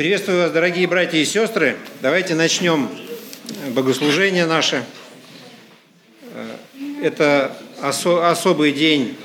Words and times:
Приветствую 0.00 0.38
вас, 0.38 0.50
дорогие 0.50 0.86
братья 0.86 1.18
и 1.18 1.26
сестры. 1.26 1.76
Давайте 2.00 2.34
начнем 2.34 2.88
богослужение 3.74 4.46
наше. 4.46 4.82
Это 7.02 7.54
осо- 7.82 8.30
особый 8.30 8.72
день, 8.72 9.18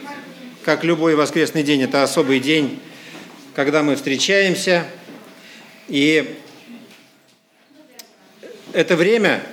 как 0.65 0.83
любой 0.83 1.15
воскресный 1.15 1.63
день, 1.63 1.83
это 1.83 2.03
особый 2.03 2.41
день, 2.41 2.81
когда 3.53 3.83
мы 3.83 3.95
встречаемся. 3.95 4.85
И 5.87 6.35
это 8.73 8.97
время, 8.97 9.43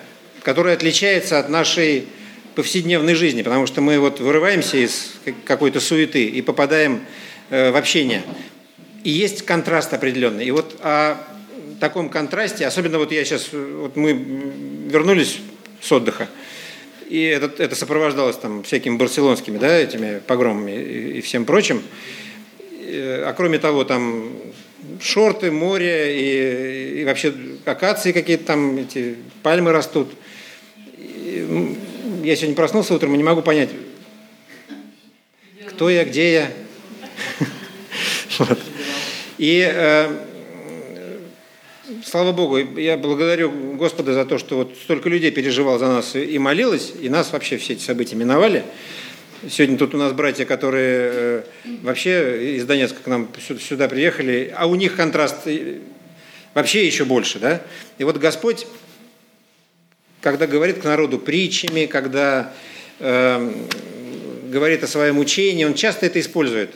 которое 0.42 0.74
отличается 0.74 1.38
от 1.38 1.48
нашей 1.48 2.08
повседневной 2.56 3.14
жизни, 3.14 3.42
потому 3.42 3.68
что 3.68 3.80
мы 3.80 4.00
вот 4.00 4.18
вырываемся 4.18 4.76
из 4.76 5.12
какой-то 5.44 5.78
суеты 5.78 6.24
и 6.24 6.42
попадаем 6.42 7.04
э, 7.50 7.70
в 7.70 7.76
общение. 7.76 8.24
И 9.04 9.10
есть 9.10 9.42
контраст 9.42 9.92
определенный. 9.92 10.44
И 10.46 10.50
вот 10.50 10.76
о 10.80 11.16
таком 11.80 12.08
контрасте, 12.08 12.66
особенно 12.66 12.98
вот 12.98 13.10
я 13.10 13.24
сейчас, 13.24 13.48
вот 13.52 13.96
мы 13.96 14.12
вернулись 14.12 15.40
с 15.80 15.90
отдыха, 15.90 16.28
и 17.08 17.24
это, 17.24 17.50
это 17.62 17.74
сопровождалось 17.74 18.36
там 18.36 18.62
всякими 18.62 18.96
барселонскими, 18.96 19.58
да, 19.58 19.76
этими 19.76 20.20
погромами 20.20 20.70
и, 20.70 21.18
и 21.18 21.20
всем 21.20 21.44
прочим. 21.44 21.82
А 22.84 23.32
кроме 23.36 23.58
того, 23.58 23.84
там 23.84 24.30
шорты, 25.00 25.50
море 25.50 26.18
и, 26.18 27.00
и 27.00 27.04
вообще 27.04 27.34
акации 27.64 28.12
какие-то 28.12 28.44
там, 28.44 28.78
эти 28.78 29.16
пальмы 29.42 29.72
растут. 29.72 30.12
И, 30.96 31.76
я 32.22 32.36
сегодня 32.36 32.54
проснулся 32.54 32.94
утром 32.94 33.14
и 33.14 33.16
не 33.16 33.24
могу 33.24 33.42
понять, 33.42 33.70
кто 35.68 35.90
я, 35.90 36.04
где 36.04 36.32
я. 36.32 36.50
И 39.42 39.68
э, 39.68 40.08
слава 42.04 42.30
Богу, 42.30 42.58
я 42.58 42.96
благодарю 42.96 43.50
Господа 43.74 44.14
за 44.14 44.24
то, 44.24 44.38
что 44.38 44.58
вот 44.58 44.76
столько 44.80 45.08
людей 45.08 45.32
переживал 45.32 45.80
за 45.80 45.88
нас 45.88 46.14
и 46.14 46.38
молилось, 46.38 46.92
и 47.02 47.08
нас 47.08 47.32
вообще 47.32 47.56
все 47.56 47.72
эти 47.72 47.82
события 47.82 48.14
миновали. 48.14 48.62
Сегодня 49.50 49.78
тут 49.78 49.96
у 49.96 49.98
нас 49.98 50.12
братья, 50.12 50.44
которые 50.44 51.10
э, 51.12 51.42
вообще 51.82 52.54
из 52.54 52.64
Донецка 52.66 53.02
к 53.02 53.06
нам 53.08 53.30
сюда 53.60 53.88
приехали, 53.88 54.54
а 54.56 54.66
у 54.66 54.76
них 54.76 54.94
контраст 54.94 55.38
вообще 56.54 56.86
еще 56.86 57.04
больше, 57.04 57.40
да? 57.40 57.62
И 57.98 58.04
вот 58.04 58.18
Господь, 58.18 58.68
когда 60.20 60.46
говорит 60.46 60.78
к 60.78 60.84
народу 60.84 61.18
притчами, 61.18 61.86
когда 61.86 62.52
э, 63.00 63.52
говорит 64.44 64.84
о 64.84 64.86
своем 64.86 65.18
учении, 65.18 65.64
Он 65.64 65.74
часто 65.74 66.06
это 66.06 66.20
использует. 66.20 66.70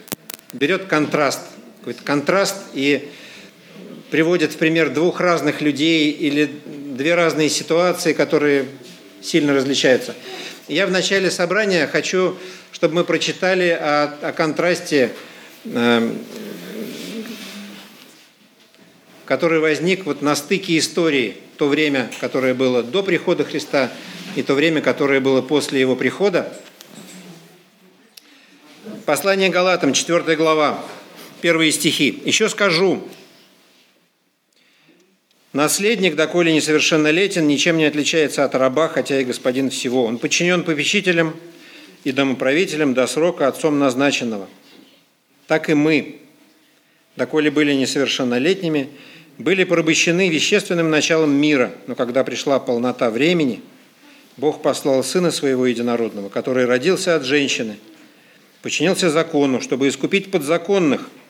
Берет 0.52 0.86
контраст– 0.86 1.42
какой-то 1.86 2.02
контраст 2.02 2.56
и 2.74 3.08
приводит 4.10 4.54
в 4.54 4.56
пример 4.56 4.90
двух 4.90 5.20
разных 5.20 5.60
людей 5.60 6.10
или 6.10 6.50
две 6.66 7.14
разные 7.14 7.48
ситуации, 7.48 8.12
которые 8.12 8.66
сильно 9.22 9.54
различаются. 9.54 10.16
Я 10.66 10.88
в 10.88 10.90
начале 10.90 11.30
собрания 11.30 11.86
хочу, 11.86 12.36
чтобы 12.72 12.94
мы 12.96 13.04
прочитали 13.04 13.68
о, 13.68 14.06
о 14.20 14.32
контрасте, 14.32 15.12
э, 15.64 16.12
который 19.24 19.60
возник 19.60 20.06
вот 20.06 20.22
на 20.22 20.34
стыке 20.34 20.78
истории, 20.78 21.36
то 21.56 21.68
время, 21.68 22.10
которое 22.20 22.54
было 22.54 22.82
до 22.82 23.04
прихода 23.04 23.44
Христа, 23.44 23.92
и 24.34 24.42
то 24.42 24.54
время, 24.54 24.80
которое 24.80 25.20
было 25.20 25.40
после 25.40 25.82
Его 25.82 25.94
прихода. 25.94 26.52
Послание 29.04 29.50
Галатам, 29.50 29.92
4 29.92 30.34
глава 30.34 30.84
первые 31.40 31.72
стихи. 31.72 32.22
«Еще 32.24 32.48
скажу, 32.48 33.02
наследник, 35.52 36.14
доколе 36.14 36.52
несовершеннолетен, 36.52 37.46
ничем 37.46 37.76
не 37.76 37.84
отличается 37.84 38.44
от 38.44 38.54
раба, 38.54 38.88
хотя 38.88 39.20
и 39.20 39.24
господин 39.24 39.70
всего. 39.70 40.04
Он 40.04 40.18
подчинен 40.18 40.64
попечителям 40.64 41.34
и 42.04 42.12
домоправителям 42.12 42.94
до 42.94 43.06
срока 43.06 43.48
отцом 43.48 43.78
назначенного. 43.78 44.48
Так 45.46 45.70
и 45.70 45.74
мы, 45.74 46.20
доколе 47.16 47.50
были 47.50 47.72
несовершеннолетними, 47.72 48.88
были 49.38 49.64
порабощены 49.64 50.28
вещественным 50.28 50.90
началом 50.90 51.32
мира, 51.32 51.72
но 51.86 51.94
когда 51.94 52.24
пришла 52.24 52.58
полнота 52.58 53.10
времени, 53.10 53.60
Бог 54.36 54.62
послал 54.62 55.02
Сына 55.02 55.30
Своего 55.30 55.66
Единородного, 55.66 56.28
который 56.28 56.66
родился 56.66 57.16
от 57.16 57.24
женщины, 57.24 57.76
подчинился 58.62 59.10
закону, 59.10 59.60
чтобы 59.60 59.88
искупить 59.88 60.30
подзаконных– 60.30 61.08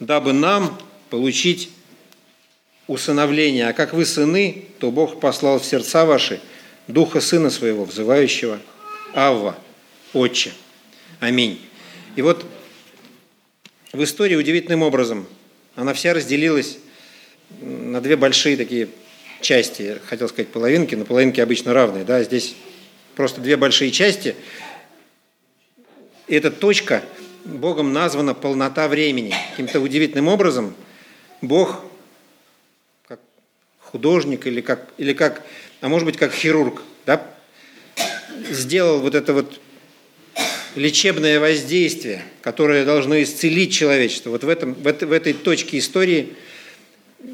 дабы 0.00 0.32
нам 0.32 0.78
получить 1.10 1.70
усыновление. 2.86 3.68
А 3.68 3.72
как 3.72 3.92
вы 3.92 4.04
сыны, 4.04 4.64
то 4.80 4.90
Бог 4.90 5.20
послал 5.20 5.60
в 5.60 5.64
сердца 5.64 6.04
ваши 6.04 6.40
Духа 6.88 7.20
Сына 7.20 7.50
Своего, 7.50 7.84
взывающего 7.84 8.58
Авва, 9.14 9.56
Отче. 10.12 10.52
Аминь. 11.20 11.60
И 12.16 12.22
вот 12.22 12.44
в 13.92 14.02
истории 14.02 14.34
удивительным 14.34 14.82
образом 14.82 15.26
она 15.76 15.94
вся 15.94 16.14
разделилась 16.14 16.78
на 17.60 18.00
две 18.00 18.16
большие 18.16 18.56
такие 18.56 18.88
части. 19.40 20.00
Хотел 20.06 20.28
сказать 20.28 20.48
половинки, 20.48 20.94
но 20.94 21.04
половинки 21.04 21.40
обычно 21.40 21.74
равные. 21.74 22.04
Да? 22.04 22.22
Здесь 22.24 22.54
просто 23.14 23.40
две 23.40 23.56
большие 23.56 23.90
части. 23.90 24.34
И 26.26 26.34
эта 26.34 26.50
точка– 26.50 27.04
Богом 27.44 27.92
названа 27.92 28.34
полнота 28.34 28.88
времени. 28.88 29.34
Каким-то 29.50 29.80
удивительным 29.80 30.28
образом 30.28 30.74
Бог, 31.42 31.82
как 33.08 33.20
художник 33.80 34.46
или 34.46 34.60
как, 34.60 34.88
или 34.98 35.12
как 35.12 35.42
а 35.80 35.88
может 35.88 36.04
быть, 36.04 36.16
как 36.16 36.32
хирург, 36.32 36.82
да, 37.06 37.26
сделал 38.50 39.00
вот 39.00 39.14
это 39.14 39.32
вот 39.32 39.60
лечебное 40.74 41.40
воздействие, 41.40 42.22
которое 42.42 42.84
должно 42.84 43.20
исцелить 43.22 43.72
человечество. 43.72 44.30
Вот 44.30 44.44
в, 44.44 44.48
этом, 44.48 44.74
в, 44.74 44.86
этой, 44.86 45.08
в 45.08 45.12
этой 45.12 45.32
точке 45.32 45.78
истории 45.78 46.34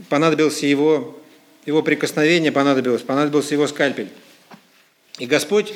понадобился 0.09 0.67
его, 0.67 1.21
его 1.67 1.83
прикосновение, 1.83 2.53
понадобилось, 2.53 3.03
понадобился 3.03 3.55
его 3.55 3.67
скальпель. 3.67 4.09
И 5.19 5.27
Господь 5.27 5.73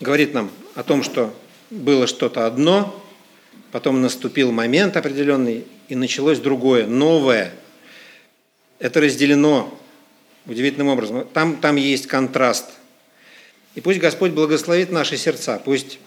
говорит 0.00 0.32
нам 0.32 0.50
о 0.74 0.84
том, 0.84 1.02
что 1.02 1.34
было 1.72 2.06
что-то 2.06 2.46
одно, 2.46 3.02
потом 3.70 4.02
наступил 4.02 4.52
момент 4.52 4.96
определенный, 4.96 5.64
и 5.88 5.94
началось 5.94 6.38
другое, 6.38 6.86
новое. 6.86 7.52
Это 8.78 9.00
разделено 9.00 9.76
удивительным 10.46 10.88
образом. 10.88 11.26
Там, 11.32 11.56
там 11.56 11.76
есть 11.76 12.06
контраст. 12.06 12.66
И 13.74 13.80
пусть 13.80 14.00
Господь 14.00 14.32
благословит 14.32 14.90
наши 14.90 15.16
сердца, 15.16 15.60
пусть 15.64 15.98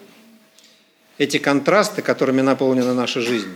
эти 1.17 1.37
контрасты, 1.37 2.01
которыми 2.01 2.41
наполнена 2.41 2.93
наша 2.93 3.21
жизнь, 3.21 3.53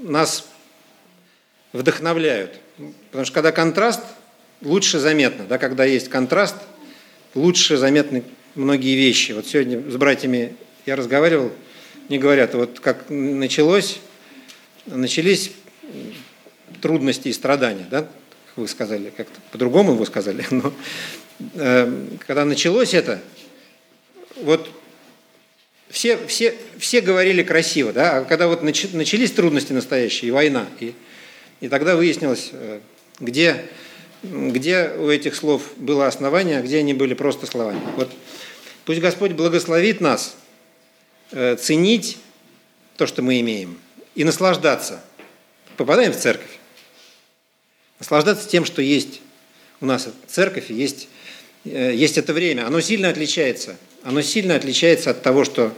нас 0.00 0.48
вдохновляют. 1.72 2.58
Потому 3.10 3.24
что 3.24 3.34
когда 3.34 3.52
контраст, 3.52 4.00
лучше 4.62 4.98
заметно. 4.98 5.44
Да, 5.44 5.58
когда 5.58 5.84
есть 5.84 6.08
контраст, 6.08 6.56
лучше 7.34 7.76
заметны 7.76 8.24
многие 8.58 8.96
вещи. 8.96 9.32
Вот 9.32 9.46
сегодня 9.46 9.78
с 9.90 9.96
братьями 9.96 10.54
я 10.84 10.96
разговаривал, 10.96 11.52
мне 12.08 12.18
говорят, 12.18 12.54
вот 12.54 12.80
как 12.80 13.08
началось, 13.08 14.00
начались 14.86 15.52
трудности 16.80 17.28
и 17.28 17.32
страдания, 17.32 17.86
да, 17.90 18.02
как 18.02 18.56
вы 18.56 18.68
сказали, 18.68 19.12
как-то 19.16 19.40
по-другому 19.52 19.94
вы 19.94 20.06
сказали, 20.06 20.44
но 20.50 20.72
э, 21.54 22.06
когда 22.26 22.44
началось 22.44 22.94
это, 22.94 23.20
вот 24.42 24.68
все, 25.88 26.18
все, 26.26 26.54
все 26.78 27.00
говорили 27.00 27.42
красиво, 27.42 27.92
да, 27.92 28.18
а 28.18 28.24
когда 28.24 28.48
вот 28.48 28.62
начались 28.62 29.32
трудности 29.32 29.72
настоящие, 29.72 30.28
и 30.28 30.32
война, 30.32 30.66
и, 30.80 30.94
и 31.60 31.68
тогда 31.68 31.96
выяснилось, 31.96 32.50
э, 32.52 32.80
где, 33.20 33.66
где 34.22 34.90
у 34.98 35.08
этих 35.08 35.34
слов 35.34 35.62
было 35.76 36.06
основание, 36.06 36.58
а 36.58 36.62
где 36.62 36.78
они 36.78 36.94
были 36.94 37.14
просто 37.14 37.46
словами. 37.46 37.80
Вот 37.96 38.10
пусть 38.88 39.00
Господь 39.00 39.32
благословит 39.32 40.00
нас– 40.00 40.34
Э, 41.30 41.56
ценить 41.56 42.16
то, 42.96 43.06
что 43.06 43.20
мы 43.20 43.40
имеем, 43.40 43.78
и 44.14 44.24
наслаждаться. 44.24 45.02
Попадаем 45.76 46.12
в 46.12 46.16
церковь. 46.16 46.58
Наслаждаться 47.98 48.48
тем, 48.48 48.64
что 48.64 48.80
есть 48.80 49.20
у 49.82 49.86
нас 49.86 50.08
церковь, 50.26 50.70
есть, 50.70 51.08
э, 51.66 51.92
есть 51.94 52.16
это 52.16 52.32
время. 52.32 52.66
Оно 52.66 52.80
сильно 52.80 53.10
отличается. 53.10 53.76
Оно 54.04 54.22
сильно 54.22 54.54
отличается 54.54 55.10
от 55.10 55.22
того, 55.22 55.44
что 55.44 55.74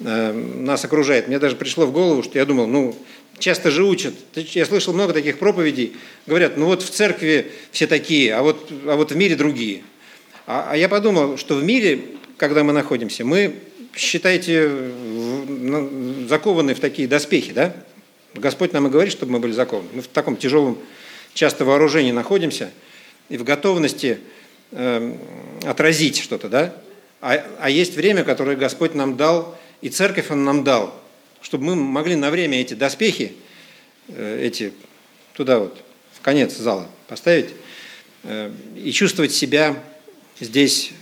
э, 0.00 0.32
нас 0.32 0.84
окружает. 0.84 1.28
Мне 1.28 1.38
даже 1.38 1.56
пришло 1.56 1.86
в 1.86 1.92
голову, 1.92 2.22
что 2.22 2.38
я 2.38 2.44
думал, 2.44 2.66
ну, 2.66 2.94
часто 3.38 3.70
же 3.70 3.84
учат. 3.84 4.14
Я 4.34 4.66
слышал 4.66 4.92
много 4.92 5.14
таких 5.14 5.38
проповедей. 5.38 5.96
Говорят, 6.26 6.58
ну 6.58 6.66
вот 6.66 6.82
в 6.82 6.90
церкви 6.90 7.52
все 7.72 7.86
такие, 7.86 8.34
а 8.34 8.42
вот, 8.42 8.70
а 8.84 8.96
вот 8.96 9.12
в 9.12 9.16
мире 9.16 9.34
другие. 9.34 9.82
А, 10.46 10.68
а 10.72 10.76
я 10.76 10.90
подумал, 10.90 11.38
что 11.38 11.54
в 11.54 11.64
мире, 11.64 12.02
когда 12.36 12.64
мы 12.64 12.72
находимся, 12.72 13.24
мы 13.24 13.54
считайте, 13.96 14.70
закованы 16.28 16.74
в 16.74 16.80
такие 16.80 17.08
доспехи, 17.08 17.52
да? 17.52 17.74
Господь 18.34 18.72
нам 18.72 18.88
и 18.88 18.90
говорит, 18.90 19.12
чтобы 19.12 19.32
мы 19.32 19.38
были 19.38 19.52
закованы. 19.52 19.88
Мы 19.92 20.02
в 20.02 20.08
таком 20.08 20.36
тяжелом 20.36 20.78
часто 21.34 21.64
вооружении 21.64 22.10
находимся 22.10 22.70
и 23.28 23.36
в 23.36 23.44
готовности 23.44 24.18
э, 24.72 25.16
отразить 25.64 26.18
что-то, 26.18 26.48
да? 26.48 26.74
А, 27.20 27.44
а 27.58 27.70
есть 27.70 27.94
время, 27.94 28.24
которое 28.24 28.56
Господь 28.56 28.94
нам 28.94 29.16
дал, 29.16 29.56
и 29.80 29.88
церковь 29.88 30.30
Он 30.30 30.44
нам 30.44 30.64
дал, 30.64 31.00
чтобы 31.40 31.64
мы 31.64 31.76
могли 31.76 32.16
на 32.16 32.30
время 32.30 32.60
эти 32.60 32.74
доспехи, 32.74 33.34
э, 34.08 34.40
эти 34.42 34.72
туда 35.34 35.60
вот, 35.60 35.78
в 36.12 36.20
конец 36.20 36.56
зала 36.56 36.88
поставить, 37.06 37.50
э, 38.24 38.50
и 38.76 38.90
чувствовать 38.92 39.32
себя 39.32 39.76
здесь 40.40 40.92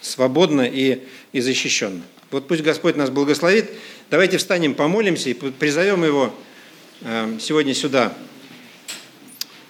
свободно 0.00 0.62
и, 0.62 1.02
и 1.32 1.40
защищенно. 1.40 2.02
Вот 2.30 2.46
пусть 2.46 2.62
Господь 2.62 2.96
нас 2.96 3.10
благословит. 3.10 3.70
Давайте 4.10 4.36
встанем, 4.36 4.74
помолимся 4.74 5.30
и 5.30 5.34
призовем 5.34 6.04
Его 6.04 6.34
э, 7.00 7.38
сегодня 7.40 7.74
сюда. 7.74 8.12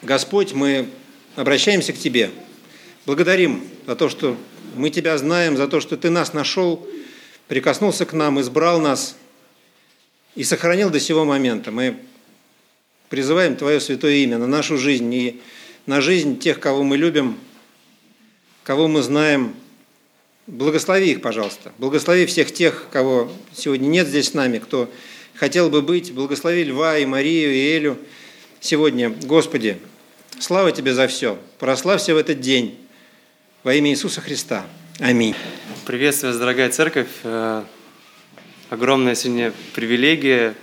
Господь, 0.02 0.52
мы 0.52 0.88
обращаемся 1.36 1.92
к 1.92 1.98
Тебе. 1.98 2.30
Благодарим 3.06 3.64
за 3.86 3.96
то, 3.96 4.08
что 4.08 4.36
мы 4.75 4.90
Тебя 4.90 5.16
знаем, 5.19 5.56
за 5.56 5.69
то, 5.69 5.80
что 5.80 5.96
Ты 5.96 6.10
нас 6.10 6.32
нашел, 6.32 6.86
прикоснулся 7.46 8.06
к 8.06 8.12
нам, 8.12 8.40
избрал 8.40 8.81
нас 8.81 9.16
и 10.34 10.44
сохранил 10.44 10.90
до 10.90 11.00
сего 11.00 11.24
момента. 11.24 11.70
Мы 11.70 11.96
призываем 13.08 13.56
Твое 13.56 13.81
святое 13.81 14.14
имя 14.16 14.38
на 14.38 14.46
нашу 14.46 14.78
жизнь 14.78 15.12
и 15.14 15.40
на 15.86 16.00
жизнь 16.00 16.38
тех, 16.38 16.60
кого 16.60 16.82
мы 16.82 16.96
любим, 16.96 17.38
кого 18.62 18.88
мы 18.88 19.02
знаем. 19.02 19.54
Благослови 20.48 21.10
их, 21.10 21.20
пожалуйста. 21.20 21.72
Благослови 21.76 22.24
всех 22.24 22.54
тех, 22.54 22.86
кого 22.90 23.30
сегодня 23.54 23.86
нет 23.86 24.08
здесь 24.08 24.28
с 24.28 24.34
нами, 24.34 24.56
кто 24.56 24.90
хотел 25.34 25.68
бы 25.68 25.82
быть. 25.82 26.14
Благослови 26.14 26.64
Льва 26.64 26.96
и 26.96 27.04
Марию 27.04 27.52
и 27.52 27.76
Элю 27.76 27.98
сегодня. 28.58 29.10
Господи, 29.10 29.76
слава 30.40 30.72
Тебе 30.72 30.94
за 30.94 31.06
все. 31.06 31.38
Прославься 31.58 32.14
в 32.14 32.16
этот 32.16 32.40
день 32.40 32.78
во 33.62 33.74
имя 33.74 33.90
Иисуса 33.90 34.22
Христа. 34.22 34.64
Аминь. 35.00 35.34
Приветствую 35.84 36.32
вас, 36.32 36.40
дорогая 36.40 36.70
церковь. 36.70 37.08
Э, 37.24 37.64
огромная 38.70 39.16
сегодня 39.16 39.52
привилегия 39.74 40.54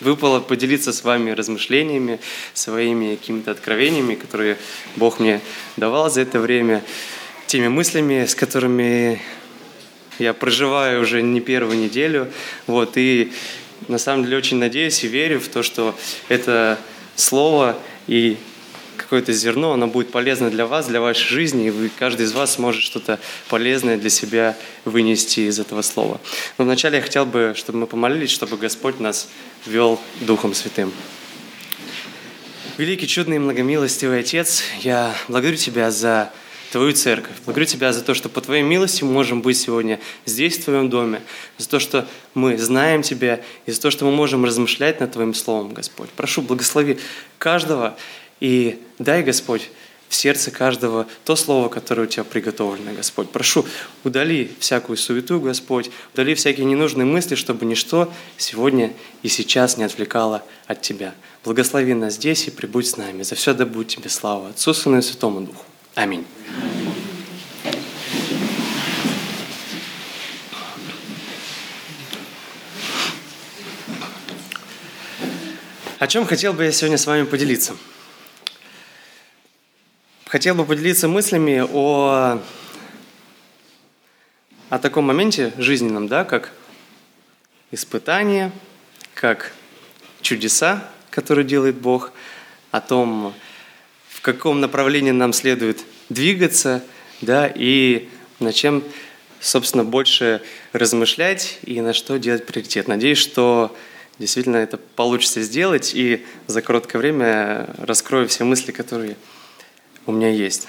выпало 0.00 0.40
поделиться 0.40 0.94
с 0.94 1.04
вами 1.04 1.32
размышлениями, 1.32 2.20
своими 2.54 3.16
какими-то 3.16 3.50
откровениями, 3.50 4.14
которые 4.14 4.56
Бог 4.96 5.20
мне 5.20 5.42
давал 5.76 6.10
за 6.10 6.22
это 6.22 6.40
время, 6.40 6.82
теми 7.50 7.66
мыслями, 7.66 8.26
с 8.26 8.36
которыми 8.36 9.20
я 10.20 10.34
проживаю 10.34 11.02
уже 11.02 11.20
не 11.20 11.40
первую 11.40 11.78
неделю. 11.78 12.30
Вот, 12.68 12.92
и 12.94 13.32
на 13.88 13.98
самом 13.98 14.22
деле 14.22 14.36
очень 14.36 14.58
надеюсь 14.58 15.02
и 15.02 15.08
верю 15.08 15.40
в 15.40 15.48
то, 15.48 15.64
что 15.64 15.98
это 16.28 16.78
слово 17.16 17.76
и 18.06 18.36
какое-то 18.96 19.32
зерно, 19.32 19.72
оно 19.72 19.88
будет 19.88 20.12
полезно 20.12 20.48
для 20.48 20.64
вас, 20.64 20.86
для 20.86 21.00
вашей 21.00 21.26
жизни, 21.26 21.66
и 21.66 21.70
вы, 21.70 21.90
каждый 21.98 22.26
из 22.26 22.32
вас 22.34 22.54
сможет 22.54 22.84
что-то 22.84 23.18
полезное 23.48 23.96
для 23.96 24.10
себя 24.10 24.56
вынести 24.84 25.40
из 25.40 25.58
этого 25.58 25.82
слова. 25.82 26.20
Но 26.56 26.64
вначале 26.66 26.98
я 26.98 27.02
хотел 27.02 27.26
бы, 27.26 27.54
чтобы 27.56 27.80
мы 27.80 27.86
помолились, 27.88 28.30
чтобы 28.30 28.58
Господь 28.58 29.00
нас 29.00 29.28
вел 29.66 29.98
Духом 30.20 30.54
Святым. 30.54 30.92
Великий, 32.78 33.08
чудный 33.08 33.36
и 33.36 33.40
многомилостивый 33.40 34.20
Отец, 34.20 34.62
я 34.82 35.16
благодарю 35.26 35.56
Тебя 35.56 35.90
за 35.90 36.30
Твою 36.70 36.92
церковь. 36.92 37.34
Благодарю 37.44 37.66
Тебя 37.66 37.92
за 37.92 38.02
то, 38.02 38.14
что 38.14 38.28
по 38.28 38.40
Твоей 38.40 38.62
милости 38.62 39.02
мы 39.02 39.10
можем 39.10 39.42
быть 39.42 39.58
сегодня 39.58 39.98
здесь, 40.24 40.56
в 40.56 40.64
Твоем 40.64 40.88
доме, 40.88 41.20
за 41.58 41.68
то, 41.68 41.80
что 41.80 42.06
мы 42.34 42.56
знаем 42.58 43.02
Тебя, 43.02 43.40
и 43.66 43.72
за 43.72 43.80
то, 43.80 43.90
что 43.90 44.04
мы 44.04 44.12
можем 44.12 44.44
размышлять 44.44 45.00
над 45.00 45.12
Твоим 45.12 45.34
Словом, 45.34 45.74
Господь. 45.74 46.10
Прошу, 46.10 46.42
благослови 46.42 46.98
каждого 47.38 47.96
и 48.38 48.78
дай, 49.00 49.24
Господь, 49.24 49.68
в 50.08 50.14
сердце 50.14 50.52
каждого 50.52 51.06
то 51.24 51.34
слово, 51.34 51.68
которое 51.68 52.02
у 52.02 52.06
Тебя 52.06 52.22
приготовлено, 52.22 52.92
Господь. 52.96 53.30
Прошу, 53.30 53.64
удали 54.04 54.52
всякую 54.60 54.96
суету, 54.96 55.40
Господь, 55.40 55.90
удали 56.14 56.34
всякие 56.34 56.66
ненужные 56.66 57.04
мысли, 57.04 57.34
чтобы 57.34 57.64
ничто 57.64 58.12
сегодня 58.36 58.92
и 59.22 59.28
сейчас 59.28 59.76
не 59.76 59.82
отвлекало 59.82 60.44
от 60.68 60.82
Тебя. 60.82 61.14
Благослови 61.44 61.94
нас 61.94 62.14
здесь 62.14 62.46
и 62.46 62.50
прибудь 62.52 62.86
с 62.86 62.96
нами. 62.96 63.24
За 63.24 63.34
все 63.34 63.54
да 63.54 63.66
будет 63.66 63.88
Тебе 63.88 64.08
слава 64.08 64.50
Отцу, 64.50 64.72
Сыну 64.72 64.98
и 64.98 65.02
Святому 65.02 65.40
Духу. 65.40 65.64
Аминь. 66.00 66.26
О 75.98 76.06
чем 76.06 76.24
хотел 76.24 76.54
бы 76.54 76.64
я 76.64 76.72
сегодня 76.72 76.96
с 76.96 77.06
вами 77.06 77.24
поделиться– 77.24 77.76
хотел 80.30 80.54
бы 80.54 80.64
поделиться 80.64 81.08
мыслями 81.08 81.62
о, 81.70 82.40
о 84.70 84.78
таком 84.78 85.04
моменте 85.04 85.52
жизненном, 85.58 86.06
да, 86.06 86.24
как 86.24 86.52
испытание, 87.72 88.52
как 89.12 89.52
чудеса, 90.22 90.88
которые 91.10 91.44
делает 91.44 91.76
Бог, 91.76 92.12
о 92.70 92.80
том, 92.80 93.34
в 94.20 94.22
каком 94.22 94.60
направлении 94.60 95.12
нам 95.12 95.32
следует 95.32 95.78
двигаться, 96.10 96.84
да, 97.22 97.50
и 97.52 98.10
на 98.38 98.52
чем, 98.52 98.84
собственно, 99.40 99.82
больше 99.82 100.42
размышлять 100.74 101.58
и 101.62 101.80
на 101.80 101.94
что 101.94 102.18
делать 102.18 102.44
приоритет. 102.44 102.86
Надеюсь, 102.86 103.16
что 103.16 103.74
действительно 104.18 104.58
это 104.58 104.76
получится 104.76 105.40
сделать, 105.40 105.92
и 105.94 106.26
за 106.46 106.60
короткое 106.60 106.98
время 106.98 107.70
раскрою 107.78 108.28
все 108.28 108.44
мысли, 108.44 108.72
которые 108.72 109.16
у 110.04 110.12
меня 110.12 110.28
есть. 110.28 110.68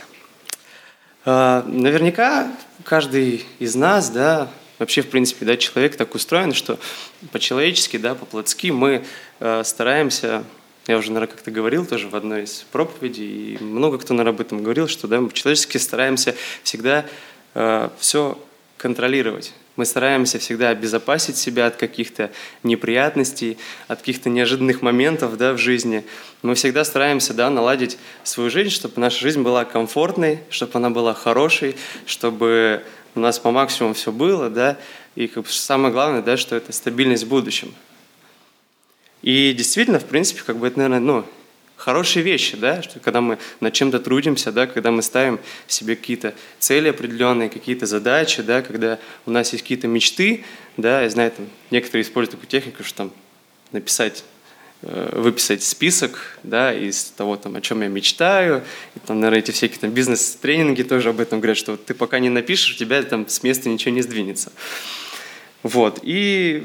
А, 1.25 1.65
наверняка 1.67 2.55
каждый 2.85 3.45
из 3.59 3.75
нас, 3.75 4.09
да, 4.11 4.49
вообще, 4.79 5.01
в 5.01 5.09
принципе, 5.09 5.45
да, 5.45 5.57
человек 5.57 5.97
так 5.97 6.15
устроен, 6.15 6.53
что 6.53 6.79
по-человечески, 7.33 7.97
да, 7.97 8.15
по-плотски 8.15 8.67
мы 8.67 9.03
э, 9.41 9.63
стараемся, 9.65 10.45
я 10.87 10.97
уже, 10.97 11.11
наверное, 11.11 11.33
как-то 11.33 11.51
говорил 11.51 11.85
тоже 11.85 12.09
в 12.09 12.15
одной 12.15 12.43
из 12.43 12.65
проповедей, 12.71 13.55
и 13.55 13.63
много 13.63 13.97
кто, 13.97 14.13
наверное, 14.13 14.33
об 14.33 14.41
этом 14.41 14.63
говорил, 14.63 14.87
что, 14.87 15.07
да, 15.07 15.21
мы 15.21 15.29
по-человечески 15.29 15.77
стараемся 15.77 16.35
всегда 16.63 17.05
э, 17.53 17.89
все 17.99 18.37
контролировать. 18.77 19.53
Мы 19.77 19.85
стараемся 19.85 20.37
всегда 20.37 20.69
обезопасить 20.69 21.37
себя 21.37 21.67
от 21.67 21.75
каких-то 21.75 22.31
неприятностей, 22.63 23.57
от 23.87 23.99
каких-то 23.99 24.29
неожиданных 24.29 24.81
моментов 24.81 25.37
да, 25.37 25.53
в 25.53 25.57
жизни. 25.57 26.03
Мы 26.41 26.55
всегда 26.55 26.83
стараемся 26.83 27.33
да, 27.33 27.49
наладить 27.49 27.97
свою 28.23 28.49
жизнь, 28.49 28.71
чтобы 28.71 28.99
наша 28.99 29.19
жизнь 29.19 29.41
была 29.41 29.63
комфортной, 29.63 30.39
чтобы 30.49 30.73
она 30.75 30.89
была 30.89 31.13
хорошей, 31.13 31.75
чтобы 32.05 32.83
у 33.15 33.19
нас 33.19 33.39
по 33.39 33.51
максимуму 33.51 33.93
все 33.93 34.11
было, 34.11 34.49
да, 34.49 34.77
и 35.15 35.27
как 35.27 35.43
бы, 35.43 35.49
самое 35.49 35.93
главное, 35.93 36.21
да, 36.21 36.37
что 36.37 36.55
это 36.55 36.73
стабильность 36.73 37.23
в 37.23 37.29
будущем. 37.29 37.73
И 39.21 39.53
действительно, 39.53 39.99
в 39.99 40.05
принципе, 40.05 40.41
как 40.45 40.57
бы 40.57 40.67
это, 40.67 40.77
наверное, 40.79 40.99
ну, 40.99 41.25
хорошие 41.81 42.23
вещи, 42.23 42.55
да, 42.57 42.81
что 42.83 42.99
когда 42.99 43.21
мы 43.21 43.39
над 43.59 43.73
чем-то 43.73 43.99
трудимся, 43.99 44.51
да, 44.51 44.67
когда 44.67 44.91
мы 44.91 45.01
ставим 45.01 45.39
себе 45.67 45.95
какие-то 45.95 46.35
цели 46.59 46.89
определенные, 46.89 47.49
какие-то 47.49 47.87
задачи, 47.87 48.43
да, 48.43 48.61
когда 48.61 48.99
у 49.25 49.31
нас 49.31 49.51
есть 49.51 49.63
какие-то 49.63 49.87
мечты, 49.87 50.43
да, 50.77 51.01
я 51.01 51.09
знаю, 51.09 51.31
там, 51.31 51.47
некоторые 51.71 52.03
используют 52.03 52.39
такую 52.39 52.49
технику, 52.49 52.83
что 52.83 52.97
там 52.97 53.11
написать 53.71 54.23
э, 54.83 55.19
выписать 55.19 55.63
список 55.63 56.37
да, 56.43 56.71
из 56.71 57.05
того, 57.05 57.35
там, 57.35 57.55
о 57.55 57.61
чем 57.61 57.81
я 57.81 57.87
мечтаю. 57.87 58.63
И, 58.95 58.99
там, 58.99 59.19
наверное, 59.19 59.39
эти 59.39 59.51
всякие 59.51 59.79
там, 59.79 59.89
бизнес-тренинги 59.89 60.83
тоже 60.83 61.09
об 61.09 61.19
этом 61.19 61.39
говорят, 61.39 61.57
что 61.57 61.71
вот 61.71 61.85
ты 61.85 61.95
пока 61.95 62.19
не 62.19 62.29
напишешь, 62.29 62.75
у 62.75 62.77
тебя 62.77 63.01
там 63.01 63.27
с 63.27 63.41
места 63.41 63.69
ничего 63.69 63.93
не 63.93 64.01
сдвинется. 64.01 64.51
Вот. 65.63 65.99
И 66.03 66.63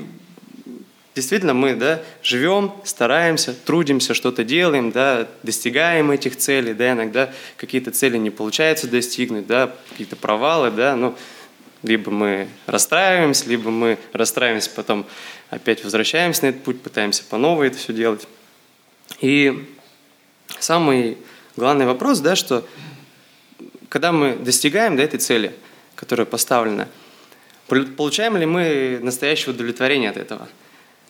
Действительно, 1.17 1.55
мы 1.55 1.75
да, 1.75 2.03
живем, 2.23 2.75
стараемся, 2.85 3.55
трудимся, 3.55 4.13
что-то 4.13 4.45
делаем, 4.45 4.93
да, 4.93 5.27
достигаем 5.43 6.11
этих 6.11 6.37
целей, 6.37 6.75
да, 6.75 6.93
иногда 6.93 7.33
какие-то 7.57 7.91
цели 7.91 8.19
не 8.19 8.29
получается 8.29 8.87
достигнуть, 8.87 9.47
да, 9.47 9.75
какие-то 9.89 10.15
провалы, 10.15 10.71
да, 10.71 10.95
ну, 10.95 11.17
либо 11.83 12.11
мы 12.11 12.49
расстраиваемся, 12.67 13.49
либо 13.49 13.71
мы 13.71 13.97
расстраиваемся, 14.13 14.69
потом 14.77 15.07
опять 15.49 15.83
возвращаемся 15.85 16.43
на 16.45 16.49
этот 16.49 16.65
путь, 16.65 16.83
пытаемся 16.83 17.25
по 17.25 17.39
новой 17.39 17.69
это 17.69 17.79
все 17.79 17.95
делать. 17.95 18.29
И 19.23 19.67
самый 20.59 21.17
главный 21.57 21.87
вопрос, 21.87 22.21
да, 22.21 22.37
что 22.37 22.69
когда 23.89 24.13
мы 24.13 24.37
достигаем 24.37 24.99
да, 24.99 25.03
этой 25.03 25.19
цели, 25.19 25.55
которая 25.95 26.27
поставлена, 26.27 26.89
получаем 27.97 28.37
ли 28.37 28.45
мы 28.45 28.99
настоящее 29.01 29.55
удовлетворение 29.55 30.11
от 30.11 30.19
этого– 30.19 30.47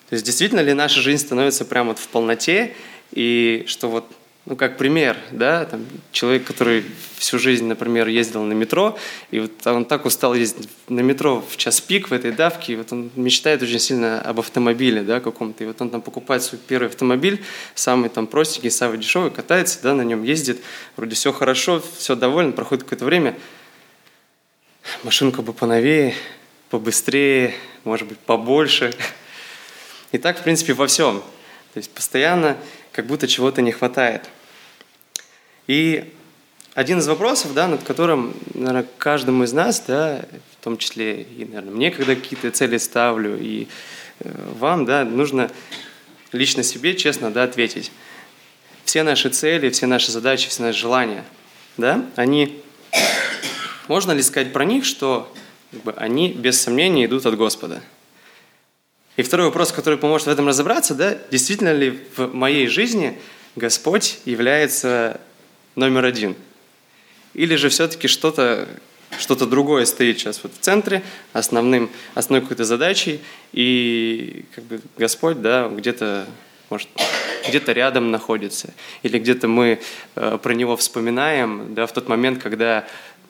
то 0.09 0.15
есть 0.15 0.25
действительно 0.25 0.61
ли 0.61 0.73
наша 0.73 1.01
жизнь 1.01 1.25
становится 1.25 1.65
прямо 1.65 1.89
вот 1.89 1.99
в 1.99 2.09
полноте, 2.09 2.75
и 3.13 3.65
что 3.67 3.89
вот 3.89 4.07
ну, 4.47 4.55
как 4.55 4.79
пример, 4.79 5.17
да, 5.33 5.65
там, 5.65 5.85
человек, 6.13 6.45
который 6.45 6.85
всю 7.19 7.37
жизнь, 7.37 7.67
например, 7.67 8.07
ездил 8.07 8.45
на 8.45 8.53
метро, 8.53 8.97
и 9.33 9.41
вот 9.41 9.67
он 9.67 9.85
так 9.85 10.07
устал 10.07 10.35
ездить 10.35 10.69
на 10.89 11.01
метро 11.01 11.45
в 11.51 11.57
час 11.57 11.81
пик 11.81 12.11
в 12.11 12.13
этой 12.13 12.31
давке, 12.31 12.75
и 12.75 12.77
вот 12.77 12.93
он 12.93 13.11
мечтает 13.17 13.61
очень 13.63 13.81
сильно 13.81 14.21
об 14.21 14.39
автомобиле, 14.39 15.03
да, 15.03 15.19
каком-то, 15.19 15.65
и 15.65 15.67
вот 15.67 15.81
он 15.81 15.91
там 15.91 16.01
покупает 16.01 16.45
свой 16.45 16.61
первый 16.65 16.87
автомобиль, 16.87 17.43
самый 17.75 18.09
там 18.09 18.29
простенький, 18.29 18.71
самый 18.71 18.99
дешевый, 18.99 19.33
катается, 19.33 19.81
да, 19.83 19.95
на 19.95 20.03
нем 20.03 20.23
ездит, 20.23 20.61
вроде 20.97 21.17
все 21.17 21.33
хорошо, 21.33 21.83
все 21.99 22.15
доволен, 22.15 22.53
проходит 22.53 22.85
какое-то 22.85 23.05
время, 23.05 23.37
машинку 25.03 25.43
бы 25.43 25.53
поновее, 25.53 26.15
побыстрее, 26.71 27.53
может 27.83 28.07
быть, 28.07 28.19
побольше. 28.19 28.95
И 30.13 30.19
так, 30.19 30.39
в 30.39 30.43
принципе, 30.43 30.73
во 30.73 30.87
всем. 30.87 31.21
То 31.75 31.79
есть 31.79 31.91
постоянно 31.91 32.57
как 32.93 33.07
будто 33.07 33.29
чего-то 33.29 33.63
не 33.63 33.73
хватает. 33.73 34.29
И 35.67 36.13
один 36.75 36.99
из 36.99 37.09
вопросов, 37.09 37.55
да, 37.55 37.69
над 37.69 37.83
которым, 37.83 38.35
наверное, 38.55 38.87
каждому 38.99 39.45
из 39.45 39.53
нас, 39.53 39.83
да, 39.87 40.25
в 40.53 40.65
том 40.65 40.77
числе 40.79 41.23
и, 41.23 41.45
наверное, 41.45 41.73
мне, 41.73 41.91
когда 41.91 42.15
какие-то 42.15 42.51
цели 42.51 42.77
ставлю, 42.77 43.39
и 43.41 43.67
э, 44.21 44.31
вам, 44.59 44.85
да, 44.85 45.05
нужно 45.05 45.51
лично 46.33 46.63
себе 46.63 46.95
честно, 46.95 47.31
да, 47.31 47.45
ответить. 47.45 47.91
Все 48.85 49.03
наши 49.03 49.31
цели, 49.31 49.71
все 49.71 49.87
наши 49.87 50.13
задачи, 50.13 50.49
все 50.49 50.63
наши 50.63 50.79
желания, 50.79 51.25
да, 51.77 52.05
они, 52.15 52.63
можно 53.89 54.13
ли 54.13 54.23
сказать 54.23 54.53
про 54.53 54.65
них, 54.65 54.85
что 54.85 55.33
как 55.73 55.83
бы, 55.83 55.93
они 55.93 56.33
без 56.33 56.61
сомнения 56.61 57.07
идут 57.07 57.27
от 57.27 57.37
Господа? 57.37 57.83
И 59.16 59.23
второй 59.23 59.46
вопрос, 59.46 59.73
который 59.73 59.99
поможет 59.99 60.26
в 60.26 60.30
этом 60.30 60.46
разобраться, 60.46 60.94
да, 60.94 61.16
действительно 61.30 61.73
ли 61.73 62.00
в 62.16 62.35
моей 62.35 62.66
жизни 62.66 63.18
Господь 63.54 64.18
является 64.26 65.20
номер 65.75 66.04
один. 66.04 66.37
Или 67.35 67.56
же 67.56 67.68
все-таки 67.68 68.08
что-то 68.08 68.68
что-то 69.18 69.46
другое 69.46 69.85
стоит 69.85 70.18
сейчас 70.18 70.40
вот 70.42 70.52
в 70.54 70.58
центре, 70.58 71.02
основным, 71.32 71.90
основной 72.14 72.42
какой-то 72.42 72.64
задачей, 72.64 73.20
и 73.52 74.44
как 74.54 74.64
бы 74.64 74.80
Господь, 74.99 75.40
да, 75.40 75.68
где-то, 75.68 76.26
может, 76.70 76.88
где-то 77.49 77.73
рядом 77.73 78.11
находится, 78.11 78.75
или 79.02 79.18
где-то 79.18 79.49
мы 79.49 79.80
э, 80.16 80.38
про 80.42 80.54
Него 80.54 80.76
вспоминаем, 80.76 81.75
да, 81.75 81.87
в 81.87 81.92
тот 81.92 82.08
момент, 82.08 82.42
когда 82.42 82.87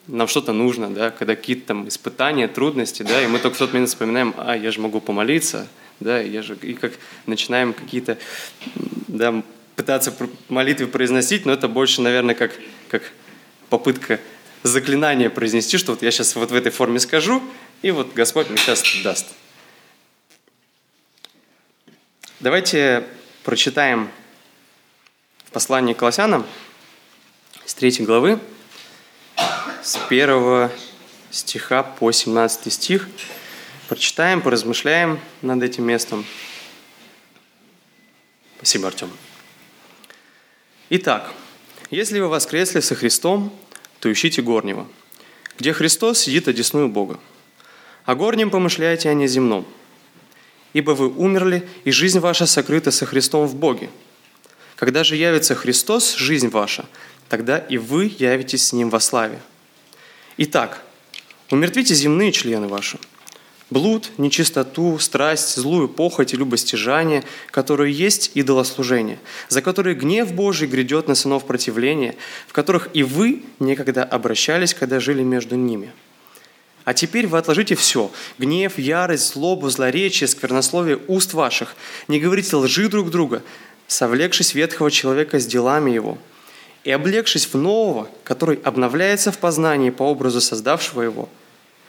нам 0.07 0.27
что-то 0.27 0.53
нужно, 0.53 0.89
да, 0.89 1.11
когда 1.11 1.35
какие-то 1.35 1.67
там 1.67 1.87
испытания, 1.87 2.47
трудности, 2.47 3.03
да, 3.03 3.21
и 3.21 3.27
мы 3.27 3.39
только 3.39 3.55
в 3.55 3.59
тот 3.59 3.73
момент 3.73 3.89
вспоминаем, 3.89 4.33
а, 4.37 4.55
я 4.55 4.71
же 4.71 4.79
могу 4.79 5.01
помолиться, 5.01 5.67
да, 5.99 6.19
я 6.19 6.41
же, 6.41 6.57
и 6.61 6.73
как 6.73 6.93
начинаем 7.25 7.73
какие-то, 7.73 8.17
да, 9.07 9.43
пытаться 9.75 10.13
молитвы 10.49 10.87
произносить, 10.87 11.45
но 11.45 11.53
это 11.53 11.67
больше, 11.67 12.01
наверное, 12.01 12.35
как, 12.35 12.51
как 12.89 13.11
попытка 13.69 14.19
заклинания 14.63 15.29
произнести, 15.29 15.77
что 15.77 15.91
вот 15.91 16.01
я 16.01 16.11
сейчас 16.11 16.35
вот 16.35 16.51
в 16.51 16.55
этой 16.55 16.71
форме 16.71 16.99
скажу, 16.99 17.43
и 17.81 17.91
вот 17.91 18.13
Господь 18.13 18.49
мне 18.49 18.57
сейчас 18.57 18.83
даст. 19.03 19.27
Давайте 22.39 23.03
прочитаем 23.43 24.09
в 25.45 25.51
послании 25.51 25.93
к 25.93 25.97
Колоссянам 25.97 26.45
с 27.65 27.73
3 27.73 28.03
главы, 28.05 28.39
с 29.87 29.97
1 30.09 30.69
стиха 31.31 31.81
по 31.81 32.11
17 32.11 32.73
стих. 32.73 33.07
Прочитаем, 33.87 34.41
поразмышляем 34.41 35.17
над 35.41 35.63
этим 35.63 35.85
местом. 35.85 36.25
Спасибо, 38.57 38.89
Артем. 38.89 39.09
Итак, 40.89 41.31
если 41.89 42.19
вы 42.19 42.27
воскресли 42.27 42.81
со 42.81 42.95
Христом, 42.95 43.57
то 44.01 44.11
ищите 44.11 44.41
горнего, 44.41 44.85
где 45.57 45.71
Христос 45.71 46.19
сидит 46.19 46.49
одесную 46.49 46.89
Бога. 46.89 47.17
О 48.03 48.13
горнем 48.13 48.49
помышляйте, 48.49 49.09
а 49.09 49.13
не 49.13 49.27
земном. 49.27 49.65
Ибо 50.73 50.91
вы 50.91 51.07
умерли, 51.07 51.65
и 51.85 51.91
жизнь 51.91 52.19
ваша 52.19 52.45
сокрыта 52.45 52.91
со 52.91 53.05
Христом 53.05 53.47
в 53.47 53.55
Боге. 53.55 53.89
Когда 54.75 55.05
же 55.05 55.15
явится 55.15 55.55
Христос, 55.55 56.15
жизнь 56.15 56.49
ваша, 56.49 56.87
тогда 57.29 57.57
и 57.57 57.77
вы 57.77 58.13
явитесь 58.19 58.67
с 58.67 58.73
Ним 58.73 58.89
во 58.89 58.99
славе. 58.99 59.39
Итак, 60.37 60.83
умертвите 61.49 61.95
земные 61.95 62.31
члены 62.31 62.67
ваши– 62.67 62.99
блуд, 63.69 64.11
нечистоту, 64.17 64.97
страсть, 64.99 65.55
злую 65.55 65.89
похоть 65.89 66.33
и 66.33 66.37
любостяжание, 66.37 67.23
которые 67.51 67.93
есть 67.93 68.31
идолослужение, 68.33 69.19
за 69.49 69.61
которые 69.61 69.95
гнев 69.95 70.31
Божий 70.33 70.67
грядет 70.67 71.07
на 71.07 71.15
сынов 71.15 71.45
противления, 71.45 72.15
в 72.47 72.53
которых 72.53 72.89
и 72.93 73.03
вы 73.03 73.43
некогда 73.59 74.03
обращались, 74.03 74.73
когда 74.73 74.99
жили 74.99 75.23
между 75.23 75.55
ними. 75.55 75.91
А 76.85 76.93
теперь 76.93 77.27
вы 77.27 77.37
отложите 77.37 77.75
все– 77.75 78.11
гнев, 78.37 78.77
ярость, 78.77 79.33
злобу, 79.33 79.69
злоречие, 79.69 80.27
сквернословие 80.27 80.99
уст 81.07 81.33
ваших. 81.33 81.75
Не 82.07 82.19
говорите 82.19 82.55
лжи 82.55 82.87
друг 82.87 83.09
друга, 83.09 83.43
совлекшись 83.87 84.53
ветхого 84.53 84.89
человека 84.89 85.39
с 85.39 85.45
делами 85.45 85.91
его, 85.91 86.17
и 86.87 86.91
облегшись 86.91 87.45
в 87.45 87.55
нового, 87.55 88.07
который 88.23 88.59
обновляется 88.63 89.31
в 89.31 89.37
познании 89.37 89.89
по 89.89 90.03
образу 90.03 90.41
создавшего 90.41 91.01
его– 91.01 91.29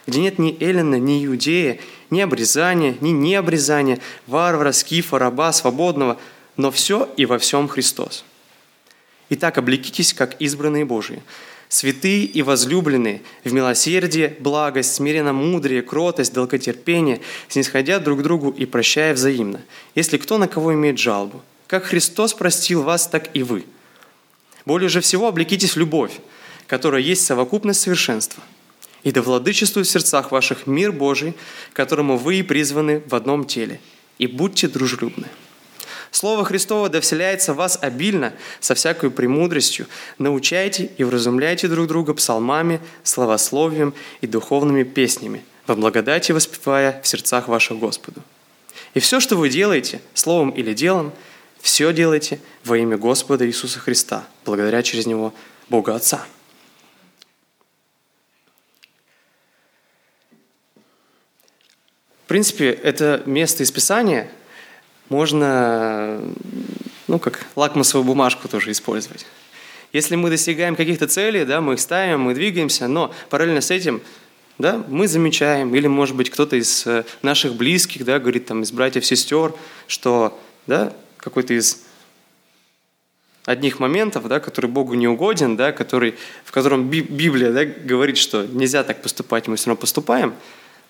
где 0.08 0.20
нет 0.20 0.38
ни 0.38 0.56
Эллина, 0.58 0.94
ни 0.94 1.24
Иудея, 1.26 1.78
ни 2.08 2.22
обрезания, 2.22 2.96
ни 3.02 3.10
необрезания, 3.10 4.00
варвара, 4.26 4.72
скифа, 4.72 5.18
раба, 5.18 5.52
свободного, 5.52 6.18
но 6.56 6.70
все 6.70 7.10
и 7.18 7.26
во 7.26 7.38
всем 7.38 7.68
Христос. 7.68 8.24
Итак, 9.28 9.58
облекитесь, 9.58 10.14
как 10.14 10.40
избранные 10.40 10.86
Божии, 10.86 11.22
святые 11.68 12.24
и 12.24 12.40
возлюбленные, 12.40 13.20
в 13.44 13.52
милосердие, 13.52 14.34
благость, 14.40 14.94
смиренно 14.94 15.34
мудрее, 15.34 15.82
кротость, 15.82 16.32
долготерпение, 16.32 17.20
снисходя 17.48 17.98
друг 17.98 18.22
другу 18.22 18.48
и 18.48 18.64
прощая 18.64 19.12
взаимно, 19.12 19.60
если 19.94 20.16
кто 20.16 20.38
на 20.38 20.48
кого 20.48 20.72
имеет 20.72 20.98
жалобу. 20.98 21.42
Как 21.66 21.84
Христос 21.84 22.32
простил 22.32 22.82
вас, 22.82 23.06
так 23.06 23.28
и 23.36 23.42
вы. 23.42 23.66
Более 24.68 24.90
же 24.90 25.00
всего 25.00 25.28
облекитесь 25.28 25.76
в 25.76 25.78
любовь, 25.78 26.12
которая 26.66 27.00
есть 27.00 27.24
совокупность 27.24 27.80
совершенства– 27.80 28.42
и 29.04 29.12
да 29.12 29.22
владычествует 29.22 29.86
в 29.86 29.90
сердцах 29.90 30.32
ваших 30.32 30.66
мир 30.66 30.92
Божий, 30.92 31.32
которому 31.72 32.18
вы 32.18 32.40
и 32.40 32.42
призваны 32.42 33.02
в 33.06 33.14
одном 33.14 33.46
теле. 33.46 33.80
И 34.18 34.26
будьте 34.26 34.68
дружелюбны. 34.68 35.28
Слово 36.10 36.44
Христово 36.44 36.90
да 36.90 37.00
вселяется 37.00 37.54
в 37.54 37.56
вас 37.56 37.78
обильно, 37.80 38.34
со 38.60 38.74
всякой 38.74 39.10
премудростью. 39.10 39.86
Научайте 40.18 40.90
и 40.98 41.04
вразумляйте 41.04 41.68
друг 41.68 41.86
друга 41.86 42.12
псалмами, 42.12 42.80
словословием 43.02 43.94
и 44.20 44.26
духовными 44.26 44.82
песнями, 44.82 45.42
во 45.66 45.76
благодати 45.76 46.32
воспевая 46.32 47.00
в 47.02 47.08
сердцах 47.08 47.48
ваших 47.48 47.78
Господу. 47.78 48.22
И 48.92 49.00
все, 49.00 49.20
что 49.20 49.36
вы 49.36 49.48
делаете, 49.48 50.00
словом 50.12 50.50
или 50.50 50.74
делом, 50.74 51.12
все 51.60 51.92
делайте 51.92 52.40
во 52.64 52.78
имя 52.78 52.96
Господа 52.96 53.46
Иисуса 53.46 53.78
Христа, 53.78 54.26
благодаря 54.44 54.82
через 54.82 55.06
Него 55.06 55.34
Бога 55.68 55.94
Отца. 55.94 56.24
В 62.24 62.28
принципе, 62.28 62.70
это 62.70 63.22
место 63.24 63.62
из 63.62 63.72
Писания 63.72 64.30
можно, 65.08 66.20
ну, 67.06 67.18
как 67.18 67.46
лакмусовую 67.56 68.04
бумажку 68.04 68.48
тоже 68.48 68.70
использовать. 68.70 69.24
Если 69.94 70.16
мы 70.16 70.28
достигаем 70.28 70.76
каких-то 70.76 71.08
целей, 71.08 71.46
да, 71.46 71.62
мы 71.62 71.74
их 71.74 71.80
ставим, 71.80 72.20
мы 72.20 72.34
двигаемся, 72.34 72.86
но 72.88 73.14
параллельно 73.30 73.62
с 73.62 73.70
этим 73.70 74.02
да, 74.58 74.84
мы 74.88 75.06
замечаем, 75.06 75.74
или, 75.74 75.86
может 75.86 76.16
быть, 76.16 76.30
кто-то 76.30 76.56
из 76.56 76.86
э, 76.86 77.04
наших 77.22 77.54
близких, 77.54 78.04
да, 78.04 78.18
говорит, 78.18 78.46
там, 78.46 78.62
из 78.62 78.72
братьев, 78.72 79.06
сестер, 79.06 79.54
что, 79.86 80.38
да, 80.66 80.92
какой-то 81.18 81.54
из 81.54 81.82
одних 83.44 83.78
моментов, 83.78 84.26
да, 84.28 84.40
который 84.40 84.70
Богу 84.70 84.94
не 84.94 85.08
угоден, 85.08 85.56
да, 85.56 85.72
который, 85.72 86.14
в 86.44 86.52
котором 86.52 86.88
Библия 86.88 87.52
да, 87.52 87.64
говорит, 87.64 88.16
что 88.16 88.46
нельзя 88.46 88.82
так 88.84 89.02
поступать, 89.02 89.48
мы 89.48 89.56
все 89.56 89.66
равно 89.68 89.80
поступаем– 89.80 90.34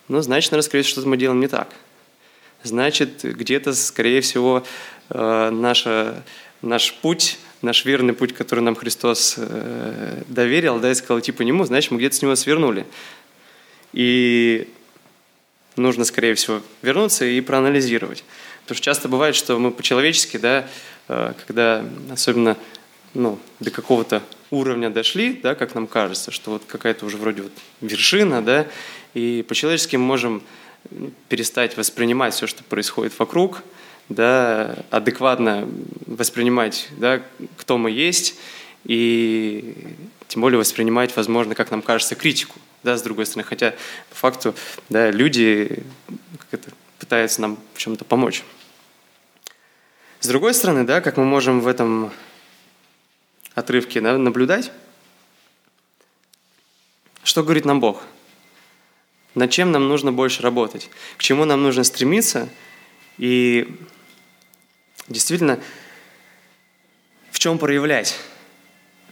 ну, 0.08 0.22
значит, 0.22 0.52
наверное, 0.52 0.66
скорее 0.66 0.84
что-то 0.84 1.06
мы 1.06 1.18
делаем 1.18 1.40
не 1.40 1.48
так. 1.48 1.68
Значит, 2.62 3.22
где-то, 3.22 3.74
скорее 3.74 4.22
всего, 4.22 4.64
э, 5.10 5.50
наша, 5.50 6.24
наш 6.62 6.94
путь, 6.94 7.38
наш 7.60 7.84
верный 7.84 8.14
путь, 8.14 8.34
который 8.34 8.60
нам 8.60 8.74
Христос 8.74 9.34
э, 9.36 10.22
доверил, 10.28 10.80
да, 10.80 10.90
и 10.90 10.94
сказал 10.94 11.20
идти 11.20 11.30
по 11.30 11.42
нему, 11.42 11.64
значит, 11.64 11.90
мы 11.90 11.98
где-то 11.98 12.16
с 12.16 12.22
него 12.22 12.34
свернули. 12.36 12.86
И 13.92 14.68
нужно, 15.76 16.04
скорее 16.04 16.34
всего, 16.34 16.62
вернуться 16.80 17.26
и 17.26 17.40
проанализировать. 17.42 18.24
Потому 18.68 18.76
что 18.76 18.84
часто 18.84 19.08
бывает, 19.08 19.34
что 19.34 19.58
мы 19.58 19.70
по-человечески, 19.70 20.36
да, 20.36 20.68
э, 21.08 21.32
когда 21.46 21.82
особенно 22.12 22.54
ну, 23.14 23.38
до 23.60 23.70
какого-то 23.70 24.22
уровня 24.50 24.90
дошли, 24.90 25.32
да, 25.42 25.54
как 25.54 25.74
нам 25.74 25.86
кажется, 25.86 26.30
что 26.30 26.50
вот 26.50 26.64
какая-то 26.66 27.06
уже 27.06 27.16
вроде 27.16 27.44
вот 27.44 27.52
вершина, 27.80 28.42
да, 28.42 28.66
и 29.14 29.42
по-человечески 29.48 29.96
мы 29.96 30.04
можем 30.04 30.42
перестать 31.30 31.78
воспринимать 31.78 32.34
все, 32.34 32.46
что 32.46 32.62
происходит 32.62 33.18
вокруг, 33.18 33.62
да, 34.10 34.76
адекватно 34.90 35.66
воспринимать, 36.04 36.90
да, 36.98 37.22
кто 37.56 37.78
мы 37.78 37.90
есть, 37.90 38.34
и 38.84 39.96
тем 40.26 40.42
более 40.42 40.58
воспринимать, 40.58 41.16
возможно, 41.16 41.54
как 41.54 41.70
нам 41.70 41.80
кажется, 41.80 42.16
критику, 42.16 42.58
да, 42.82 42.98
с 42.98 43.02
другой 43.02 43.24
стороны. 43.24 43.48
Хотя, 43.48 43.74
по 44.10 44.16
факту, 44.16 44.54
да, 44.90 45.10
люди 45.10 45.82
это, 46.50 46.70
пытаются 46.98 47.40
нам 47.40 47.58
чем-то 47.74 48.04
помочь. 48.04 48.44
С 50.20 50.26
другой 50.26 50.52
стороны, 50.52 50.82
да, 50.82 51.00
как 51.00 51.16
мы 51.16 51.24
можем 51.24 51.60
в 51.60 51.68
этом 51.68 52.12
отрывке 53.54 54.00
да, 54.00 54.18
наблюдать, 54.18 54.72
что 57.22 57.44
говорит 57.44 57.64
нам 57.64 57.78
Бог? 57.78 58.02
Над 59.36 59.50
чем 59.52 59.70
нам 59.70 59.86
нужно 59.86 60.10
больше 60.10 60.42
работать? 60.42 60.90
К 61.16 61.22
чему 61.22 61.44
нам 61.44 61.62
нужно 61.62 61.84
стремиться? 61.84 62.48
И 63.16 63.78
действительно, 65.06 65.60
в 67.30 67.38
чем 67.38 67.58
проявлять? 67.58 68.18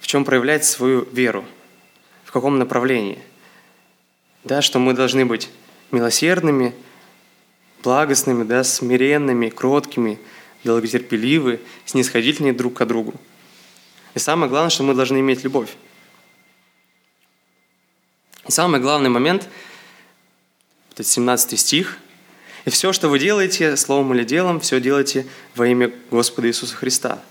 В 0.00 0.08
чем 0.08 0.24
проявлять 0.24 0.64
свою 0.64 1.04
веру? 1.12 1.44
В 2.24 2.32
каком 2.32 2.58
направлении? 2.58 3.20
Да, 4.42 4.60
что 4.60 4.80
мы 4.80 4.92
должны 4.92 5.24
быть 5.24 5.50
милосердными, 5.92 6.74
благостными, 7.84 8.42
да, 8.42 8.64
смиренными, 8.64 9.50
кроткими, 9.50 10.18
долготерпеливы, 10.64 11.60
снисходительные 11.84 12.52
друг 12.52 12.74
к 12.74 12.84
другу. 12.84 13.14
И 14.14 14.18
самое 14.18 14.48
главное, 14.48 14.70
что 14.70 14.82
мы 14.82 14.94
должны 14.94 15.20
иметь 15.20 15.44
любовь. 15.44 15.70
И 18.46 18.50
самый 18.50 18.80
главный 18.80 19.10
момент, 19.10 19.48
этот 20.92 21.06
17 21.06 21.58
стих, 21.58 21.98
«И 22.64 22.70
все, 22.70 22.92
что 22.92 23.08
вы 23.08 23.20
делаете, 23.20 23.76
словом 23.76 24.12
или 24.14 24.24
делом, 24.24 24.58
все 24.58 24.80
делайте 24.80 25.26
во 25.54 25.68
имя 25.68 25.92
Господа 26.10 26.48
Иисуса 26.48 26.74
Христа, 26.74 27.22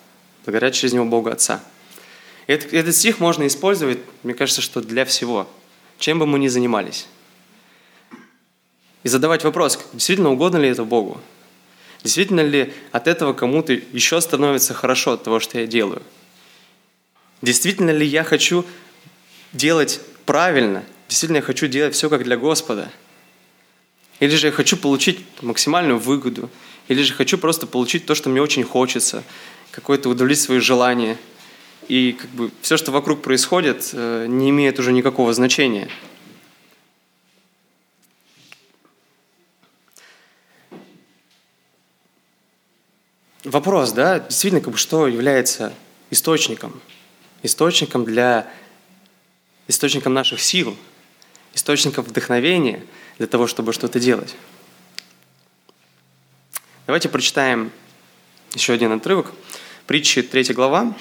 благодаря 0.45 0.71
через 0.71 0.93
Него 0.93 1.05
Бога 1.05 1.33
Отца». 1.33 1.61
Этот, 2.47 2.73
этот 2.73 2.95
стих 2.95 3.19
можно 3.19 3.45
использовать, 3.47 3.99
мне 4.23 4.33
кажется, 4.33 4.61
что 4.61 4.81
для 4.81 5.03
всего, 5.03 5.49
чем 5.97 6.19
бы 6.19 6.25
мы 6.25 6.39
ни 6.39 6.47
занимались. 6.47 7.07
И 9.03 9.09
задавать 9.09 9.43
вопрос, 9.43 9.79
действительно 9.93 10.31
угодно 10.31 10.57
ли 10.57 10.69
это 10.69 10.83
Богу? 10.83 11.19
Действительно 12.05 12.41
ли 12.41 12.71
от 12.91 13.07
этого 13.07 13.33
кому-то 13.33 13.73
еще 13.73 14.21
становится 14.21 14.75
хорошо 14.75 15.13
от 15.13 15.23
того, 15.23 15.39
что 15.39 15.59
я 15.59 15.65
делаю? 15.65 16.03
Действительно 17.41 17.89
ли 17.89 18.05
я 18.05 18.23
хочу 18.23 18.63
делать 19.53 19.99
правильно? 20.27 20.83
Действительно 21.09 21.37
я 21.37 21.41
хочу 21.41 21.65
делать 21.65 21.95
все 21.95 22.07
как 22.07 22.23
для 22.23 22.37
Господа? 22.37 22.91
Или 24.19 24.35
же 24.35 24.45
я 24.45 24.51
хочу 24.51 24.77
получить 24.77 25.19
максимальную 25.41 25.97
выгоду? 25.97 26.51
Или 26.89 27.01
же 27.01 27.11
хочу 27.11 27.39
просто 27.39 27.65
получить 27.65 28.05
то, 28.05 28.13
что 28.13 28.29
мне 28.29 28.39
очень 28.39 28.63
хочется? 28.63 29.23
Какое-то 29.71 30.07
удовлетворить 30.09 30.41
свои 30.41 30.59
желания? 30.59 31.17
И 31.87 32.11
как 32.11 32.29
бы 32.29 32.51
все, 32.61 32.77
что 32.77 32.91
вокруг 32.91 33.23
происходит, 33.23 33.89
э, 33.93 34.27
не 34.29 34.51
имеет 34.51 34.77
уже 34.77 34.93
никакого 34.93 35.33
значения– 35.33 35.89
вопрос, 43.45 43.91
да, 43.91 44.19
действительно, 44.19 44.61
как 44.61 44.71
бы, 44.71 44.77
что 44.77 45.07
является 45.07 45.73
источником? 46.09 46.81
Источником 47.43 48.03
для 48.03 48.51
источником 49.67 50.13
наших 50.13 50.41
сил, 50.41 50.75
источником 51.53 52.03
вдохновения 52.03 52.85
для 53.17 53.27
того, 53.27 53.47
чтобы 53.47 53.73
что-то 53.73 53.99
делать. 53.99 54.35
Давайте 56.85 57.09
прочитаем 57.09 57.71
еще 58.53 58.73
один 58.73 58.91
отрывок. 58.91 59.31
Притчи 59.87 60.21
3 60.21 60.53
глава, 60.53 60.95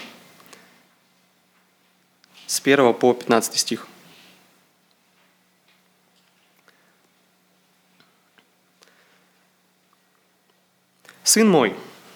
с 2.46 2.60
1 2.60 2.94
по 2.94 3.12
15 3.14 3.58
стих. 3.58 3.86
«Сын 11.22 11.48
мой, 11.48 11.74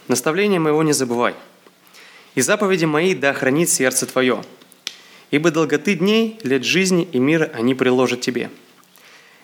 Наставление 0.09 0.59
моего 0.59 0.83
не 0.83 0.93
забывай. 0.93 1.35
И 2.35 2.41
заповеди 2.41 2.87
мои 2.87 3.15
да 3.15 3.33
хранит 3.35 3.69
сердце 3.69 4.07
твое. 4.07 4.43
Ибо 5.31 5.51
долготы 5.51 5.95
дней, 5.95 6.39
лет 6.43 6.65
жизни 6.65 7.07
и 7.13 7.19
мира 7.19 7.51
они 7.55 7.75
приложат 7.75 8.23
тебе. 8.23 8.51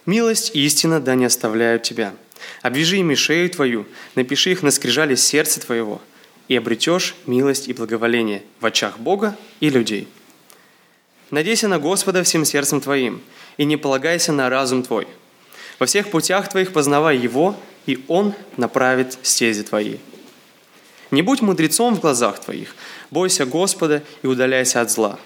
Милость 0.06 0.54
и 0.54 0.64
истина 0.64 1.00
да 1.00 1.14
не 1.14 1.26
оставляют 1.26 1.82
тебя. 1.82 2.14
Обвяжи 2.62 2.98
ими 2.98 3.14
шею 3.14 3.48
твою, 3.50 3.86
напиши 4.14 4.52
их 4.52 4.62
на 4.62 4.70
скрижале 4.70 5.16
сердца 5.16 5.60
твоего, 5.60 6.00
и 6.48 6.56
обретешь 6.56 7.14
милость 7.26 7.68
и 7.68 7.72
благоволение 7.72 8.42
в 8.60 8.66
очах 8.66 8.98
Бога 8.98 9.36
и 9.60 9.70
людей. 9.70 10.08
Надейся 11.30 11.68
на 11.68 11.78
Господа 11.78 12.22
всем 12.22 12.44
сердцем 12.44 12.80
твоим, 12.80 13.22
и 13.56 13.64
не 13.64 13.76
полагайся 13.76 14.32
на 14.32 14.50
разум 14.50 14.82
твой. 14.82 15.06
Во 15.78 15.86
всех 15.86 16.10
путях 16.10 16.48
твоих 16.48 16.72
познавай 16.72 17.16
Его, 17.16 17.56
и 17.86 18.04
Он 18.08 18.34
направит 18.56 19.18
стези 19.22 19.62
твои. 19.62 19.98
Не 21.14 21.22
будь 21.22 21.42
мудрецом 21.42 21.94
в 21.94 22.00
глазах 22.00 22.40
твоих, 22.40 22.74
бойся 23.12 23.46
Господа 23.46 24.02
и 24.24 24.26
удаляйся 24.26 24.80
от 24.80 24.90
зла. 24.90 25.20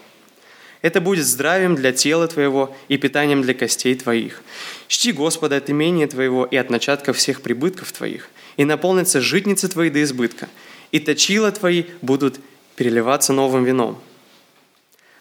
Это 0.83 1.01
будет 1.01 1.25
здравием 1.25 1.77
для 1.77 1.93
тела 1.93 2.29
твоего 2.29 2.77
и 2.89 2.99
питанием 2.99 3.41
для 3.41 3.55
костей 3.55 3.95
твоих. 3.95 4.43
Чти 4.87 5.13
Господа 5.13 5.57
от 5.57 5.71
имения 5.71 6.07
твоего 6.07 6.45
и 6.45 6.57
от 6.57 6.69
начатков 6.69 7.17
всех 7.17 7.41
прибытков 7.41 7.91
твоих, 7.93 8.29
и 8.59 8.67
наполнятся 8.67 9.23
житницы 9.23 9.67
твои 9.67 9.89
до 9.89 10.03
избытка, 10.03 10.51
и 10.93 11.01
точила 11.01 11.51
твои 11.53 11.85
будут 12.03 12.39
переливаться 12.77 13.33
новым 13.33 13.65
вином. 13.65 13.99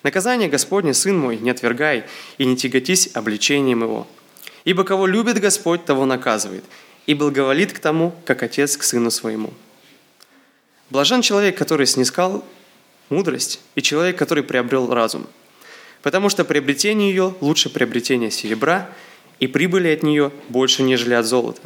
Наказание 0.03 0.49
Господне, 0.49 0.93
Сын 0.93 1.17
мой, 1.17 1.37
не 1.37 1.49
отвергай 1.49 2.03
и 2.37 2.45
не 2.45 2.57
тяготись 2.57 3.11
обличением 3.13 3.83
его. 3.83 4.05
Ибо 4.65 4.83
кого 4.83 5.07
любит 5.07 5.39
Господь, 5.39 5.85
того 5.85 6.05
наказывает, 6.05 6.65
и 7.05 7.13
благоволит 7.13 7.71
к 7.71 7.79
тому, 7.79 8.13
как 8.25 8.43
отец 8.43 8.75
к 8.75 8.83
сыну 8.83 9.11
своему. 9.11 9.53
Блажен 10.89 11.21
человек, 11.21 11.57
который 11.57 11.85
снискал 11.85 12.45
мудрость, 13.09 13.59
и 13.75 13.81
человек, 13.81 14.17
который 14.17 14.43
приобрел 14.43 14.93
разум. 14.93 15.27
Потому 16.01 16.29
что 16.29 16.45
приобретение 16.45 17.09
ее 17.09 17.35
лучше 17.41 17.69
приобретения 17.69 18.31
серебра, 18.31 18.89
и 19.39 19.47
прибыли 19.47 19.89
от 19.89 20.01
нее 20.01 20.31
больше, 20.49 20.81
нежели 20.81 21.13
от 21.13 21.25
золота. 21.25 21.61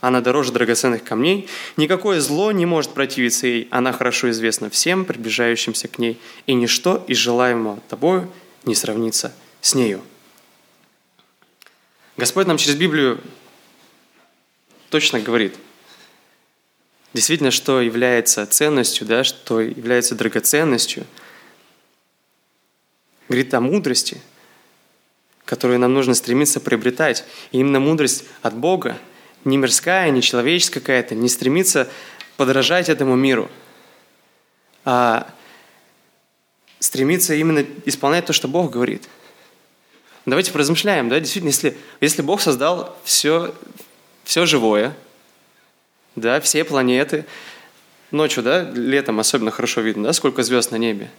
Она 0.00 0.20
дороже 0.20 0.52
драгоценных 0.52 1.02
камней, 1.02 1.48
никакое 1.76 2.20
зло 2.20 2.52
не 2.52 2.66
может 2.66 2.90
противиться 2.92 3.46
ей, 3.46 3.68
она 3.70 3.92
хорошо 3.92 4.30
известна 4.30 4.68
всем, 4.68 5.04
приближающимся 5.06 5.88
к 5.88 5.98
ней, 5.98 6.20
и 6.46 6.52
ничто 6.52 7.02
из 7.08 7.16
желаемого 7.16 7.80
тобою 7.88 8.30
не 8.64 8.74
сравнится 8.74 9.34
с 9.62 9.74
нею. 9.74 10.02
Господь 12.18 12.46
нам 12.46 12.58
через 12.58 12.76
Библию 12.76 13.20
точно 14.90 15.20
говорит– 15.20 15.54
действительно, 17.14 17.50
что 17.50 17.80
является 17.80 18.46
ценностью, 18.46 19.06
да, 19.06 19.24
что 19.24 19.60
является 19.60 20.14
драгоценностью. 20.14 21.06
Говорит 23.28 23.52
о 23.54 23.60
мудрости, 23.60 24.20
которую 25.44 25.78
нам 25.78 25.94
нужно 25.94 26.14
стремиться 26.14 26.60
приобретать. 26.60 27.24
И 27.52 27.58
именно 27.58 27.80
мудрость 27.80 28.24
от 28.42 28.54
Бога, 28.54 28.98
не 29.44 29.56
мирская, 29.56 30.10
не 30.10 30.22
человеческая 30.22 30.80
какая-то, 30.80 31.14
не 31.14 31.28
стремиться 31.28 31.88
подражать 32.36 32.88
этому 32.88 33.16
миру, 33.16 33.50
а 34.84 35.32
стремиться 36.78 37.34
именно 37.34 37.64
исполнять 37.84 38.26
то, 38.26 38.32
что 38.32 38.46
Бог 38.46 38.70
говорит. 38.70 39.08
Давайте 40.26 40.52
поразмышляем, 40.52 41.08
да, 41.08 41.20
действительно, 41.20 41.50
если, 41.50 41.76
если 42.00 42.22
Бог 42.22 42.40
создал 42.40 42.96
все, 43.04 43.54
все 44.24 44.44
живое– 44.44 44.96
да, 46.16 46.40
все 46.40 46.64
планеты. 46.64 47.24
Ночью, 48.10 48.42
да, 48.42 48.62
летом 48.62 49.20
особенно 49.20 49.50
хорошо 49.50 49.80
видно, 49.80 50.04
да, 50.04 50.12
сколько 50.12 50.42
звезд 50.42 50.70
на 50.70 50.76
небе. 50.76 51.10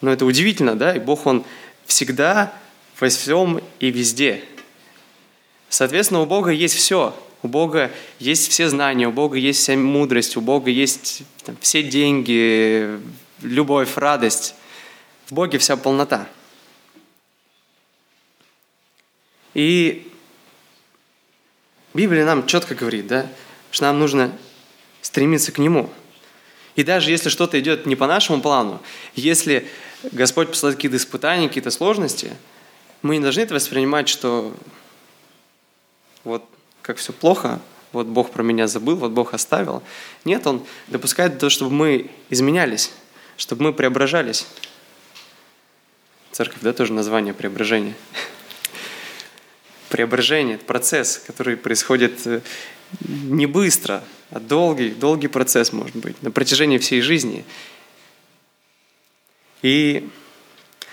Но 0.00 0.12
это 0.12 0.24
удивительно, 0.24 0.76
да, 0.76 0.94
и 0.94 0.98
Бог, 0.98 1.26
Он 1.26 1.44
всегда 1.86 2.52
во 2.98 3.08
всем 3.08 3.60
и 3.80 3.90
везде. 3.90 4.44
Соответственно, 5.68 6.20
у 6.20 6.26
Бога 6.26 6.50
есть 6.50 6.74
все. 6.74 7.14
У 7.42 7.48
Бога 7.48 7.90
есть 8.18 8.50
все 8.50 8.68
знания, 8.68 9.08
у 9.08 9.12
Бога 9.12 9.38
есть 9.38 9.60
вся 9.60 9.74
мудрость, 9.74 10.36
у 10.36 10.42
Бога 10.42 10.70
есть 10.70 11.22
там, 11.44 11.56
все 11.60 11.82
деньги, 11.82 12.98
любовь, 13.40 13.96
радость. 13.96 14.54
В 15.26 15.32
Боге 15.32 15.58
вся 15.58 15.76
полнота. 15.76 16.28
И 19.54 20.06
Библия 21.94 22.24
нам 22.24 22.46
четко 22.46 22.74
говорит, 22.74 23.06
да, 23.06 23.26
что 23.70 23.84
нам 23.84 23.98
нужно 23.98 24.36
стремиться 25.02 25.52
к 25.52 25.58
Нему. 25.58 25.90
И 26.76 26.82
даже 26.82 27.10
если 27.10 27.28
что-то 27.28 27.58
идет 27.60 27.86
не 27.86 27.96
по 27.96 28.06
нашему 28.06 28.40
плану, 28.40 28.80
если 29.14 29.68
Господь 30.12 30.48
посылает 30.48 30.76
какие-то 30.76 30.96
испытания, 30.96 31.48
какие-то 31.48 31.70
сложности, 31.70 32.32
мы 33.02 33.16
не 33.16 33.22
должны 33.22 33.40
это 33.42 33.54
воспринимать, 33.54 34.08
что 34.08 34.54
вот 36.24 36.44
как 36.82 36.98
все 36.98 37.12
плохо, 37.12 37.60
вот 37.92 38.06
Бог 38.06 38.30
про 38.30 38.42
меня 38.42 38.66
забыл, 38.66 38.96
вот 38.96 39.10
Бог 39.10 39.34
оставил. 39.34 39.82
Нет, 40.24 40.46
Он 40.46 40.64
допускает 40.86 41.38
то, 41.38 41.50
чтобы 41.50 41.72
мы 41.72 42.10
изменялись, 42.28 42.92
чтобы 43.36 43.64
мы 43.64 43.72
преображались. 43.72 44.46
Церковь, 46.30 46.60
да, 46.60 46.72
тоже 46.72 46.92
название 46.92 47.34
преображения. 47.34 47.94
Преображение– 49.88 50.54
это 50.56 50.64
процесс, 50.64 51.18
который 51.26 51.56
происходит 51.56 52.24
э, 52.26 52.40
не 53.00 53.46
быстро, 53.46 54.02
а 54.30 54.40
долгий, 54.40 54.90
долгий 54.90 55.28
процесс 55.28 55.72
может 55.72 55.96
быть, 55.96 56.22
на 56.22 56.30
протяжении 56.30 56.78
всей 56.78 57.00
жизни. 57.00 57.44
И 59.62 60.08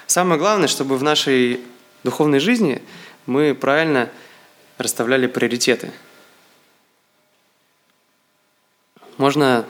самое 0.05 0.39
главное, 0.39 0.67
чтобы 0.67 0.97
в 0.97 1.03
нашей 1.03 1.61
духовной 2.03 2.39
жизни 2.39 2.81
мы 3.25 3.55
правильно 3.55 4.09
расставляли 4.77 5.27
приоритеты. 5.27 5.91
Можно, 9.17 9.65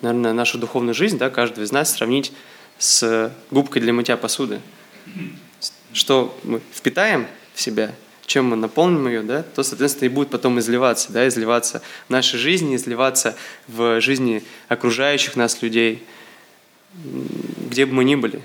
наверное, 0.00 0.32
нашу 0.32 0.58
духовную 0.58 0.94
жизнь, 0.94 1.18
да, 1.18 1.30
каждого 1.30 1.64
из 1.64 1.70
нас 1.70 1.92
сравнить 1.92 2.32
с 2.78 3.32
губкой 3.50 3.82
для 3.82 3.92
мытья 3.92 4.16
посуды. 4.16 4.60
Что 5.92 6.36
мы 6.42 6.60
впитаем 6.74 7.26
в 7.54 7.60
себя, 7.60 7.94
чем 8.28 8.44
мы 8.44 8.56
наполним 8.56 9.08
ее, 9.08 9.22
да, 9.22 9.42
то, 9.42 9.62
соответственно, 9.62 10.04
и 10.06 10.12
будет 10.12 10.28
потом 10.28 10.58
изливаться, 10.58 11.10
да, 11.10 11.26
изливаться 11.26 11.80
в 12.08 12.10
нашей 12.10 12.38
жизни, 12.38 12.76
изливаться 12.76 13.34
в 13.66 14.02
жизни 14.02 14.44
окружающих 14.68 15.34
нас 15.34 15.62
людей, 15.62 16.04
где 16.92 17.86
бы 17.86 17.94
мы 17.94 18.04
ни 18.04 18.16
были. 18.16 18.42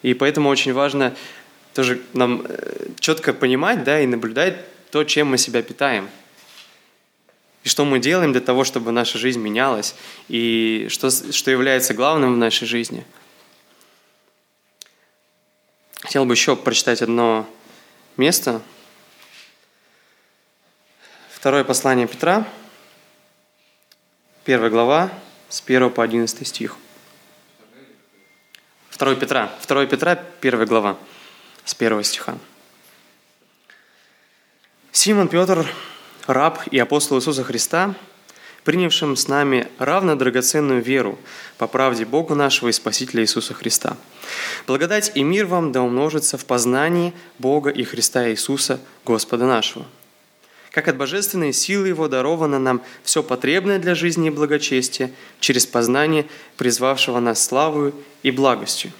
И 0.00 0.14
поэтому 0.14 0.48
очень 0.48 0.72
важно 0.72 1.14
тоже 1.74 2.00
нам 2.14 2.46
э, 2.48 2.86
четко 2.98 3.34
понимать, 3.34 3.84
да, 3.84 4.00
и 4.00 4.06
наблюдать 4.06 4.64
то, 4.90 5.04
чем 5.04 5.28
мы 5.28 5.36
себя 5.36 5.60
питаем. 5.60 6.08
И 7.64 7.68
что 7.68 7.84
мы 7.84 7.98
делаем 7.98 8.32
для 8.32 8.40
того, 8.40 8.64
чтобы 8.64 8.92
наша 8.92 9.18
жизнь 9.18 9.40
менялась, 9.40 9.94
и 10.28 10.86
что, 10.88 11.10
что 11.10 11.50
является 11.50 11.92
главным 11.92 12.32
в 12.32 12.38
нашей 12.38 12.66
жизни. 12.66 13.04
Хотел 16.00 16.24
бы 16.24 16.32
еще 16.32 16.56
прочитать 16.56 17.02
одно 17.02 17.46
место. 18.16 18.62
Второе 21.36 21.64
послание 21.64 22.06
Петра, 22.06 22.48
первая 24.44 24.70
глава, 24.70 25.10
с 25.50 25.62
1 25.64 25.90
по 25.90 26.02
11 26.02 26.48
стих. 26.48 26.76
2 28.96 29.14
Петра, 29.16 29.52
2 29.68 29.86
Петра, 29.86 30.16
первая 30.40 30.66
глава, 30.66 30.96
с 31.66 31.74
1 31.78 32.02
стиха. 32.04 32.38
Симон 34.92 35.28
Петр, 35.28 35.66
раб 36.26 36.62
и 36.70 36.78
апостол 36.78 37.18
Иисуса 37.18 37.44
Христа, 37.44 37.94
принявшим 38.64 39.14
с 39.14 39.28
нами 39.28 39.68
равно 39.78 40.16
драгоценную 40.16 40.82
веру 40.82 41.18
по 41.58 41.66
правде 41.66 42.06
Бога 42.06 42.34
нашего 42.34 42.70
и 42.70 42.72
Спасителя 42.72 43.22
Иисуса 43.22 43.52
Христа. 43.52 43.98
Благодать 44.66 45.12
и 45.14 45.22
мир 45.22 45.44
вам 45.44 45.70
да 45.70 45.82
умножится 45.82 46.38
в 46.38 46.46
познании 46.46 47.12
Бога 47.38 47.68
и 47.68 47.84
Христа 47.84 48.30
Иисуса, 48.30 48.80
Господа 49.04 49.46
нашего. 49.46 49.84
Как 50.76 50.88
от 50.88 50.96
божественной 50.98 51.54
силы 51.54 51.88
Его 51.88 52.06
даровано 52.06 52.58
нам 52.58 52.82
все 53.02 53.22
потребное 53.22 53.78
для 53.78 53.94
жизни 53.94 54.26
и 54.26 54.30
благочестия 54.30 55.10
через 55.40 55.64
познание 55.64 56.26
призвавшего 56.58 57.18
нас 57.18 57.42
славою 57.42 57.94
и 58.22 58.30
благостью, 58.30 58.92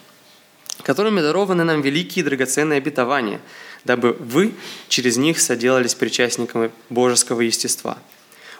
которыми 0.82 1.20
дарованы 1.20 1.64
нам 1.64 1.82
великие 1.82 2.22
и 2.22 2.24
драгоценные 2.24 2.78
обетования– 2.78 3.40
дабы 3.86 4.14
вы 4.18 4.52
через 4.88 5.16
них 5.16 5.40
соделались 5.40 5.94
причастниками 5.94 6.70
божеского 6.90 7.40
естества, 7.42 7.98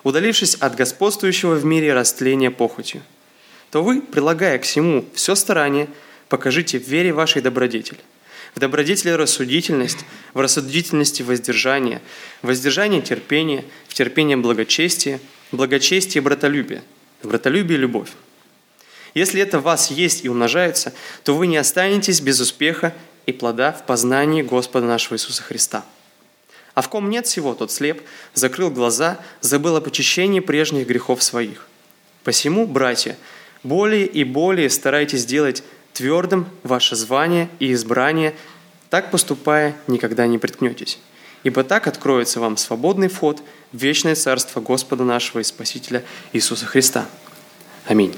удалившись 0.05 0.55
от 0.55 0.77
господствующего 0.77 1.55
в 1.55 1.65
мире 1.65 1.93
растления 1.95 2.51
похотью. 2.51 3.03
То 3.71 3.83
вы, 3.83 4.01
прилагая 4.01 4.59
к 4.59 4.63
всему 4.63 5.05
все 5.15 5.35
старание, 5.35 5.89
покажите 6.29 6.79
в 6.79 6.87
вере 6.87 7.13
вашей 7.13 7.43
добродетель. 7.43 7.99
В 8.57 8.59
добродетели 8.59 9.11
рассудительность, 9.11 9.99
в 10.33 10.41
рассудительности 10.41 11.21
воздержание, 11.21 12.01
в 12.41 12.47
воздержании 12.47 13.03
терпение, 13.03 13.67
в 13.87 13.93
терпении 13.93 14.35
благочестие, 14.35 15.21
в 15.53 15.57
благочестие 15.57 16.23
братолюбие, 16.23 16.83
в 17.21 17.29
братолюбие 17.29 17.79
любовь. 17.79 18.09
Если 19.13 19.43
это 19.43 19.59
в 19.59 19.65
вас 19.65 19.91
есть 19.91 20.25
и 20.25 20.31
умножается, 20.31 20.95
то 21.23 21.37
вы 21.37 21.49
не 21.49 21.59
останетесь 21.59 22.23
без 22.23 22.41
успеха 22.41 22.95
и 23.27 23.33
плода 23.33 23.73
в 23.73 23.85
познании 23.85 24.41
Господа 24.41 24.87
нашего 24.87 25.17
Иисуса 25.17 25.43
Христа. 25.43 25.85
А 26.73 26.81
в 26.81 26.89
ком 26.89 27.11
нет 27.11 27.27
всего, 27.27 27.53
тот 27.53 27.71
слеп, 27.71 28.01
закрыл 28.33 28.71
глаза, 28.71 29.21
забыл 29.43 29.77
о 29.77 29.83
почищении 29.83 30.41
прежних 30.41 30.87
грехов 30.87 31.23
своих. 31.23 31.69
Посему, 32.25 32.67
братья, 32.67 33.19
более 33.63 34.07
и 34.07 34.25
более 34.25 34.71
старайтесь 34.71 35.27
делать 35.27 35.63
твердым 35.97 36.47
ваше 36.63 36.95
звание 36.95 37.49
и 37.59 37.73
избрание, 37.73 38.37
так 38.91 39.11
поступая, 39.11 39.75
никогда 39.87 40.27
не 40.27 40.37
приткнетесь. 40.37 40.99
Ибо 41.43 41.65
так 41.65 41.87
откроется 41.87 42.39
вам 42.39 42.59
свободный 42.59 43.09
вход 43.09 43.43
в 43.73 43.79
вечное 43.79 44.15
царство 44.15 44.61
Господа 44.61 45.05
нашего 45.05 45.41
и 45.41 45.43
Спасителя 45.43 46.05
Иисуса 46.35 46.67
Христа. 46.67 47.07
Аминь. 47.87 48.15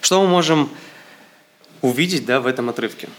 Что 0.00 0.22
мы 0.22 0.28
можем 0.28 0.70
увидеть 1.82 2.24
да, 2.24 2.40
в 2.40 2.46
этом 2.46 2.70
отрывке. 2.70 3.10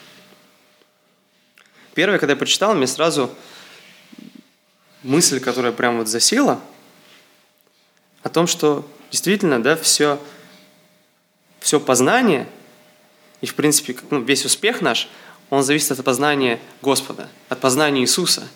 Первое, 1.94 2.18
когда 2.18 2.34
я 2.34 2.38
прочитал, 2.38 2.74
мне 2.74 2.88
сразу 2.88 3.30
мысль, 5.04 5.40
которая 5.40 5.72
прям 5.72 6.00
вот 6.00 6.08
засела, 6.08 6.60
о 8.24 8.30
том, 8.30 8.48
что 8.48 8.90
действительно 9.12 9.62
да, 9.62 9.76
все, 9.76 10.20
все 11.68 11.82
познание 11.82 12.48
и, 13.42 13.46
в 13.46 13.54
принципе, 13.54 13.94
ну, 14.10 14.22
весь 14.22 14.46
успех 14.46 14.80
наш, 14.80 15.10
он 15.50 15.64
зависит 15.64 15.92
от 15.92 16.06
познания 16.06 16.62
Господа, 16.82 17.30
от 17.50 17.60
познания 17.60 18.04
Иисуса. 18.04 18.48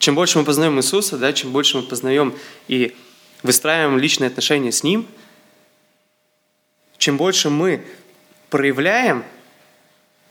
Чем 0.00 0.16
больше 0.16 0.40
мы 0.40 0.44
познаем 0.44 0.76
Иисуса, 0.76 1.16
да, 1.16 1.32
чем 1.32 1.52
больше 1.52 1.76
мы 1.76 1.84
познаем 1.84 2.36
и 2.66 2.96
выстраиваем 3.44 3.98
личные 3.98 4.26
отношения 4.26 4.72
с 4.72 4.82
Ним, 4.82 5.06
чем 6.98 7.18
больше 7.18 7.50
мы 7.50 7.86
проявляем 8.50 9.24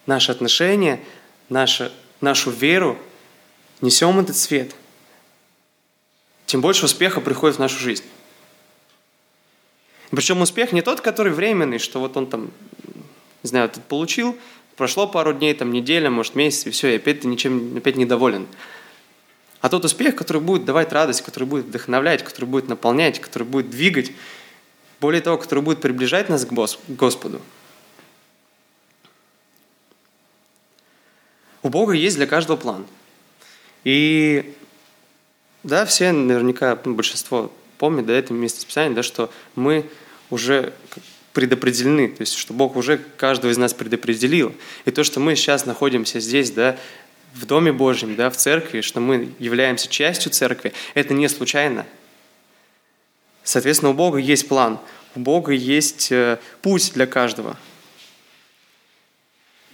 наши 0.05 0.33
отношения, 0.33 0.99
нашу, 1.47 1.89
нашу 2.19 2.51
веру, 2.51 2.99
несем 3.79 4.19
этот 4.19 4.35
свет, 4.35 4.75
тем 6.47 6.59
больше 6.59 6.83
успеха 6.83 7.21
приходит 7.21 7.55
в 7.55 7.59
нашу 7.59 7.79
жизнь. 7.79 8.03
Причем 10.15 10.41
успех 10.41 10.71
не 10.71 10.81
тот, 10.81 11.01
который 11.01 11.31
временный, 11.31 11.79
что 11.79 11.99
вот 11.99 12.15
он 12.17 12.27
там, 12.27 12.51
не 13.43 13.47
знаю, 13.47 13.69
ты 13.69 13.79
получил, 13.81 14.37
прошло 14.75 15.07
пару 15.07 15.33
дней, 15.33 15.53
там 15.53 15.71
неделя, 15.71 16.09
может 16.09 16.35
месяц, 16.35 16.67
и 16.67 16.69
все, 16.69 16.93
и 16.93 16.97
опять 16.97 17.21
ты 17.21 17.27
ничем 17.27 17.77
опять 17.77 17.95
недоволен. 17.95 18.47
А 19.61 19.69
тот 19.69 19.85
успех, 19.85 20.15
который 20.15 20.41
будет 20.41 20.65
давать 20.65 20.91
радость, 20.91 21.21
который 21.21 21.45
будет 21.45 21.65
вдохновлять, 21.65 22.23
который 22.23 22.45
будет 22.45 22.67
наполнять, 22.67 23.19
который 23.19 23.43
будет 23.43 23.69
двигать, 23.69 24.11
более 24.99 25.21
того, 25.21 25.37
который 25.37 25.63
будет 25.63 25.81
приближать 25.81 26.29
нас 26.29 26.45
к 26.45 26.51
Господу– 26.87 27.41
У 31.63 31.69
Бога 31.69 31.93
есть 31.93 32.17
для 32.17 32.27
каждого 32.27 32.57
план. 32.57 32.85
И 33.85 34.53
да, 35.63 35.85
все 35.85 36.11
наверняка, 36.11 36.77
ну, 36.83 36.93
большинство 36.93 37.51
помнят, 37.77 38.05
да, 38.05 38.13
это 38.13 38.33
место 38.33 38.65
Писания, 38.65 38.93
да, 38.93 39.01
что 39.01 39.31
мы 39.55 39.89
уже 40.33 40.73
предопределены, 41.31 42.09
то 42.09 42.21
есть 42.21 42.35
что 42.35 42.53
Бог 42.53 42.75
уже 42.75 42.99
каждого 43.17 43.51
из 43.51 43.57
нас 43.57 43.73
предопределил. 43.73 44.53
И 44.85 44.91
то, 44.91 45.03
что 45.03 45.19
мы 45.19 45.35
сейчас 45.35 45.65
находимся 45.65 46.19
здесь, 46.19 46.51
да, 46.51 46.77
в 47.33 47.45
Доме 47.45 47.71
Божьем, 47.71 48.15
да, 48.15 48.29
в 48.29 48.37
церкви, 48.37 48.81
что 48.81 48.99
мы 48.99 49.29
являемся 49.39 49.87
частью 49.87 50.31
церкви, 50.31 50.73
это 50.93 51.13
не 51.13 51.27
случайно. 51.27 51.85
Соответственно, 53.43 53.91
у 53.91 53.93
Бога 53.95 54.19
есть 54.19 54.47
план, 54.47 54.79
у 55.15 55.19
Бога 55.19 55.51
есть 55.53 56.11
э, 56.11 56.37
путь 56.61 56.91
для 56.93 57.07
каждого– 57.07 57.57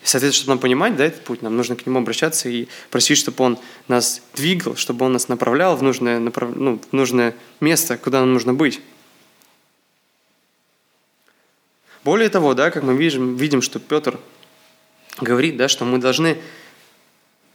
Соответственно, 0.02 0.34
чтобы 0.34 0.50
нам 0.54 0.60
понимать 0.60 0.96
да, 0.96 1.06
этот 1.06 1.24
путь, 1.24 1.42
нам 1.42 1.56
нужно 1.56 1.76
к 1.76 1.86
нему 1.86 2.00
обращаться 2.00 2.50
и 2.50 2.68
просить, 2.90 3.18
чтобы 3.18 3.44
он 3.44 3.60
нас 3.88 4.22
двигал, 4.36 4.76
чтобы 4.76 5.06
он 5.06 5.14
нас 5.14 5.28
направлял 5.28 5.76
в 5.76 5.84
нужное, 5.84 6.20
направ... 6.20 6.56
ну, 6.56 6.80
в 6.90 6.94
нужное 6.94 7.36
место, 7.60 7.98
куда 7.98 8.22
нам 8.22 8.34
нужно 8.34 8.54
быть. 8.54 8.82
Более 12.10 12.30
того, 12.30 12.56
да, 12.56 12.72
как 12.72 12.82
мы 12.82 12.98
видим, 12.98 13.36
видим, 13.36 13.62
что 13.62 13.78
Петр 13.78 14.20
говорит, 15.22 15.58
да, 15.58 15.68
что 15.68 15.86
мы 15.86 16.00
должны 16.00 16.42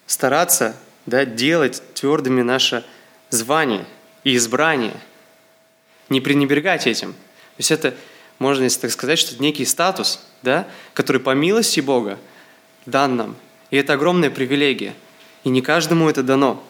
стараться 0.06 0.76
да, 1.06 1.24
делать 1.24 1.82
твердыми 1.94 2.42
наше 2.42 2.84
звание 3.30 3.84
и 4.22 4.36
избрание, 4.36 4.94
не 6.08 6.20
пренебрегать 6.20 6.86
этим. 6.86 7.14
То 7.14 7.58
есть 7.58 7.72
это, 7.72 7.96
можно 8.38 8.70
так 8.70 8.92
сказать, 8.92 9.18
что 9.18 9.34
это 9.34 9.42
некий 9.42 9.64
статус, 9.64 10.24
да, 10.42 10.68
который 10.92 11.20
по 11.20 11.30
милости 11.30 11.80
Бога 11.80 12.16
дан 12.86 13.16
нам. 13.16 13.36
И 13.72 13.76
это 13.76 13.94
огромная 13.94 14.30
привилегия. 14.30 14.94
И 15.42 15.48
не 15.48 15.62
каждому 15.62 16.08
это 16.08 16.22
дано. 16.22 16.62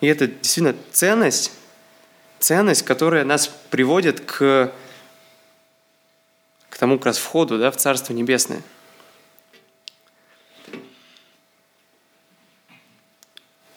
И 0.00 0.06
это 0.06 0.28
действительно 0.28 0.76
ценность, 0.92 1.50
ценность, 2.38 2.84
которая 2.84 3.24
нас 3.24 3.48
приводит 3.48 4.20
к, 4.20 4.72
к 6.76 6.78
тому 6.78 6.98
как 6.98 7.06
раз 7.06 7.16
входу 7.16 7.58
да, 7.58 7.70
в 7.70 7.76
Царство 7.78 8.12
Небесное. 8.12 8.60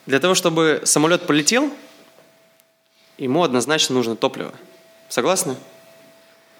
Для 0.04 0.20
того, 0.20 0.34
чтобы 0.34 0.82
самолет 0.84 1.26
полетел, 1.26 1.72
ему 3.16 3.42
однозначно 3.42 3.94
нужно 3.94 4.16
топливо. 4.16 4.52
Согласны? 5.08 5.56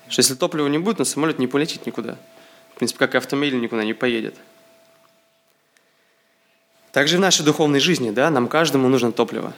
Что 0.08 0.20
если 0.20 0.34
топлива 0.34 0.66
не 0.68 0.78
будет, 0.78 0.98
на 0.98 1.04
самолет 1.04 1.38
не 1.38 1.46
полетит 1.46 1.84
никуда. 1.84 2.16
В 2.72 2.78
принципе, 2.78 3.00
как 3.00 3.14
и 3.14 3.18
автомобиль 3.18 3.60
никуда 3.60 3.84
не 3.84 3.92
поедет. 3.92 4.34
Также 6.90 7.18
в 7.18 7.20
нашей 7.20 7.44
духовной 7.44 7.80
жизни, 7.80 8.12
да, 8.12 8.30
нам 8.30 8.48
каждому 8.48 8.88
нужно 8.88 9.12
топливо. 9.12 9.52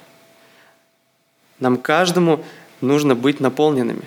Нам 1.61 1.77
каждому 1.77 2.45
нужно 2.81 3.15
быть 3.15 3.39
наполненными. 3.39 4.03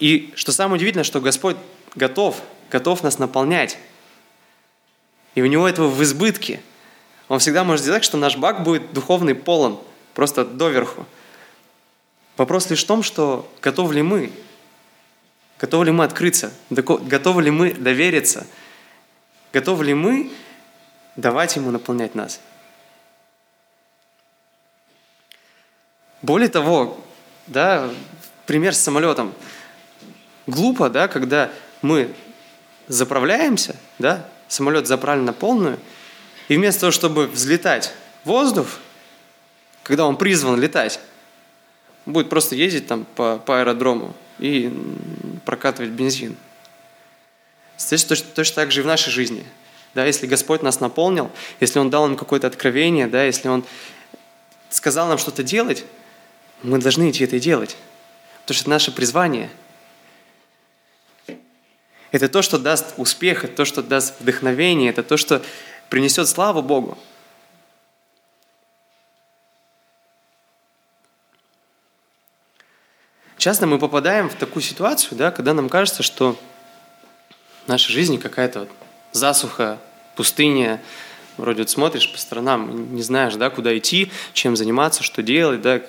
И 0.00 0.32
что 0.34 0.50
самое 0.50 0.76
удивительное, 0.76 1.04
что 1.04 1.20
Господь 1.20 1.58
готов, 1.94 2.40
готов 2.70 3.02
нас 3.02 3.18
наполнять. 3.18 3.78
И 5.34 5.42
у 5.42 5.46
Него 5.46 5.68
этого 5.68 5.88
в 5.88 6.02
избытке. 6.02 6.60
Он 7.28 7.38
всегда 7.38 7.64
может 7.64 7.82
сделать 7.82 8.02
так, 8.02 8.04
что 8.04 8.16
наш 8.16 8.36
бак 8.36 8.62
будет 8.62 8.92
духовный 8.92 9.34
полон, 9.34 9.80
просто 10.14 10.44
доверху. 10.44 11.06
Вопрос 12.36 12.68
лишь 12.70 12.84
в 12.84 12.86
том, 12.86 13.02
что 13.02 13.50
готовы 13.62 13.94
ли 13.94 14.02
мы, 14.02 14.32
готовы 15.58 15.86
ли 15.86 15.92
мы 15.92 16.04
открыться, 16.04 16.52
готовы 16.70 17.42
ли 17.42 17.50
мы 17.50 17.72
довериться, 17.72 18.46
готовы 19.52 19.84
ли 19.84 19.94
мы 19.94 20.30
давать 21.16 21.56
Ему 21.56 21.70
наполнять 21.70 22.14
нас. 22.14 22.40
Более 26.22 26.48
того, 26.48 26.98
да, 27.46 27.90
пример 28.46 28.74
с 28.74 28.78
самолетом. 28.78 29.32
Глупо, 30.46 30.90
да, 30.90 31.06
когда 31.06 31.50
мы 31.84 32.08
заправляемся, 32.88 33.76
да, 33.98 34.26
самолет 34.48 34.86
заправлен 34.86 35.26
на 35.26 35.34
полную, 35.34 35.78
и 36.48 36.56
вместо 36.56 36.80
того, 36.80 36.92
чтобы 36.92 37.26
взлетать 37.26 37.92
в 38.24 38.28
воздух, 38.28 38.68
когда 39.82 40.06
он 40.06 40.16
призван 40.16 40.58
летать, 40.58 40.98
будет 42.06 42.30
просто 42.30 42.54
ездить 42.54 42.86
там 42.86 43.04
по, 43.16 43.36
по 43.36 43.60
аэродрому 43.60 44.14
и 44.38 44.72
прокатывать 45.44 45.90
бензин. 45.90 46.36
Здесь 47.76 48.04
точно, 48.06 48.28
точно 48.34 48.54
так 48.56 48.72
же 48.72 48.80
и 48.80 48.82
в 48.82 48.86
нашей 48.86 49.10
жизни. 49.10 49.44
Да, 49.94 50.06
если 50.06 50.26
Господь 50.26 50.62
нас 50.62 50.80
наполнил, 50.80 51.30
если 51.60 51.78
Он 51.78 51.90
дал 51.90 52.06
нам 52.06 52.16
какое-то 52.16 52.46
откровение, 52.46 53.08
да, 53.08 53.24
если 53.24 53.48
Он 53.48 53.62
сказал 54.70 55.06
нам 55.08 55.18
что-то 55.18 55.42
делать, 55.42 55.84
мы 56.62 56.78
должны 56.78 57.10
идти 57.10 57.24
это 57.24 57.36
и 57.36 57.40
делать. 57.40 57.76
Потому 58.40 58.54
что 58.54 58.62
это 58.62 58.70
наше 58.70 58.90
призвание. 58.90 59.50
Это 62.14 62.28
то, 62.28 62.42
что 62.42 62.60
даст 62.60 62.94
успех, 62.96 63.42
это 63.42 63.56
то, 63.56 63.64
что 63.64 63.82
даст 63.82 64.20
вдохновение, 64.20 64.90
это 64.90 65.02
то, 65.02 65.16
что 65.16 65.42
принесет 65.90 66.28
славу 66.28 66.62
Богу. 66.62 66.96
Часто 73.36 73.66
мы 73.66 73.80
попадаем 73.80 74.30
в 74.30 74.36
такую 74.36 74.62
ситуацию, 74.62 75.18
да, 75.18 75.32
когда 75.32 75.54
нам 75.54 75.68
кажется, 75.68 76.04
что 76.04 76.38
в 77.64 77.68
нашей 77.68 77.90
жизни 77.90 78.16
какая-то 78.16 78.60
вот 78.60 78.70
засуха, 79.10 79.80
пустыня, 80.14 80.80
вроде 81.36 81.62
вот 81.62 81.70
смотришь 81.70 82.12
по 82.12 82.16
сторонам, 82.16 82.94
не 82.94 83.02
знаешь, 83.02 83.34
да, 83.34 83.50
куда 83.50 83.76
идти, 83.76 84.12
чем 84.34 84.54
заниматься, 84.54 85.02
что 85.02 85.20
делать, 85.20 85.62
да, 85.62 85.82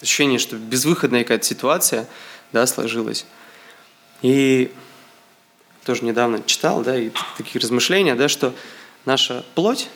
ощущение, 0.00 0.38
что 0.38 0.56
безвыходная 0.56 1.24
какая-то 1.24 1.44
ситуация, 1.44 2.06
да, 2.50 2.66
сложилась. 2.66 3.26
И 4.22 4.72
тоже 5.84 6.04
недавно 6.04 6.42
читал, 6.44 6.82
да, 6.82 6.98
и 6.98 7.10
такие 7.36 7.60
размышления, 7.60 8.14
да, 8.14 8.28
что 8.28 8.54
наша 9.04 9.44
плоть, 9.54 9.88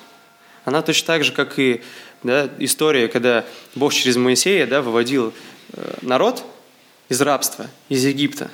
она 0.64 0.82
точно 0.82 1.06
так 1.06 1.24
же, 1.24 1.32
как 1.32 1.58
и 1.58 1.82
да, 2.22 2.48
история, 2.58 3.08
когда 3.08 3.44
Бог 3.74 3.92
через 3.92 4.16
Моисея 4.16 4.66
да, 4.66 4.80
выводил 4.80 5.34
э, 5.72 5.94
народ 6.00 6.44
из 7.08 7.20
рабства, 7.20 7.66
из 7.88 8.04
Египта. 8.04 8.50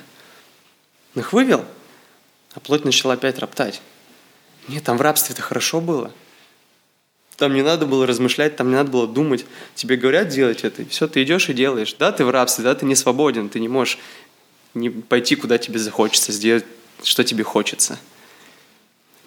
Он 1.15 1.21
их 1.21 1.33
вывел, 1.33 1.65
а 2.53 2.59
плоть 2.59 2.83
начала 2.83 3.13
опять 3.13 3.39
роптать. 3.39 3.81
Нет, 4.67 4.83
там 4.83 4.97
в 4.97 5.01
рабстве-то 5.01 5.41
хорошо 5.41 5.79
было. 5.79 6.11
Там 7.37 7.53
не 7.53 7.63
надо 7.63 7.85
было 7.85 8.05
размышлять, 8.05 8.55
там 8.55 8.69
не 8.69 8.75
надо 8.75 8.91
было 8.91 9.07
думать. 9.07 9.45
Тебе 9.73 9.95
говорят 9.95 10.27
делать 10.27 10.63
это, 10.63 10.83
и 10.83 10.85
все, 10.85 11.07
ты 11.07 11.23
идешь 11.23 11.49
и 11.49 11.53
делаешь. 11.53 11.95
Да, 11.97 12.11
ты 12.11 12.23
в 12.23 12.29
рабстве, 12.29 12.63
да, 12.63 12.75
ты 12.75 12.85
не 12.85 12.95
свободен, 12.95 13.49
ты 13.49 13.59
не 13.59 13.67
можешь 13.67 13.97
не 14.73 14.89
пойти, 14.89 15.35
куда 15.35 15.57
тебе 15.57 15.79
захочется, 15.79 16.31
сделать, 16.31 16.65
что 17.03 17.23
тебе 17.23 17.43
хочется. 17.43 17.99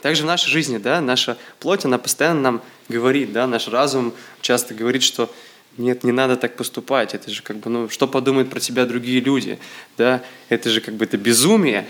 Также 0.03 0.23
в 0.23 0.27
нашей 0.27 0.51
жизни, 0.51 0.79
да, 0.79 1.01
наша 1.01 1.39
плоть, 1.61 1.85
она 1.85 1.99
постоянно 1.99 2.41
нам 2.41 2.63
говорит, 2.89 3.33
да, 3.33 3.47
наш 3.47 3.69
разум 3.69 4.13
часто 4.43 4.75
говорит, 4.75 5.03
что 5.03 5.33
нет, 5.79 6.05
не 6.05 6.13
надо 6.13 6.37
так 6.37 6.57
поступать, 6.57 7.15
это 7.15 7.31
же 7.31 7.43
как 7.43 7.57
бы, 7.57 7.71
ну, 7.71 7.89
что 7.89 8.07
подумают 8.07 8.51
про 8.51 8.61
тебя 8.61 8.85
другие 8.85 9.21
люди, 9.21 9.59
да, 9.97 10.23
это 10.49 10.71
же 10.71 10.81
как 10.81 10.95
бы 10.95 11.05
это 11.05 11.17
безумие. 11.17 11.87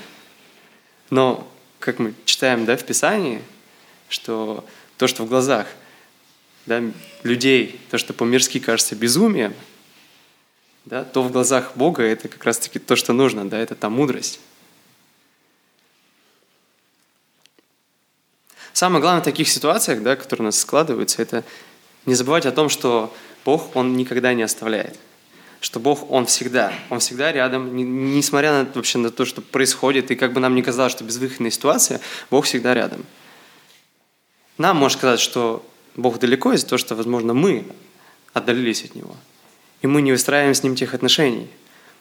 Но, 1.11 1.47
как 1.81 1.99
мы 1.99 2.15
читаем, 2.25 2.65
да, 2.65 2.77
в 2.77 2.85
Писании, 2.85 3.43
что 4.09 4.65
то, 4.97 5.07
что 5.07 5.25
в 5.25 5.29
глазах 5.29 5.67
да, 6.67 6.83
людей, 7.25 7.81
то, 7.91 7.99
что 7.99 8.15
по-мирски 8.15 8.59
кажется 8.59 8.95
безумием, 8.95 9.55
да, 10.85 11.05
то 11.05 11.23
в 11.23 11.33
глазах 11.33 11.73
Бога 11.75 12.03
это 12.03 12.29
как 12.29 12.45
раз-таки 12.45 12.79
то, 12.79 12.97
что 12.97 13.13
нужно, 13.13 13.49
да, 13.49 13.59
это 13.59 13.75
та 13.75 13.91
мудрость. 13.91 14.41
Самое 18.75 19.01
главное 19.01 19.23
в 19.23 19.25
таких 19.25 19.49
ситуациях, 19.49 20.03
да, 20.03 20.17
которые 20.17 20.43
у 20.43 20.47
нас 20.47 20.59
складываются, 20.59 21.23
это 21.23 21.45
не 22.07 22.15
забывать 22.15 22.45
о 22.45 22.51
том, 22.51 22.69
что 22.69 23.15
Бог, 23.45 23.77
Он 23.77 23.97
никогда 23.97 24.35
не 24.35 24.43
оставляет. 24.43 24.99
Что 25.61 25.79
Бог, 25.79 26.11
Он 26.11 26.27
всегда, 26.27 26.73
Он 26.91 26.99
всегда 26.99 27.31
рядом, 27.31 27.77
несмотря 28.17 28.65
на, 28.65 28.69
вообще 28.75 28.99
на 28.99 29.11
то, 29.11 29.25
что 29.25 29.43
происходит, 29.43 30.11
и 30.11 30.17
как 30.17 30.33
бы 30.33 30.41
нам 30.41 30.57
не 30.57 30.63
казалось, 30.63 30.91
что 30.91 31.05
безвыходная 31.05 31.53
ситуация, 31.53 32.01
Бог 32.33 32.47
всегда 32.47 32.75
рядом. 32.75 33.07
Нам 34.59 34.77
может 34.77 34.99
казаться, 34.99 35.25
что 35.25 35.65
Бог 35.95 36.19
далеко 36.19 36.53
из-за 36.53 36.67
того, 36.67 36.79
что, 36.79 36.97
возможно, 36.97 37.33
мы 37.33 37.65
отдалились 38.33 38.85
от 38.85 38.97
Него. 38.97 39.15
И 39.83 39.87
мы 39.87 40.03
не 40.03 40.11
выстраиваем 40.11 40.53
с 40.53 40.65
Ним 40.65 40.75
тех 40.75 40.95
отношений. 40.95 41.49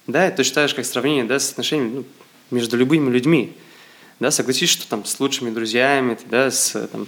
Да, 0.08 0.26
это 0.26 0.38
точно 0.38 0.56
так 0.56 0.70
же, 0.70 0.76
как 0.76 0.86
сравнение 0.86 1.26
да, 1.26 1.40
с 1.40 1.52
отношениями 1.52 1.98
ну, 1.98 2.06
между 2.50 2.78
любыми 2.78 3.12
людьми. 3.12 3.56
Да, 4.20 4.32
согласись, 4.32 4.70
что 4.70 4.88
там 4.88 5.06
с 5.06 5.20
лучшими 5.20 5.50
друзьями, 5.50 6.18
да, 6.30 6.52
с 6.52 6.88
там, 6.88 7.08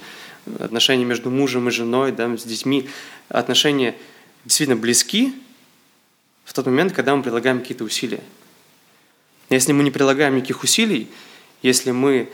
отношения 0.59 1.05
между 1.05 1.29
мужем 1.29 1.67
и 1.69 1.71
женой, 1.71 2.11
да, 2.11 2.35
с 2.37 2.43
детьми, 2.43 2.89
отношения 3.29 3.95
действительно 4.43 4.79
близки 4.79 5.33
в 6.43 6.53
тот 6.53 6.65
момент, 6.65 6.93
когда 6.93 7.15
мы 7.15 7.23
прилагаем 7.23 7.59
какие-то 7.59 7.83
усилия. 7.83 8.21
Если 9.49 9.73
мы 9.73 9.83
не 9.83 9.91
прилагаем 9.91 10.35
никаких 10.35 10.63
усилий, 10.63 11.07
если 11.61 11.91
мы 11.91 12.29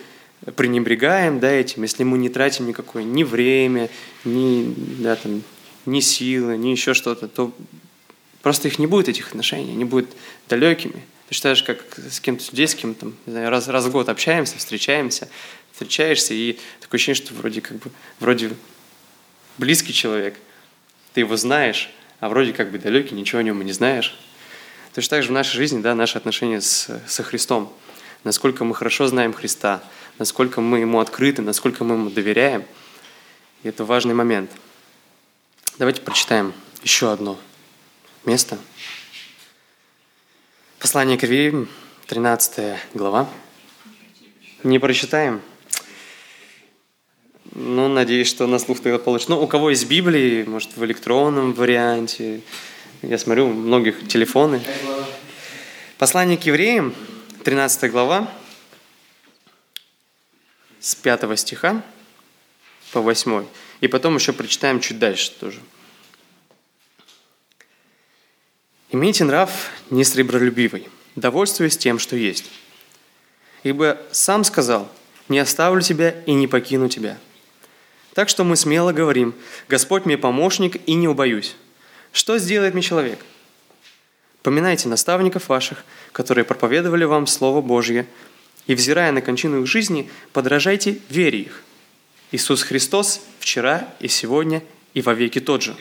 пренебрегаем 0.55 1.39
да, 1.39 1.51
этим, 1.51 1.83
если 1.83 2.03
мы 2.03 2.17
не 2.17 2.29
тратим 2.29 2.67
никакое 2.67 3.03
ни 3.03 3.23
время, 3.23 3.89
ни, 4.25 4.73
да, 4.99 5.15
там, 5.15 5.43
ни 5.85 5.99
силы, 5.99 6.57
ни 6.57 6.69
еще 6.69 6.93
что-то, 6.93 7.27
то 7.27 7.53
просто 8.41 8.67
их 8.67 8.79
не 8.79 8.87
будет, 8.87 9.09
этих 9.09 9.29
отношений, 9.29 9.71
они 9.71 9.85
будут 9.85 10.09
далекими. 10.49 11.03
Ты 11.31 11.35
считаешь, 11.35 11.63
как 11.63 11.79
с 11.97 12.19
кем-то 12.19 12.43
здесь, 12.43 12.71
с 12.71 12.75
кем 12.75 12.93
то 12.93 13.05
не 13.05 13.31
знаю, 13.31 13.49
раз, 13.49 13.69
раз 13.69 13.85
в 13.85 13.91
год 13.91 14.09
общаемся, 14.09 14.57
встречаемся, 14.57 15.29
встречаешься, 15.71 16.33
и 16.33 16.59
такое 16.81 16.97
ощущение, 16.97 17.23
что 17.23 17.33
вроде 17.33 17.61
как 17.61 17.77
бы, 17.77 17.89
вроде 18.19 18.51
близкий 19.57 19.93
человек, 19.93 20.37
ты 21.13 21.21
его 21.21 21.37
знаешь, 21.37 21.89
а 22.19 22.27
вроде 22.27 22.51
как 22.51 22.69
бы 22.69 22.79
далекий, 22.79 23.15
ничего 23.15 23.39
о 23.39 23.43
нем 23.43 23.61
и 23.61 23.63
не 23.63 23.71
знаешь. 23.71 24.13
Точно 24.93 25.09
так 25.11 25.23
же 25.23 25.29
в 25.29 25.31
нашей 25.31 25.55
жизни, 25.55 25.81
да, 25.81 25.95
наши 25.95 26.17
отношения 26.17 26.59
с, 26.59 26.89
со 27.07 27.23
Христом. 27.23 27.73
Насколько 28.25 28.65
мы 28.65 28.75
хорошо 28.75 29.07
знаем 29.07 29.31
Христа, 29.31 29.81
насколько 30.19 30.59
мы 30.59 30.79
Ему 30.79 30.99
открыты, 30.99 31.41
насколько 31.41 31.85
мы 31.85 31.95
Ему 31.95 32.09
доверяем. 32.09 32.65
И 33.63 33.69
это 33.69 33.85
важный 33.85 34.13
момент. 34.13 34.51
Давайте 35.77 36.01
прочитаем 36.01 36.53
еще 36.83 37.09
одно 37.09 37.39
место. 38.25 38.57
Послание 40.81 41.15
к 41.15 41.21
Ривеям, 41.21 41.69
13 42.07 42.75
глава. 42.95 43.29
Не 44.63 44.79
прочитаем? 44.79 45.39
Ну, 47.51 47.87
надеюсь, 47.87 48.27
что 48.27 48.47
на 48.47 48.57
слух 48.57 48.79
тогда 48.79 48.97
получится. 48.97 49.29
Ну, 49.29 49.43
у 49.43 49.47
кого 49.47 49.69
есть 49.69 49.87
Библии, 49.87 50.41
может, 50.41 50.75
в 50.75 50.83
электронном 50.83 51.53
варианте. 51.53 52.41
Я 53.03 53.19
смотрю, 53.19 53.49
у 53.49 53.53
многих 53.53 54.07
телефоны. 54.07 54.59
Послание 55.99 56.39
к 56.39 56.47
евреям, 56.47 56.95
13 57.43 57.91
глава, 57.91 58.27
с 60.79 60.95
5 60.95 61.39
стиха 61.39 61.83
по 62.91 63.01
8. 63.01 63.45
И 63.81 63.87
потом 63.87 64.15
еще 64.15 64.33
прочитаем 64.33 64.79
чуть 64.79 64.97
дальше 64.97 65.31
тоже. 65.39 65.59
Имейте 68.93 69.23
нрав 69.23 69.71
несребролюбивый, 69.89 70.89
довольствуясь 71.15 71.77
тем, 71.77 71.97
что 71.97 72.17
есть. 72.17 72.51
Ибо 73.63 73.97
сам 74.11 74.43
сказал, 74.43 74.91
не 75.29 75.39
оставлю 75.39 75.81
тебя 75.81 76.15
и 76.25 76.33
не 76.33 76.47
покину 76.47 76.89
тебя. 76.89 77.17
Так 78.13 78.27
что 78.27 78.43
мы 78.43 78.57
смело 78.57 78.91
говорим, 78.91 79.33
Господь 79.69 80.05
мне 80.05 80.17
помощник 80.17 80.81
и 80.87 80.93
не 80.95 81.07
убоюсь. 81.07 81.55
Что 82.11 82.37
сделает 82.37 82.73
мне 82.73 82.83
человек? 82.83 83.19
Поминайте 84.43 84.89
наставников 84.89 85.47
ваших, 85.47 85.85
которые 86.11 86.43
проповедовали 86.43 87.05
вам 87.05 87.27
Слово 87.27 87.61
Божье, 87.61 88.05
и, 88.67 88.75
взирая 88.75 89.11
на 89.11 89.21
кончину 89.21 89.61
их 89.61 89.67
жизни, 89.67 90.09
подражайте 90.33 90.99
вере 91.09 91.39
их. 91.39 91.63
Иисус 92.31 92.63
Христос 92.63 93.21
вчера 93.39 93.87
и 93.99 94.07
сегодня 94.07 94.61
и 94.93 95.01
во 95.01 95.13
веки 95.13 95.39
тот 95.39 95.61
же. 95.61 95.75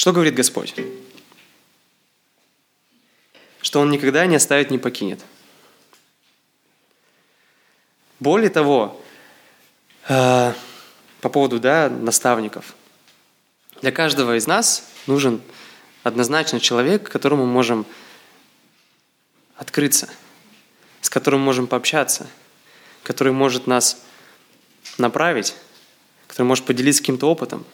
Что 0.00 0.14
говорит 0.14 0.34
Господь? 0.34 0.74
Что 3.60 3.80
Он 3.80 3.90
никогда 3.90 4.24
не 4.24 4.34
оставит, 4.34 4.70
не 4.70 4.78
покинет. 4.78 5.20
Более 8.18 8.48
того, 8.48 8.98
э, 10.08 10.54
по 11.20 11.28
поводу 11.28 11.60
да, 11.60 11.90
наставников. 11.90 12.74
Для 13.82 13.92
каждого 13.92 14.38
из 14.38 14.46
нас 14.46 14.88
нужен 15.06 15.42
однозначно 16.02 16.60
человек, 16.60 17.10
которому 17.10 17.44
мы 17.44 17.52
можем 17.52 17.84
открыться, 19.56 20.08
с 21.02 21.10
которым 21.10 21.42
можем 21.42 21.66
пообщаться, 21.66 22.26
который 23.02 23.34
может 23.34 23.66
нас 23.66 24.00
направить, 24.96 25.54
который 26.26 26.46
может 26.46 26.64
поделиться 26.64 27.02
каким-то 27.02 27.30
опытом. 27.30 27.66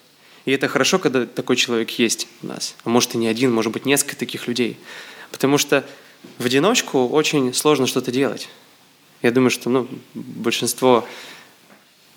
И 0.46 0.52
это 0.52 0.68
хорошо, 0.68 0.98
когда 0.98 1.26
такой 1.26 1.56
человек 1.56 1.90
есть 1.90 2.28
у 2.42 2.46
нас. 2.46 2.76
А 2.84 2.88
может 2.88 3.14
и 3.14 3.18
не 3.18 3.26
один, 3.26 3.52
может 3.52 3.72
быть 3.72 3.84
несколько 3.84 4.16
таких 4.16 4.46
людей. 4.46 4.78
Потому 5.32 5.58
что 5.58 5.84
в 6.38 6.46
одиночку 6.46 7.08
очень 7.08 7.52
сложно 7.52 7.86
что-то 7.86 8.12
делать. 8.12 8.48
Я 9.22 9.32
думаю, 9.32 9.50
что 9.50 9.68
ну, 9.68 9.88
большинство 10.14 11.06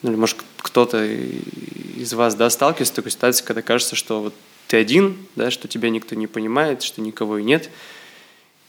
ну, 0.04 0.12
или 0.12 0.18
может 0.18 0.38
кто-то 0.58 1.04
из 1.04 2.14
вас 2.14 2.36
да, 2.36 2.50
сталкивается 2.50 2.94
с 2.94 2.96
такой 2.96 3.12
ситуацией, 3.12 3.48
когда 3.48 3.62
кажется, 3.64 3.96
что 3.96 4.22
вот 4.22 4.34
ты 4.68 4.78
один, 4.78 5.18
да, 5.36 5.50
что 5.50 5.68
тебя 5.68 5.90
никто 5.90 6.16
не 6.16 6.28
понимает, 6.28 6.84
что 6.84 7.02
никого 7.02 7.40
и 7.40 7.44
нет. 7.44 7.72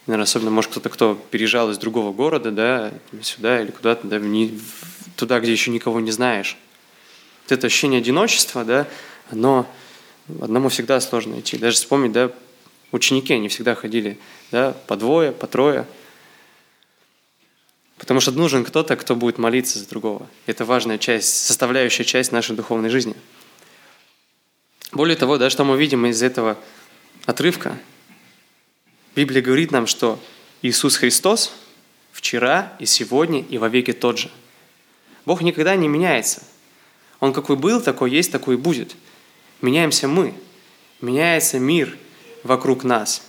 Наверное, 0.07 0.25
особенно, 0.25 0.51
может, 0.51 0.71
кто-то, 0.71 0.89
кто 0.89 1.15
переезжал 1.31 1.71
из 1.71 1.77
другого 1.77 2.13
города, 2.15 2.51
да, 2.51 2.93
сюда 3.23 3.61
или 3.61 3.71
куда-то, 3.71 4.09
да, 4.09 4.19
туда, 5.17 5.39
где 5.41 5.53
еще 5.53 5.71
никого 5.71 6.01
не 6.01 6.11
знаешь. 6.11 6.57
Вот 7.45 7.53
это 7.53 7.67
ощущение 7.67 7.99
одиночества, 7.99 8.65
да, 8.65 8.89
оно 9.31 9.67
одному 10.41 10.69
всегда 10.69 11.01
сложно 11.01 11.41
идти. 11.41 11.59
Даже 11.59 11.77
вспомнить, 11.77 12.13
да, 12.13 12.31
ученики, 12.93 13.35
они 13.35 13.49
всегда 13.49 13.75
ходили, 13.75 14.19
да, 14.51 14.73
по 14.87 14.97
двое, 14.97 15.33
по 15.33 15.47
трое– 15.47 15.87
Потому 18.01 18.21
что 18.21 18.33
нужен 18.33 18.65
кто-то, 18.65 18.97
кто 18.97 19.15
будет 19.15 19.37
молиться 19.37 19.79
за 19.79 19.87
другого. 19.87 20.27
Это 20.47 20.65
важная 20.65 20.97
часть, 20.97 21.45
составляющая 21.45 22.03
часть 22.03 22.33
нашей 22.33 22.57
духовной 22.57 22.89
жизни. 22.89 23.15
Более 24.91 25.17
того, 25.19 25.37
да, 25.37 25.51
что 25.51 25.65
мы 25.65 25.79
видим 25.79 26.07
из 26.07 26.23
этого 26.23 26.57
отрывка, 27.27 27.79
Библия 29.15 29.43
говорит 29.43 29.71
нам, 29.71 29.87
что 29.87 30.19
Иисус 30.63 30.97
Христос 30.97 31.53
вчера 32.11 32.73
и 32.79 32.87
сегодня 32.87 33.43
и 33.43 33.59
во 33.59 33.69
веки 33.69 33.93
тот 33.93 34.17
же. 34.17 34.31
Бог 35.27 35.43
никогда 35.43 35.77
не 35.77 35.87
меняется. 35.87 36.43
Он 37.21 37.35
какой 37.35 37.57
был, 37.57 37.83
такой 37.83 38.11
есть, 38.11 38.33
такой 38.33 38.55
и 38.55 38.59
будет. 38.59 38.97
Меняемся 39.61 40.09
мы. 40.09 40.35
Меняется 41.01 41.59
мир 41.59 41.97
вокруг 42.43 42.85
нас. 42.85 43.23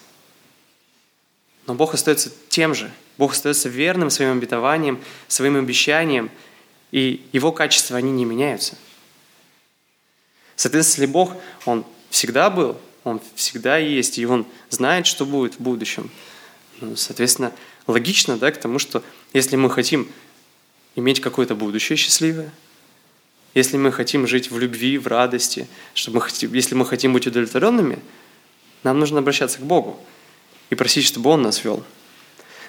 Но 1.68 1.76
Бог 1.76 1.94
остается 1.94 2.32
тем 2.50 2.74
же– 2.74 2.92
Бог 3.22 3.34
остается 3.34 3.70
верным 3.70 4.10
своим 4.10 4.38
обетованиям, 4.38 5.00
своим 5.28 5.56
обещаниям, 5.56 6.32
и 6.92 7.24
Его 7.32 7.52
качества, 7.52 7.98
они 7.98 8.12
не 8.12 8.26
меняются. 8.26 8.76
Соответственно, 10.56 11.04
если 11.04 11.14
Бог, 11.14 11.36
Он 11.66 11.86
всегда 12.10 12.50
был, 12.50 12.80
Он 13.04 13.22
всегда 13.36 13.78
есть, 13.78 14.18
и 14.18 14.26
Он 14.26 14.48
знает, 14.72 15.06
что 15.06 15.28
будет 15.28 15.54
в 15.54 15.60
будущем, 15.60 16.10
ну, 16.80 16.96
соответственно, 16.96 17.52
логично 17.86 18.38
да, 18.38 18.52
к 18.52 18.60
тому, 18.60 18.80
что 18.80 19.04
если 19.34 19.56
мы 19.56 19.70
хотим 19.70 20.10
иметь 20.96 21.22
какое-то 21.22 21.54
будущее 21.54 21.98
счастливое, 21.98 22.52
если 23.54 23.78
мы 23.78 23.92
хотим 23.92 24.28
жить 24.28 24.52
в 24.52 24.58
любви, 24.60 24.98
в 24.98 25.08
радости, 25.08 25.68
чтобы 25.94 26.16
мы 26.16 26.22
хотим, 26.22 26.54
если 26.54 26.76
мы 26.76 26.86
хотим 26.86 27.14
быть 27.14 27.28
удовлетворенными, 27.28 28.00
нам 28.84 29.00
нужно 29.00 29.20
обращаться 29.20 29.60
к 29.60 29.64
Богу 29.64 30.00
и 30.70 30.76
просить, 30.76 31.06
чтобы 31.06 31.30
Он 31.30 31.42
нас 31.42 31.64
вел. 31.64 31.84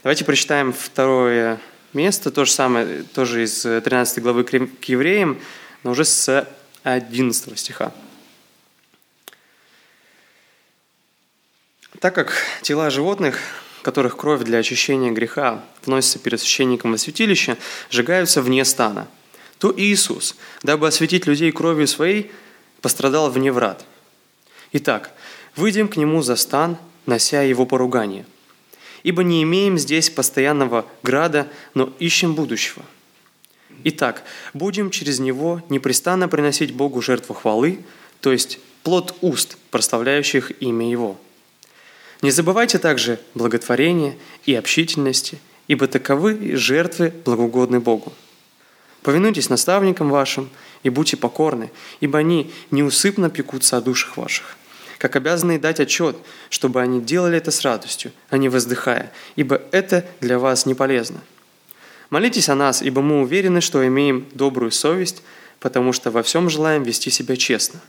Давайте 0.03 0.25
прочитаем 0.25 0.73
второе 0.73 1.61
место, 1.92 2.31
то 2.31 2.45
же 2.45 2.51
самое, 2.51 3.05
тоже 3.14 3.45
из 3.45 3.62
13 3.62 4.21
главы 4.21 4.45
к 4.45 4.85
евреям, 4.85 5.38
но 5.85 5.92
уже 5.92 6.05
с 6.05 6.49
11 6.83 7.59
стиха. 7.59 7.92
Так 12.01 12.14
как 12.14 12.33
тела 12.62 12.90
животных, 12.90 13.38
которых 13.83 14.16
кровь 14.16 14.42
для 14.42 14.59
очищения 14.59 15.12
греха 15.12 15.64
вносится 15.85 16.18
перед 16.18 16.40
священником 16.40 16.90
во 16.90 16.99
святилище, 16.99 17.57
сжигаются 17.90 18.42
вне 18.42 18.64
стана, 18.64 19.07
то 19.62 19.72
Иисус, 19.77 20.37
дабы 20.62 20.88
осветить 20.88 21.27
людей 21.27 21.53
кровью 21.53 21.87
своей, 21.87 22.31
пострадал 22.81 23.31
вне 23.31 23.53
врат. 23.53 23.85
Итак, 24.72 25.12
выйдем 25.57 25.88
к 25.88 25.96
Нему 25.96 26.20
за 26.20 26.37
стан, 26.37 26.77
нося 27.07 27.42
Его 27.42 27.64
поругание– 27.64 28.27
ибо 29.03 29.22
не 29.22 29.42
имеем 29.42 29.79
здесь 29.79 30.11
постоянного 30.11 30.87
града, 31.03 31.48
но 31.75 31.92
ищем 31.98 32.35
будущего. 32.35 32.85
Итак, 33.85 34.22
будем 34.55 34.90
через 34.90 35.18
него 35.18 35.62
непрестанно 35.68 36.29
приносить 36.29 36.72
Богу 36.72 37.03
жертву 37.03 37.35
хвалы, 37.35 37.81
то 38.20 38.33
есть 38.33 38.61
плод 38.83 39.16
уст, 39.20 39.57
прославляющих 39.70 40.53
имя 40.61 40.88
Его. 40.88 41.18
Не 42.20 42.31
забывайте 42.31 42.79
также 42.79 43.18
благотворения 43.35 44.16
и 44.44 44.55
общительности, 44.55 45.38
ибо 45.66 45.88
таковы 45.88 46.57
жертвы 46.57 47.12
благоугодны 47.25 47.81
Богу. 47.81 48.12
Повинуйтесь 49.03 49.49
наставникам 49.49 50.11
вашим 50.11 50.49
и 50.83 50.91
будьте 50.91 51.17
покорны, 51.17 51.71
ибо 52.01 52.19
они 52.19 52.53
неусыпно 52.71 53.31
пекутся 53.31 53.77
о 53.77 53.81
душах 53.81 54.17
ваших 54.17 54.57
как 55.03 55.17
обязанные 55.17 55.59
дать 55.59 55.81
отчет, 55.81 56.17
чтобы 56.49 56.81
они 56.81 57.01
делали 57.01 57.37
это 57.37 57.51
с 57.51 57.62
радостью, 57.62 58.12
а 58.31 58.37
не 58.38 58.49
воздыхая, 58.49 59.12
ибо 59.35 59.61
это 59.73 60.07
для 60.21 60.38
вас 60.38 60.65
не 60.65 60.75
полезно. 60.77 61.21
Молитесь 62.09 62.49
о 62.49 62.55
нас, 62.55 62.83
ибо 62.83 63.03
мы 63.03 63.21
уверены, 63.23 63.61
что 63.61 63.85
имеем 63.85 64.29
добрую 64.33 64.71
совесть, 64.71 65.25
потому 65.59 65.93
что 65.93 66.12
во 66.12 66.23
всем 66.23 66.49
желаем 66.49 66.85
вести 66.85 67.11
себя 67.11 67.35
честно. 67.37 67.81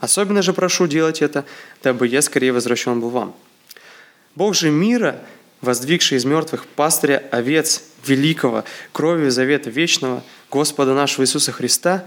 Особенно 0.00 0.42
же 0.42 0.52
прошу 0.52 0.88
делать 0.88 1.22
это, 1.22 1.44
дабы 1.84 2.08
я 2.08 2.20
скорее 2.20 2.52
возвращен 2.52 2.98
был 2.98 3.10
вам. 3.10 3.36
Бог 4.34 4.56
же 4.56 4.70
мира, 4.70 5.20
воздвигший 5.60 6.18
из 6.18 6.24
мертвых 6.24 6.66
пастыря 6.66 7.22
овец 7.30 7.82
великого, 8.06 8.64
кровью 8.92 9.30
завета 9.30 9.70
вечного, 9.70 10.22
Господа 10.50 10.94
нашего 10.94 11.24
Иисуса 11.24 11.52
Христа, 11.52 12.04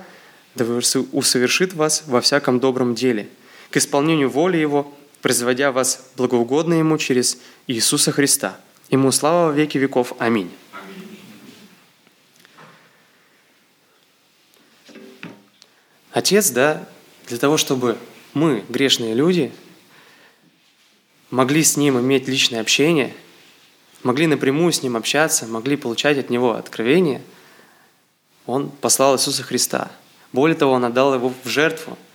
да 0.56 0.66
усовершит 1.12 1.74
вас 1.74 2.04
во 2.08 2.22
всяком 2.22 2.60
добром 2.60 2.96
деле– 2.96 3.28
к 3.70 3.78
исполнению 3.78 4.30
воли 4.30 4.58
Его, 4.58 4.94
производя 5.22 5.72
вас 5.72 6.10
благоугодно 6.16 6.76
Ему 6.76 6.98
через 6.98 7.40
Иисуса 7.68 8.12
Христа. 8.12 8.60
Ему 8.90 9.12
слава 9.12 9.48
во 9.48 9.54
веки 9.54 9.78
веков. 9.78 10.14
Аминь. 10.20 10.52
Отец, 16.12 16.50
да, 16.50 16.88
для 17.28 17.38
того, 17.38 17.58
чтобы 17.58 17.98
мы, 18.34 18.64
грешные 18.70 19.14
люди, 19.14 19.52
могли 21.30 21.64
с 21.64 21.78
Ним 21.78 22.00
иметь 22.00 22.28
личное 22.28 22.62
общение, 22.62 23.14
могли 24.04 24.28
напрямую 24.28 24.72
с 24.72 24.84
Ним 24.84 24.96
общаться, 24.96 25.46
могли 25.48 25.78
получать 25.78 26.18
от 26.18 26.30
Него 26.30 26.54
откровение, 26.54 27.22
Он 28.46 28.70
послал 28.70 29.16
Иисуса 29.16 29.44
Христа. 29.44 29.92
Более 30.34 30.58
того, 30.58 30.74
Он 30.74 30.86
отдал 30.86 31.14
Его 31.14 31.34
в 31.44 31.48
жертву– 31.48 31.98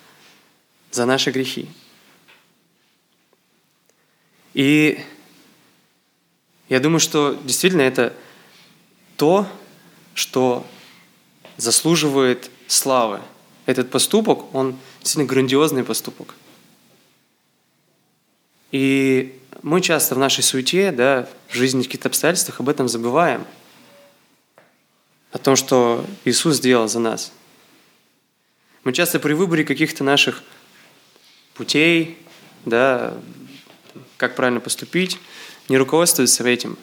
за 0.93 1.07
наши 1.07 1.31
грехи. 1.31 1.69
И 4.55 5.01
я 6.69 6.79
думаю, 6.81 7.01
что 7.01 7.33
действительно 7.43 7.83
это 7.83 8.15
то, 9.17 9.49
что 10.15 10.67
заслуживает 11.57 12.51
славы. 12.67 13.21
Этот 13.65 13.91
поступок, 13.91 14.55
он 14.55 14.77
действительно 15.01 15.27
грандиозный 15.27 15.85
поступок. 15.85 16.35
И 18.71 19.41
мы 19.63 19.81
часто 19.81 20.15
в 20.15 20.19
нашей 20.19 20.43
суете, 20.43 20.93
да, 20.93 21.29
в 21.49 21.55
жизни 21.55 21.83
каких-то 21.83 22.09
обстоятельствах 22.09 22.61
об 22.61 22.69
этом 22.69 22.89
забываем. 22.89 23.45
О 25.31 25.39
том, 25.39 25.57
что 25.57 26.05
Иисус 26.25 26.57
сделал 26.57 26.89
за 26.89 26.99
нас– 26.99 27.33
Мы 28.85 28.93
часто 28.93 29.21
при 29.21 29.33
выборе 29.33 29.65
каких-то 29.65 30.03
наших 30.03 30.43
путей, 31.55 32.19
да, 32.65 33.17
как 34.17 34.35
правильно 34.35 34.59
поступить, 34.59 35.19
не 35.69 35.79
руководствуемся 35.79 36.43
этим. 36.49 36.77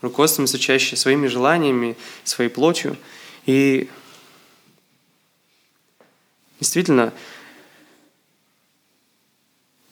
Руководствуемся 0.00 0.58
чаще 0.58 0.96
своими 0.96 1.26
желаниями, 1.26 1.96
своей 2.24 2.48
плотью. 2.48 2.96
И 3.44 3.90
действительно, 6.58 7.12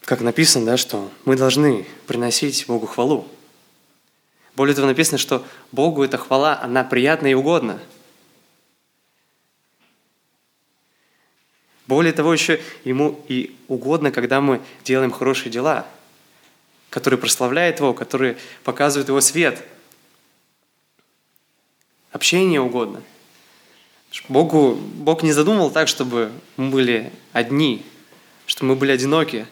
как 0.07 0.21
написано, 0.21 0.65
да, 0.65 0.77
что 0.77 1.11
мы 1.25 1.37
должны 1.37 1.85
приносить 2.07 2.67
Богу 2.69 2.87
хвалу. 2.87 3.27
Более 4.55 4.75
того, 4.75 4.87
написано, 4.87 5.19
что 5.19 5.45
Богу 5.73 6.05
эта 6.05 6.17
хвала, 6.17 6.61
она 6.63 6.85
приятна 6.85 7.27
и 7.27 7.35
угодна. 7.35 7.81
Более 11.89 12.13
того, 12.13 12.33
еще 12.33 12.61
Ему 12.85 13.21
и 13.27 13.57
угодно, 13.67 14.13
когда 14.13 14.41
мы 14.41 14.63
делаем 14.85 15.11
хорошие 15.11 15.51
дела, 15.51 15.85
которые 16.89 17.19
прославляют 17.19 17.81
Его, 17.81 17.93
которые 17.93 18.39
показывают 18.63 19.09
Его 19.09 19.21
свет. 19.21 19.67
Общение 22.13 22.61
угодно. 22.61 23.03
Богу, 24.29 24.75
Бог 24.77 25.25
не 25.25 25.33
задумал 25.33 25.73
так, 25.73 25.89
чтобы 25.89 26.31
мы 26.57 26.71
были 26.71 27.13
одни, 27.33 27.85
чтобы 28.47 28.71
мы 28.71 28.77
были 28.77 28.93
одиноки, 28.93 29.49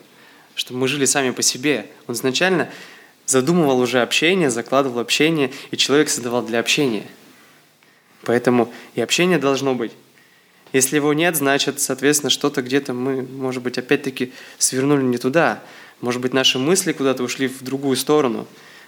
чтобы 0.54 0.80
мы 0.80 0.88
жили 0.88 1.04
сами 1.04 1.30
по 1.30 1.42
себе. 1.42 1.86
Он 2.06 2.14
изначально 2.14 2.70
задумывал 3.26 3.80
уже 3.80 4.02
общение, 4.02 4.50
закладывал 4.50 5.00
общение, 5.00 5.52
и 5.70 5.76
человек 5.76 6.08
создавал 6.08 6.42
для 6.42 6.60
общения. 6.60 7.06
Поэтому 8.22 8.72
и 8.94 9.00
общение 9.00 9.38
должно 9.38 9.74
быть. 9.74 9.92
Если 10.72 10.96
его 10.96 11.12
нет, 11.12 11.36
значит, 11.36 11.80
соответственно, 11.80 12.30
что-то 12.30 12.60
где-то 12.62 12.92
мы, 12.92 13.22
может 13.22 13.62
быть, 13.62 13.78
опять-таки 13.78 14.32
свернули 14.58 15.02
не 15.02 15.18
туда. 15.18 15.62
Может 16.00 16.20
быть, 16.20 16.32
наши 16.32 16.58
мысли 16.58 16.92
куда-то 16.92 17.22
ушли 17.22 17.46
в 17.46 17.62
другую 17.62 17.96
сторону. 17.96 18.46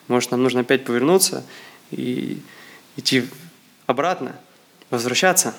Может, 0.09 0.33
нам 0.33 0.43
нужно 0.43 0.61
опять 0.61 0.85
повернуться 0.85 1.45
и 1.91 2.43
идти 2.97 3.25
обратно, 3.87 4.37
возвращаться. 4.91 5.55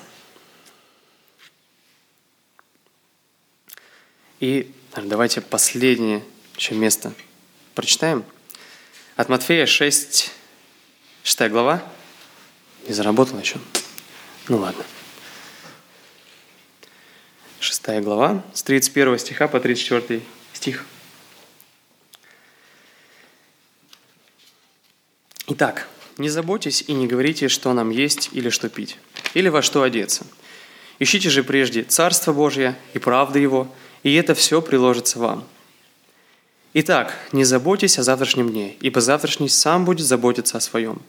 И 4.40 4.70
давайте 5.06 5.40
последнее 5.40 6.24
еще 6.56 6.74
место 6.74 7.12
прочитаем– 7.74 8.24
от 9.18 9.28
Матфея 9.28 9.66
6, 9.66 10.30
6 11.24 11.40
глава. 11.50 11.82
Не 12.86 12.94
заработал 12.94 13.36
еще? 13.40 13.56
Ну 14.46 14.58
ладно. 14.58 14.84
6 17.58 18.00
глава, 18.02 18.44
с 18.54 18.62
31 18.62 19.18
стиха 19.18 19.48
по 19.48 19.58
34 19.58 20.22
стих. 20.52 20.86
Итак, 25.48 25.88
не 26.16 26.28
заботьтесь 26.28 26.84
и 26.86 26.92
не 26.92 27.08
говорите, 27.08 27.48
что 27.48 27.72
нам 27.72 27.90
есть 27.90 28.30
или 28.30 28.50
что 28.50 28.68
пить, 28.68 28.98
или 29.34 29.48
во 29.48 29.62
что 29.62 29.82
одеться. 29.82 30.24
Ищите 31.00 31.28
же 31.28 31.42
прежде 31.42 31.82
Царство 31.82 32.32
Божье 32.32 32.78
и 32.94 33.00
правды 33.00 33.40
Его, 33.40 33.74
и 34.02 34.14
это 34.14 34.34
все 34.34 34.62
приложится 34.62 35.18
вам– 35.18 35.46
Итак, 36.74 37.16
не 37.32 37.44
заботьтесь 37.44 37.98
о 37.98 38.02
завтрашнем 38.02 38.50
дне, 38.50 38.76
ибо 38.80 39.00
завтрашний 39.00 39.48
сам 39.48 39.84
будет 39.86 40.06
заботиться 40.06 40.58
о 40.58 40.60
своем. 40.60 41.00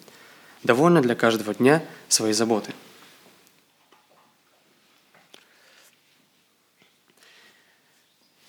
Довольно 0.64 1.02
для 1.02 1.16
каждого 1.16 1.54
дня 1.54 1.84
своей 2.08 2.34
заботы. 2.34 2.74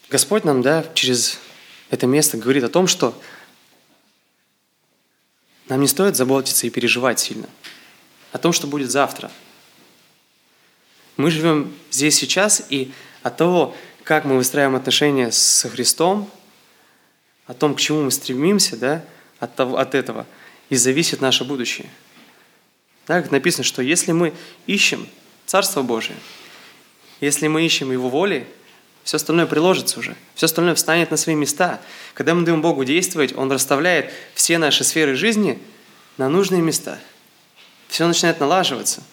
Господь 0.08 0.44
нам, 0.44 0.62
да, 0.62 0.86
через 0.94 1.38
это 1.90 2.06
место 2.06 2.38
говорит 2.38 2.64
о 2.64 2.68
том, 2.68 2.86
что 2.86 3.20
нам 5.68 5.80
не 5.80 5.88
стоит 5.88 6.16
заботиться 6.16 6.66
и 6.66 6.70
переживать 6.70 7.20
сильно 7.20 7.48
о 8.32 8.38
том, 8.38 8.52
что 8.52 8.68
будет 8.68 8.90
завтра. 8.90 9.30
Мы 11.16 11.30
живем 11.30 11.74
здесь 11.90 12.14
сейчас, 12.16 12.62
и 12.70 12.92
от 13.22 13.36
того, 13.36 13.76
как 14.10 14.24
мы 14.24 14.36
выстраиваем 14.36 14.74
отношения 14.74 15.30
со 15.30 15.68
Христом, 15.68 16.28
о 17.46 17.54
том, 17.54 17.76
к 17.76 17.78
чему 17.78 18.02
мы 18.02 18.10
стремимся, 18.10 18.76
да, 18.76 19.04
от, 19.38 19.54
того, 19.54 19.76
от 19.76 19.94
этого, 19.94 20.26
и 20.68 20.74
зависит 20.74 21.20
наше 21.20 21.44
будущее. 21.44 21.88
Да, 23.06 23.22
как 23.22 23.30
написано, 23.30 23.62
что 23.62 23.82
если 23.82 24.10
мы 24.10 24.32
ищем 24.66 25.06
Царство 25.46 25.82
Божие, 25.82 26.16
если 27.20 27.46
мы 27.46 27.64
ищем 27.64 27.92
Его 27.92 28.08
воли, 28.08 28.48
все 29.04 29.16
остальное 29.16 29.46
приложится 29.46 30.00
уже, 30.00 30.16
все 30.34 30.46
остальное 30.46 30.74
встанет 30.74 31.12
на 31.12 31.16
свои 31.16 31.36
места. 31.36 31.80
Когда 32.14 32.34
мы 32.34 32.44
даем 32.44 32.62
Богу 32.62 32.82
действовать, 32.82 33.36
Он 33.36 33.52
расставляет 33.52 34.12
все 34.34 34.58
наши 34.58 34.82
сферы 34.82 35.14
жизни 35.14 35.56
на 36.16 36.28
нужные 36.28 36.62
места. 36.62 36.98
Все 37.86 38.08
начинает 38.08 38.40
налаживаться. 38.40 39.04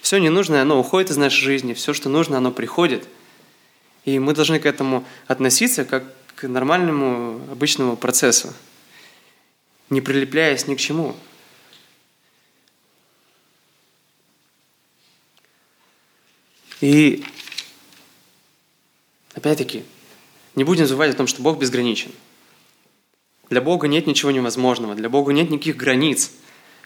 Все 0.00 0.18
ненужное, 0.18 0.62
оно 0.62 0.78
уходит 0.78 1.10
из 1.10 1.16
нашей 1.16 1.42
жизни, 1.42 1.74
все, 1.74 1.92
что 1.92 2.08
нужно, 2.08 2.36
оно 2.36 2.52
приходит. 2.52 3.08
И 4.04 4.18
мы 4.18 4.34
должны 4.34 4.58
к 4.58 4.66
этому 4.66 5.04
относиться 5.26 5.84
как 5.84 6.04
к 6.34 6.46
нормальному, 6.46 7.40
обычному 7.50 7.96
процессу, 7.96 8.54
не 9.90 10.00
прилепляясь 10.00 10.66
ни 10.68 10.76
к 10.76 10.78
чему. 10.78 11.16
И 16.80 17.24
опять-таки, 19.34 19.84
не 20.54 20.62
будем 20.62 20.86
забывать 20.86 21.14
о 21.14 21.16
том, 21.16 21.26
что 21.26 21.42
Бог 21.42 21.58
безграничен. 21.58 22.12
Для 23.50 23.60
Бога 23.60 23.88
нет 23.88 24.06
ничего 24.06 24.30
невозможного, 24.30 24.94
для 24.94 25.08
Бога 25.08 25.32
нет 25.32 25.50
никаких 25.50 25.76
границ. 25.76 26.30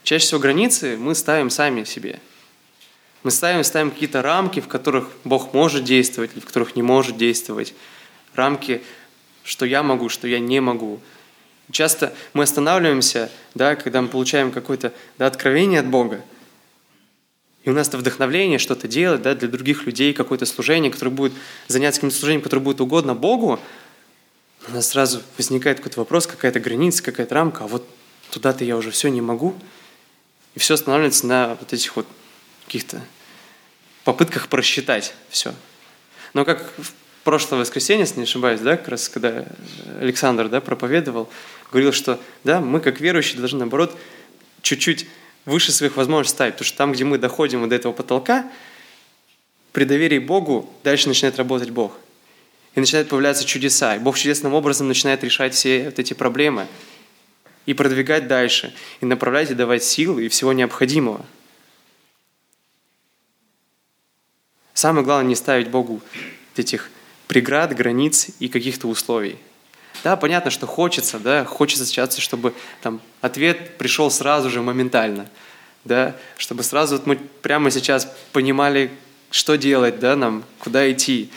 Чаще 0.03 0.25
всего 0.25 0.39
границы 0.39 0.97
мы 0.97 1.13
ставим 1.13 1.49
сами 1.49 1.83
себе. 1.83 2.19
Мы 3.23 3.31
ставим, 3.31 3.63
ставим 3.63 3.91
какие-то 3.91 4.21
рамки, 4.21 4.59
в 4.59 4.67
которых 4.67 5.09
Бог 5.23 5.53
может 5.53 5.83
действовать, 5.83 6.31
или 6.33 6.39
в 6.39 6.45
которых 6.45 6.75
не 6.75 6.81
может 6.81 7.17
действовать. 7.17 7.73
Рамки 8.35 8.81
что 9.43 9.65
я 9.65 9.83
могу, 9.83 10.09
что 10.09 10.27
я 10.27 10.39
не 10.39 10.59
могу. 10.59 10.99
Часто 11.71 12.13
мы 12.33 12.43
останавливаемся, 12.43 13.29
да, 13.55 13.75
когда 13.75 14.01
мы 14.01 14.07
получаем 14.07 14.51
какое-то 14.51 14.93
да, 15.17 15.27
откровение 15.27 15.79
от 15.79 15.87
Бога, 15.87 16.21
и 17.63 17.69
у 17.69 17.73
нас 17.73 17.87
это 17.87 17.97
вдохновление 17.97 18.59
что-то 18.59 18.89
делать 18.89 19.21
да, 19.21 19.35
для 19.35 19.47
других 19.47 19.85
людей, 19.85 20.13
какое-то 20.13 20.45
служение, 20.45 20.91
которое 20.91 21.11
будет 21.11 21.33
заняться 21.67 22.01
каким-то 22.01 22.17
служением, 22.17 22.41
которое 22.41 22.61
будет 22.61 22.81
угодно 22.81 23.15
Богу, 23.15 23.59
у 24.67 24.71
нас 24.71 24.89
сразу 24.89 25.21
возникает 25.37 25.77
какой-то 25.77 25.99
вопрос, 25.99 26.27
какая-то 26.27 26.59
граница, 26.59 27.03
какая-то 27.03 27.35
рамка, 27.35 27.63
а 27.63 27.67
вот 27.67 27.87
туда-то 28.31 28.65
я 28.65 28.75
уже 28.75 28.91
все 28.91 29.09
не 29.09 29.21
могу. 29.21 29.55
И 30.55 30.59
все 30.59 30.75
останавливается 30.75 31.25
на 31.25 31.55
вот 31.55 31.73
этих 31.73 31.95
вот 31.95 32.05
каких-то 32.65 33.01
попытках 34.03 34.47
просчитать 34.47 35.13
все. 35.29 35.53
Но 36.33 36.45
как 36.45 36.73
прошлое 37.23 37.61
воскресенье, 37.61 38.01
если 38.01 38.17
не 38.17 38.23
ошибаюсь, 38.23 38.59
да, 38.59 38.77
как 38.77 38.89
раз 38.89 39.09
когда 39.09 39.45
Александр 39.99 40.49
да, 40.49 40.61
проповедовал, 40.61 41.29
говорил, 41.71 41.93
что 41.93 42.19
да, 42.43 42.59
мы 42.59 42.79
как 42.79 42.99
верующие 42.99 43.37
должны, 43.37 43.59
наоборот, 43.59 43.97
чуть-чуть 44.61 45.07
выше 45.45 45.71
своих 45.71 45.95
возможностей 45.95 46.35
ставить, 46.35 46.53
потому 46.55 46.67
что 46.67 46.77
там, 46.77 46.91
где 46.93 47.03
мы 47.03 47.17
доходим 47.17 47.61
вот 47.61 47.69
до 47.69 47.75
этого 47.75 47.93
потолка, 47.93 48.49
при 49.71 49.85
доверии 49.85 50.19
Богу 50.19 50.71
дальше 50.83 51.07
начинает 51.07 51.37
работать 51.37 51.71
Бог. 51.71 51.97
И 52.75 52.79
начинают 52.79 53.09
появляться 53.09 53.45
чудеса. 53.45 53.95
И 53.95 53.99
Бог 53.99 54.17
чудесным 54.17 54.53
образом 54.53 54.87
начинает 54.87 55.23
решать 55.23 55.53
все 55.53 55.85
вот 55.85 55.99
эти 55.99 56.13
проблемы 56.13 56.67
и 57.65 57.73
продвигать 57.73 58.27
дальше, 58.27 58.73
и 58.99 59.05
направлять 59.05 59.51
и 59.51 59.53
давать 59.53 59.83
силы 59.83 60.25
и 60.25 60.29
всего 60.29 60.53
необходимого. 60.53 61.25
Самое 64.73 65.05
главное 65.05 65.29
не 65.29 65.35
ставить 65.35 65.69
Богу 65.69 66.01
этих 66.55 66.89
преград, 67.27 67.75
границ 67.75 68.29
и 68.39 68.47
каких-то 68.47 68.87
условий. 68.87 69.37
Да, 70.03 70.17
понятно, 70.17 70.51
что 70.51 70.67
хочется, 70.67 71.19
да, 71.19 71.45
хочется 71.45 71.85
сейчас, 71.85 72.17
чтобы 72.17 72.53
там 72.81 72.99
ответ 73.21 73.77
пришел 73.77 74.09
сразу 74.11 74.49
же, 74.49 74.61
моментально, 74.61 75.29
да, 75.85 76.15
чтобы 76.37 76.63
сразу 76.63 76.97
вот 76.97 77.05
мы 77.05 77.15
прямо 77.15 77.71
сейчас 77.71 78.11
понимали, 78.31 78.91
что 79.29 79.55
делать, 79.55 79.99
да, 79.99 80.15
нам, 80.15 80.43
куда 80.59 80.91
идти. 80.91 81.29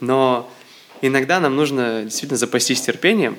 Но 0.00 0.50
иногда 1.02 1.40
нам 1.40 1.56
нужно 1.56 2.04
действительно 2.04 2.38
запастись 2.38 2.80
терпением, 2.80 3.36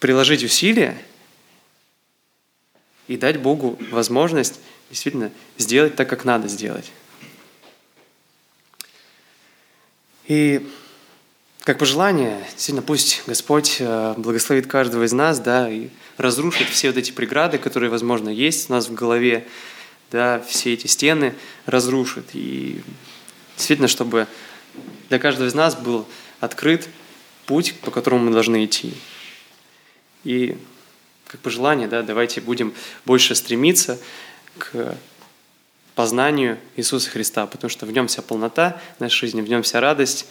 приложить 0.00 0.42
усилия 0.42 1.00
и 3.06 3.16
дать 3.16 3.40
Богу 3.40 3.78
возможность 3.90 4.60
действительно 4.90 5.30
сделать 5.56 5.96
так, 5.96 6.08
как 6.08 6.24
надо 6.24 6.48
сделать. 6.48 6.90
И 10.26 10.68
как 11.64 11.78
пожелание, 11.78 12.44
сильно 12.56 12.82
пусть 12.82 13.22
Господь 13.26 13.76
э, 13.80 14.14
благословит 14.16 14.66
каждого 14.66 15.04
из 15.04 15.12
нас, 15.12 15.38
да, 15.40 15.70
и 15.70 15.88
разрушит 16.16 16.68
все 16.68 16.88
вот 16.88 16.96
эти 16.96 17.10
преграды, 17.10 17.58
которые, 17.58 17.90
возможно, 17.90 18.28
есть 18.28 18.70
у 18.70 18.72
нас 18.72 18.88
в 18.88 18.94
голове, 18.94 19.46
да, 20.10 20.40
все 20.40 20.72
эти 20.74 20.86
стены 20.86 21.34
разрушит. 21.66 22.26
И 22.32 22.82
действительно, 23.56 23.88
чтобы 23.88 24.26
для 25.08 25.18
каждого 25.18 25.48
из 25.48 25.54
нас 25.54 25.74
был 25.74 26.06
открыт 26.40 26.88
путь, 27.46 27.74
по 27.80 27.90
которому 27.90 28.26
мы 28.26 28.32
должны 28.32 28.64
идти. 28.64 28.94
И 30.24 30.56
как 31.26 31.40
пожелание, 31.40 31.88
да, 31.88 32.02
давайте 32.02 32.40
будем 32.40 32.74
больше 33.04 33.34
стремиться 33.34 33.98
к 34.60 34.96
познанию 35.94 36.58
Иисуса 36.76 37.10
Христа, 37.10 37.46
потому 37.46 37.68
что 37.70 37.86
в 37.86 37.92
нем 37.92 38.06
вся 38.06 38.22
полнота 38.22 38.80
нашей 38.98 39.26
жизни, 39.26 39.40
в 39.40 39.48
нем 39.48 39.62
вся 39.62 39.80
радость, 39.80 40.26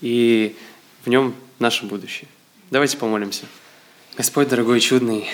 и 0.00 0.56
в 1.04 1.08
нем 1.08 1.34
наше 1.58 1.86
будущее. 1.86 2.28
Давайте 2.70 2.98
помолимся. 2.98 3.46
Господь, 4.16 4.48
дорогой 4.48 4.78
и 4.78 4.80
чудный, 4.80 5.28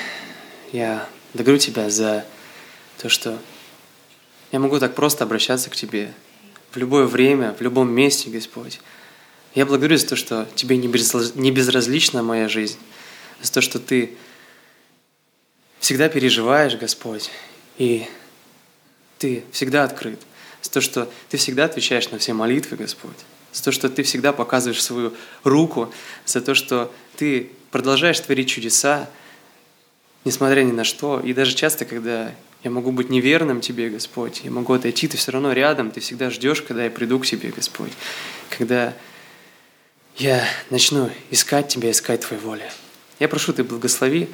я 0.72 1.08
благодарю 1.34 1.58
Тебя 1.58 1.90
за 1.90 2.24
то, 2.98 3.08
что 3.08 3.38
я 4.52 4.60
могу 4.60 4.78
так 4.78 4.94
просто 4.94 5.24
обращаться 5.24 5.70
к 5.70 5.76
Тебе 5.76 6.12
в 6.70 6.76
любое 6.76 7.06
время, 7.06 7.54
в 7.58 7.60
любом 7.60 7.90
месте, 7.90 8.30
Господь. 8.30 8.80
Я 9.54 9.66
благодарю 9.66 9.96
за 9.96 10.06
то, 10.06 10.16
что 10.16 10.46
Тебе 10.54 10.76
не 10.76 11.50
безразлична 11.50 12.22
моя 12.22 12.48
жизнь, 12.48 12.78
за 13.42 13.52
то, 13.52 13.60
что 13.60 13.78
Ты 13.78 14.16
всегда 15.80 16.08
переживаешь, 16.08 16.76
Господь, 16.76 17.30
и 17.78 18.06
Ты 19.18 19.44
всегда 19.52 19.84
открыт, 19.84 20.20
за 20.62 20.70
то, 20.70 20.80
что 20.80 21.10
Ты 21.28 21.36
всегда 21.36 21.64
отвечаешь 21.64 22.10
на 22.10 22.18
все 22.18 22.32
молитвы, 22.32 22.76
Господь, 22.76 23.16
за 23.52 23.62
то, 23.64 23.72
что 23.72 23.88
Ты 23.88 24.02
всегда 24.02 24.32
показываешь 24.32 24.82
свою 24.82 25.12
руку, 25.44 25.92
за 26.24 26.40
то, 26.40 26.54
что 26.54 26.92
Ты 27.16 27.50
продолжаешь 27.70 28.20
творить 28.20 28.48
чудеса, 28.48 29.08
несмотря 30.24 30.62
ни 30.62 30.72
на 30.72 30.84
что. 30.84 31.20
И 31.20 31.32
даже 31.32 31.54
часто, 31.54 31.84
когда 31.84 32.32
я 32.64 32.70
могу 32.70 32.92
быть 32.92 33.08
неверным 33.08 33.60
Тебе, 33.60 33.88
Господь, 33.88 34.42
я 34.44 34.50
могу 34.50 34.72
отойти, 34.72 35.08
Ты 35.08 35.16
все 35.16 35.32
равно 35.32 35.52
рядом, 35.52 35.90
Ты 35.90 36.00
всегда 36.00 36.30
ждешь, 36.30 36.62
когда 36.62 36.84
я 36.84 36.90
приду 36.90 37.18
к 37.18 37.26
Тебе, 37.26 37.50
Господь. 37.50 37.92
Когда 38.56 38.94
я 40.16 40.44
начну 40.70 41.10
искать 41.30 41.68
Тебя, 41.68 41.90
искать 41.90 42.22
Твоей 42.22 42.42
воли. 42.42 42.70
Я 43.18 43.28
прошу 43.28 43.52
Ты, 43.52 43.64
благослови 43.64 44.28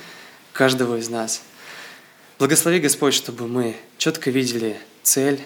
каждого 0.53 0.97
из 0.99 1.09
нас. 1.09 1.43
Благослови, 2.45 2.79
Господь, 2.79 3.15
чтобы 3.15 3.49
мы 3.49 3.75
четко 3.97 4.31
видели 4.31 4.77
цель, 5.03 5.41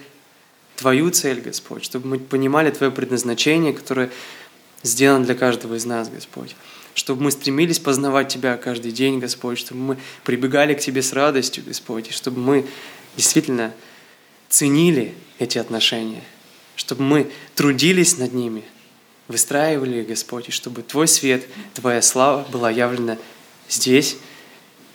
Твою 0.74 1.10
цель, 1.10 1.40
Господь, 1.40 1.84
чтобы 1.84 2.08
мы 2.08 2.18
понимали 2.18 2.72
Твое 2.72 2.90
предназначение, 2.90 3.72
которое 3.72 4.10
сделано 4.82 5.24
для 5.24 5.36
каждого 5.36 5.76
из 5.76 5.84
нас, 5.84 6.08
Господь. 6.08 6.56
Чтобы 6.94 7.22
мы 7.22 7.30
стремились 7.30 7.78
познавать 7.78 8.26
Тебя 8.26 8.56
каждый 8.56 8.90
день, 8.90 9.20
Господь, 9.20 9.58
чтобы 9.58 9.80
мы 9.80 9.98
прибегали 10.24 10.74
к 10.74 10.80
Тебе 10.80 11.02
с 11.02 11.12
радостью, 11.12 11.62
Господь, 11.64 12.08
и 12.08 12.12
чтобы 12.12 12.40
мы 12.40 12.66
действительно 13.16 13.72
ценили 14.48 15.14
эти 15.38 15.58
отношения, 15.58 16.24
чтобы 16.74 17.04
мы 17.04 17.30
трудились 17.54 18.18
над 18.18 18.32
ними, 18.32 18.64
выстраивали 19.28 20.00
их, 20.00 20.08
Господь, 20.08 20.48
и 20.48 20.50
чтобы 20.50 20.82
Твой 20.82 21.06
свет, 21.06 21.46
Твоя 21.74 22.02
слава 22.02 22.44
была 22.50 22.72
явлена 22.72 23.18
здесь 23.68 24.16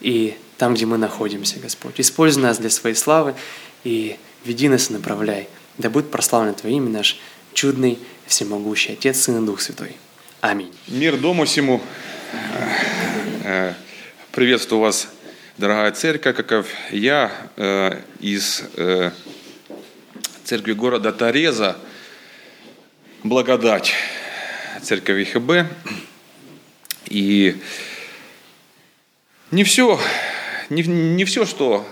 и 0.01 0.35
там, 0.63 0.75
где 0.75 0.85
мы 0.85 0.97
находимся, 0.97 1.59
Господь. 1.59 1.95
Используй 1.97 2.41
нас 2.41 2.57
для 2.57 2.69
своей 2.69 2.95
славы 2.95 3.35
и 3.83 4.15
веди 4.45 4.69
нас 4.69 4.89
и 4.89 4.93
направляй. 4.93 5.49
Да 5.77 5.89
будет 5.89 6.09
прославлено 6.09 6.53
Твое 6.53 6.77
имя, 6.77 6.89
наш 6.89 7.19
чудный, 7.53 7.99
всемогущий 8.27 8.93
Отец, 8.93 9.19
Сын 9.19 9.43
и 9.43 9.45
Дух 9.45 9.59
Святой. 9.59 9.97
Аминь. 10.39 10.73
Мир 10.87 11.17
дому 11.17 11.43
всему. 11.43 11.81
Э, 13.43 13.73
приветствую 14.31 14.79
вас, 14.79 15.09
дорогая 15.57 15.91
церковь, 15.91 16.37
как 16.37 16.65
я 16.91 17.29
э, 17.57 17.99
из 18.21 18.63
э, 18.77 19.11
церкви 20.45 20.71
города 20.71 21.11
Тореза, 21.11 21.75
благодать 23.25 23.91
церковь 24.81 25.29
ХБ. 25.29 25.67
И 27.07 27.57
не 29.51 29.65
все, 29.65 29.99
не, 30.69 30.83
не 30.83 31.25
все, 31.25 31.45
что 31.45 31.85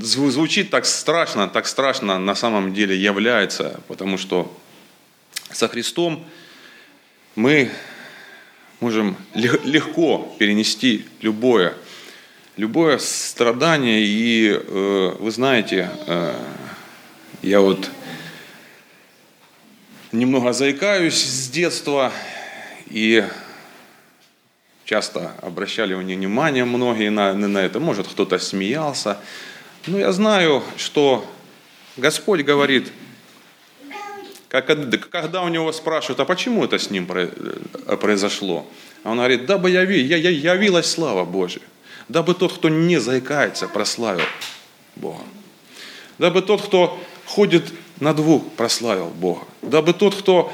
звучит 0.00 0.70
так 0.70 0.86
страшно, 0.86 1.48
так 1.48 1.66
страшно 1.66 2.18
на 2.18 2.34
самом 2.34 2.72
деле 2.74 2.96
является, 2.96 3.80
потому 3.88 4.18
что 4.18 4.52
со 5.50 5.68
Христом 5.68 6.24
мы 7.34 7.70
можем 8.80 9.16
легко 9.34 10.34
перенести 10.38 11.06
любое, 11.20 11.74
любое 12.56 12.98
страдание. 12.98 14.02
И 14.04 14.50
э, 14.50 15.16
вы 15.18 15.30
знаете, 15.30 15.90
э, 16.06 16.34
я 17.42 17.60
вот 17.60 17.90
немного 20.10 20.52
заикаюсь 20.52 21.22
с 21.22 21.48
детства, 21.48 22.12
и 22.86 23.24
часто 24.92 25.32
обращали 25.40 25.94
внимание 25.94 26.66
многие 26.66 27.10
на, 27.10 27.32
на 27.32 27.58
это. 27.58 27.80
Может, 27.80 28.08
кто-то 28.08 28.38
смеялся. 28.38 29.16
Но 29.86 29.98
я 29.98 30.12
знаю, 30.12 30.62
что 30.76 31.24
Господь 31.96 32.42
говорит– 32.42 32.92
когда 34.52 35.42
у 35.42 35.48
него 35.48 35.72
спрашивают, 35.72 36.20
а 36.20 36.26
почему 36.26 36.62
это 36.62 36.78
с 36.78 36.90
ним 36.90 37.08
э, 37.10 37.96
произошло? 37.96 38.66
А 39.02 39.12
он 39.12 39.16
говорит, 39.16 39.46
дабы 39.46 39.70
яви, 39.70 40.02
я, 40.02 40.18
я, 40.18 40.52
явилась 40.52 40.90
слава 40.90 41.24
Божия. 41.24 41.62
Дабы 42.08 42.34
тот, 42.34 42.52
кто 42.52 42.68
не 42.68 42.98
заикается, 42.98 43.66
прославил 43.66 44.26
Бога. 44.94 45.24
Дабы 46.18 46.42
тот, 46.42 46.60
кто 46.60 47.02
ходит 47.24 47.72
на 47.98 48.12
двух, 48.12 48.46
прославил 48.52 49.06
Бога. 49.06 49.46
Дабы 49.62 49.94
тот, 49.94 50.14
кто 50.14 50.52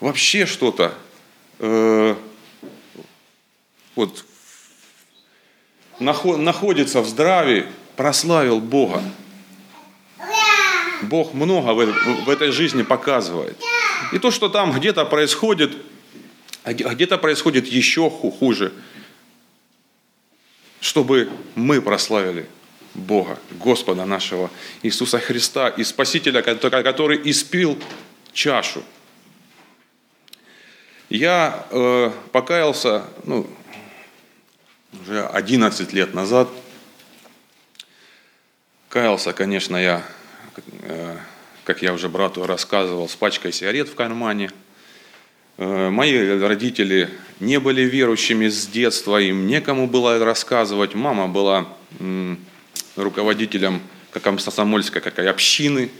вообще 0.00 0.46
что-то 0.46 0.94
э, 1.58 2.14
вот, 3.98 4.24
находится 5.98 7.00
в 7.00 7.08
здравии, 7.08 7.66
прославил 7.96 8.60
Бога. 8.60 9.02
Бог 11.02 11.34
много 11.34 11.72
в 11.72 12.28
этой 12.28 12.52
жизни 12.52 12.82
показывает. 12.82 13.58
И 14.12 14.18
то, 14.20 14.30
что 14.30 14.48
там 14.48 14.72
где-то 14.72 15.04
происходит, 15.04 15.76
а 16.62 16.72
где-то 16.72 17.18
происходит 17.18 17.66
еще 17.66 18.08
хуже, 18.08 18.72
чтобы 20.80 21.28
мы 21.56 21.82
прославили 21.82 22.46
Бога, 22.94 23.38
Господа 23.50 24.04
нашего 24.04 24.48
Иисуса 24.82 25.18
Христа 25.18 25.68
и 25.68 25.82
Спасителя, 25.82 26.42
который 26.42 27.20
испил 27.24 27.76
чашу. 28.32 28.84
Я 31.08 31.66
э, 31.70 32.10
покаялся 32.32 33.04
ну, 33.24 33.48
уже 34.92 35.26
11 35.26 35.92
лет 35.92 36.14
назад. 36.14 36.48
Каялся, 38.88 39.32
конечно, 39.32 39.76
я 39.76 40.04
Э, 40.82 41.16
как 41.64 41.82
я 41.82 41.92
уже 41.92 42.08
брату 42.08 42.46
рассказывал, 42.46 43.08
с 43.08 43.16
пачкой 43.16 43.52
сигарет 43.52 43.88
в 43.88 43.94
кармане. 43.94 44.50
Э, 45.58 45.90
мои 45.90 46.38
родители 46.38 47.10
не 47.40 47.60
были 47.60 47.82
верующими 47.82 48.48
с 48.48 48.66
детства, 48.66 49.20
им 49.20 49.46
некому 49.46 49.86
было 49.86 50.18
рассказывать. 50.24 50.94
Мама 50.94 51.28
была 51.28 51.68
руководителем 52.96 53.82
как 54.10 54.22
комсомольской 54.24 55.00
как 55.00 55.18
и 55.18 55.26
общины. 55.26 55.90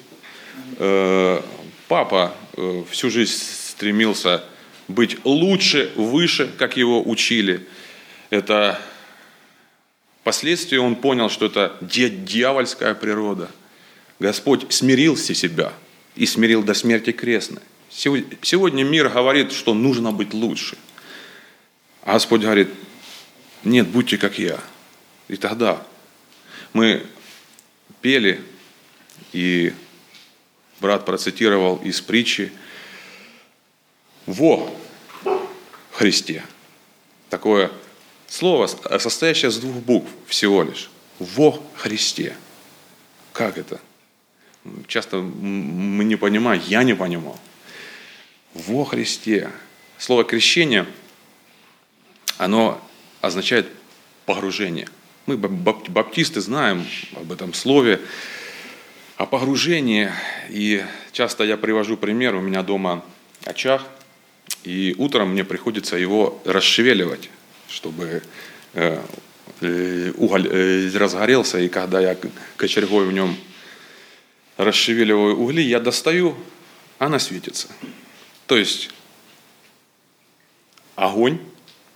Э, 0.79 1.41
папа 1.87 2.35
всю 2.91 3.11
жизнь 3.11 3.33
стремился 3.35 4.43
быть 4.89 5.25
лучше, 5.25 5.93
выше, 5.97 6.51
как 6.59 6.77
его 6.77 7.09
учили. 7.09 7.67
Это 8.31 8.81
впоследствии 10.21 10.77
он 10.77 10.97
понял, 10.97 11.31
что 11.31 11.47
это 11.47 11.77
дьявольская 11.81 12.95
природа– 12.95 13.51
Господь 14.19 14.73
смирился 14.73 15.35
себя 15.35 15.73
и 16.17 16.27
смирил 16.27 16.63
до 16.63 16.75
смерти 16.75 17.13
крестной. 17.13 17.63
Сегодня 17.91 18.85
мир 18.85 19.09
говорит, 19.09 19.53
что 19.53 19.75
нужно 19.75 20.13
быть 20.13 20.35
лучше. 20.35 20.77
А 22.03 22.15
Господь 22.15 22.43
говорит, 22.43 22.69
нет, 23.65 23.87
будьте 23.89 24.19
как 24.19 24.39
я. 24.39 24.59
И 25.29 25.37
тогда 25.37 25.83
мы 26.73 27.07
пели, 28.01 28.41
и 29.33 29.73
брат 30.81 31.05
процитировал 31.05 31.77
из 31.77 32.01
притчи 32.01 32.53
«Во 34.27 34.75
Христе». 35.93 36.45
Такое 37.31 37.71
слово, 38.29 38.67
состоящее 38.99 39.51
из 39.51 39.59
двух 39.59 39.77
букв 39.77 40.11
всего 40.27 40.63
лишь. 40.63 40.91
«Во 41.19 41.61
Христе». 41.77 42.37
Как 43.33 43.59
это? 43.59 43.81
часто 44.87 45.19
мы 45.19 46.05
не 46.05 46.17
понимаем, 46.17 46.63
я 46.67 46.83
не 46.83 46.95
понимал. 46.95 47.39
Во 48.55 48.85
Христе. 48.85 49.51
Слово 49.99 50.25
крещение, 50.25 50.87
оно 52.37 52.81
означает 53.21 53.67
погружение. 54.27 54.89
Мы, 55.27 55.37
баптисты, 55.37 56.41
знаем 56.41 56.87
об 57.17 57.33
этом 57.33 57.55
слове. 57.55 58.01
о 59.17 59.27
погружении. 59.27 60.11
И 60.49 60.85
часто 61.13 61.43
я 61.43 61.57
привожу 61.57 61.97
пример, 61.97 62.37
у 62.37 62.41
меня 62.41 62.63
дома 62.63 63.05
очаг, 63.45 63.83
и 64.63 64.95
утром 64.97 65.33
мне 65.33 65.43
приходится 65.43 65.97
его 65.97 66.41
расшевеливать, 66.45 67.29
чтобы 67.69 68.23
э, 68.75 69.01
э, 69.61 70.13
уголь 70.17 70.49
э, 70.51 70.91
разгорелся, 70.97 71.59
и 71.59 71.69
когда 71.69 72.01
я 72.01 72.17
кочергой 72.57 73.07
в 73.07 73.13
нем 73.13 73.37
расшевеливаю 74.57 75.39
угли, 75.39 75.63
я 75.63 75.81
достаю, 75.81 76.37
она 76.99 77.19
светится. 77.19 77.69
То 78.47 78.57
есть 78.57 78.91
огонь, 80.97 81.39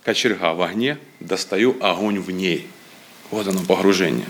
кочерга 0.04 0.54
в 0.54 0.62
огне, 0.62 0.98
достаю 1.20 1.76
огонь 1.80 2.20
в 2.20 2.30
ней. 2.30 2.68
Вот 3.30 3.48
оно 3.48 3.64
погружение. 3.64 4.26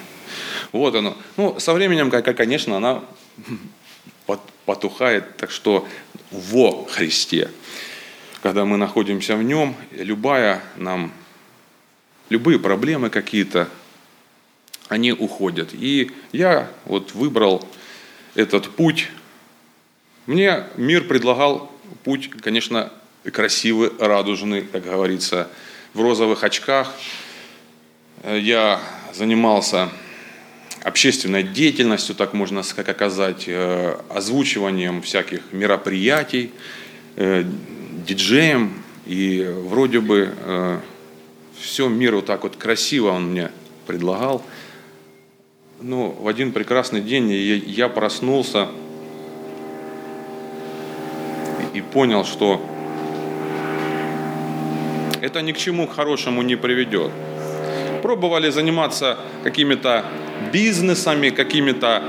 Вот 0.70 0.94
оно. 0.94 1.16
Ну, 1.36 1.58
со 1.60 1.74
временем, 1.74 2.10
конечно, 2.10 2.76
она 2.76 3.04
потухает, 4.64 5.36
так 5.36 5.50
что 5.50 5.86
во 6.30 6.86
Христе. 6.86 7.50
Когда 8.42 8.64
мы 8.64 8.76
находимся 8.76 9.36
в 9.36 9.42
нем, 9.42 9.76
любая 9.92 10.62
нам, 10.76 11.12
любые 12.32 12.58
проблемы 12.58 13.10
какие-то, 13.10 13.68
они 14.88 15.12
уходят. 15.12 15.70
И 15.72 16.10
я 16.32 16.70
вот 16.86 17.12
выбрал 17.12 17.66
этот 18.34 18.70
путь. 18.70 19.08
Мне 20.26 20.64
мир 20.76 21.06
предлагал 21.06 21.70
путь, 22.04 22.30
конечно, 22.30 22.90
красивый, 23.30 23.90
радужный, 23.98 24.62
как 24.62 24.84
говорится, 24.84 25.48
в 25.92 26.00
розовых 26.00 26.42
очках. 26.42 26.92
Я 28.24 28.80
занимался 29.12 29.90
общественной 30.82 31.42
деятельностью, 31.42 32.14
так 32.14 32.32
можно 32.32 32.62
как 32.74 32.88
оказать, 32.88 33.44
э, 33.46 33.96
озвучиванием 34.08 35.02
всяких 35.02 35.40
мероприятий, 35.52 36.50
э, 37.16 37.44
диджеем, 38.06 38.82
и 39.06 39.46
вроде 39.48 40.00
бы 40.00 40.32
э, 40.34 40.80
все 41.62 41.88
мир 41.88 42.16
вот 42.16 42.26
так 42.26 42.42
вот 42.42 42.56
красиво 42.56 43.10
он 43.10 43.30
мне 43.30 43.50
предлагал. 43.86 44.42
Но 45.80 46.10
в 46.10 46.28
один 46.28 46.52
прекрасный 46.52 47.00
день 47.00 47.30
я 47.30 47.88
проснулся 47.88 48.68
и 51.72 51.80
понял, 51.80 52.24
что 52.24 52.60
это 55.20 55.40
ни 55.40 55.52
к 55.52 55.56
чему 55.56 55.86
хорошему 55.86 56.42
не 56.42 56.56
приведет. 56.56 57.10
Пробовали 58.02 58.50
заниматься 58.50 59.18
какими-то 59.44 60.04
бизнесами, 60.52 61.30
какими-то 61.30 62.02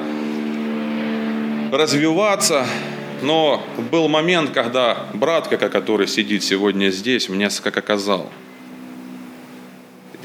развиваться. 1.71 2.65
Но 3.21 3.63
был 3.91 4.07
момент, 4.07 4.49
когда 4.49 5.07
брат, 5.13 5.47
который 5.47 6.07
сидит 6.07 6.43
сегодня 6.43 6.89
здесь, 6.89 7.29
мне 7.29 7.49
как 7.63 7.77
оказал, 7.77 8.29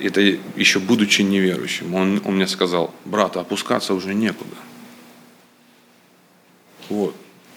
это 0.00 0.20
еще 0.20 0.78
будучи 0.78 1.22
неверующим, 1.22 1.94
он, 1.94 2.20
он 2.24 2.36
мне 2.36 2.46
сказал, 2.46 2.94
брат, 3.04 3.36
опускаться 3.36 3.94
уже 3.94 4.14
некуда. 4.14 4.56
Вот, 6.88 7.14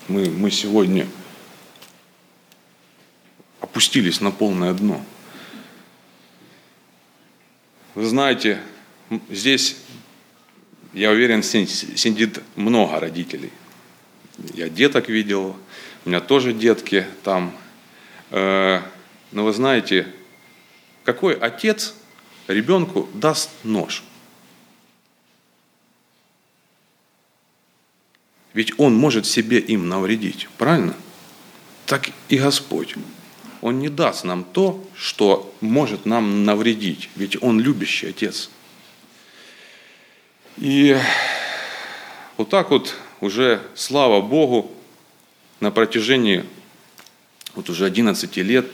мы, 0.07 0.29
мы 0.29 0.51
сегодня 0.51 1.07
опустились 3.59 4.19
на 4.21 4.31
полное 4.31 4.73
дно. 4.73 5.03
Вы 7.95 8.05
знаете, 8.05 8.59
здесь 9.29 9.77
я 10.93 11.11
уверен, 11.11 11.43
сидит 11.43 12.39
много 12.55 12.99
родителей. 12.99 13.51
Я 14.53 14.69
деток 14.69 15.07
видел, 15.07 15.55
у 16.05 16.09
меня 16.09 16.19
тоже 16.19 16.53
детки 16.53 17.05
там. 17.23 17.55
Э, 18.29 18.81
но 19.31 19.45
вы 19.45 19.53
знаете, 19.53 20.07
какой 21.03 21.33
отец 21.35 21.93
ребенку 22.53 23.09
даст 23.13 23.49
нож? 23.63 24.03
Ведь 28.53 28.77
он 28.77 28.93
может 28.93 29.25
себе 29.25 29.59
им 29.59 29.87
навредить, 29.87 30.49
правильно? 30.57 30.93
Так 31.85 32.09
и 32.29 32.37
Господь. 32.37 32.95
Он 33.61 33.79
не 33.79 33.89
даст 33.89 34.23
нам 34.23 34.43
то, 34.43 34.83
что 34.95 35.53
может 35.61 36.05
нам 36.05 36.45
навредить, 36.45 37.09
ведь 37.15 37.41
Он 37.41 37.59
любящий 37.59 38.07
Отец– 38.07 38.49
и 40.57 40.95
вот 42.37 42.49
так 42.49 42.69
вот 42.69 42.95
уже, 43.19 43.61
слава 43.73 44.21
Богу, 44.21 44.71
на 45.59 45.71
протяжении 45.71 46.45
вот 47.55 47.69
уже 47.69 47.85
11 47.85 48.37
лет 48.37 48.67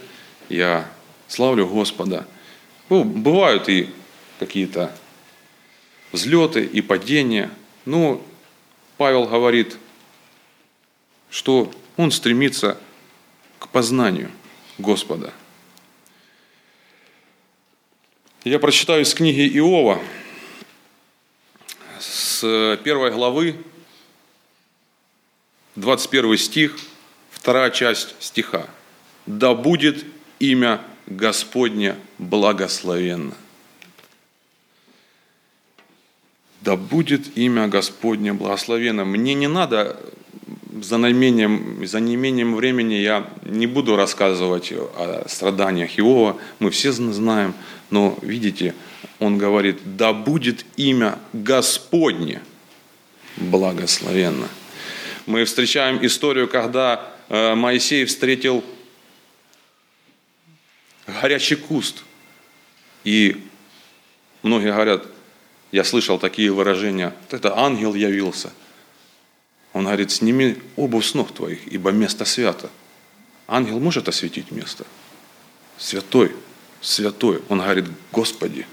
я 0.49 0.89
славлю 1.29 1.67
Господа. 1.67 2.27
Ну, 2.89 3.03
бывают 3.03 3.67
и 3.67 3.89
какие-то 4.39 4.95
взлеты 6.11 6.63
и 6.63 6.81
падения. 6.81 7.49
Но 7.85 8.25
Павел 8.97 9.25
говорит, 9.25 9.77
что 11.29 11.71
он 11.97 12.11
стремится 12.11 12.77
к 13.59 13.67
познанию 13.69 14.31
Господа. 14.77 15.33
Я 18.43 18.59
прочитаю 18.59 19.03
из 19.03 19.13
книги 19.13 19.57
Иова, 19.57 20.01
с 21.99 22.79
первой 22.83 23.11
главы, 23.11 23.57
21 25.75 26.37
стих, 26.37 26.77
вторая 27.31 27.71
часть 27.71 28.15
стиха. 28.19 28.67
«Да 29.25 29.53
будет 29.53 30.05
имя 30.39 30.81
Господне 31.07 31.95
благословенно». 32.19 33.33
Да 36.61 36.75
будет 36.75 37.37
имя 37.37 37.67
Господне 37.67 38.33
благословенно. 38.33 39.05
Мне 39.05 39.35
не 39.35 39.47
надо 39.47 39.97
за 40.81 40.97
неимением, 40.97 41.85
за 41.85 41.99
неимением 41.99 42.55
времени 42.55 42.95
я 42.95 43.29
не 43.43 43.67
буду 43.67 43.95
рассказывать 43.95 44.71
о 44.71 45.25
страданиях 45.27 45.97
Иова, 45.99 46.37
мы 46.59 46.69
все 46.71 46.91
знаем, 46.91 47.53
но 47.89 48.17
видите, 48.21 48.75
он 49.19 49.37
говорит, 49.37 49.79
да 49.97 50.13
будет 50.13 50.65
имя 50.75 51.17
Господне 51.33 52.41
благословенно. 53.37 54.47
Мы 55.25 55.45
встречаем 55.45 56.05
историю, 56.05 56.47
когда 56.47 57.13
э, 57.29 57.55
Моисей 57.55 58.05
встретил 58.05 58.63
горячий 61.07 61.55
куст. 61.55 62.03
И 63.03 63.43
многие 64.43 64.71
говорят, 64.71 65.05
я 65.71 65.83
слышал 65.83 66.19
такие 66.19 66.51
выражения, 66.51 67.13
это 67.31 67.57
ангел 67.57 67.93
явился. 67.93 68.51
Он 69.73 69.85
говорит, 69.85 70.11
сними 70.11 70.57
обувь 70.75 71.05
с 71.05 71.13
ног 71.13 71.33
твоих, 71.33 71.67
ибо 71.67 71.91
место 71.91 72.25
свято. 72.25 72.69
Ангел 73.47 73.79
может 73.79 74.07
осветить 74.07 74.51
место? 74.51 74.85
Святой, 75.77 76.31
святой. 76.81 77.41
Он 77.49 77.59
говорит, 77.59 77.85
Господи, 78.11 78.65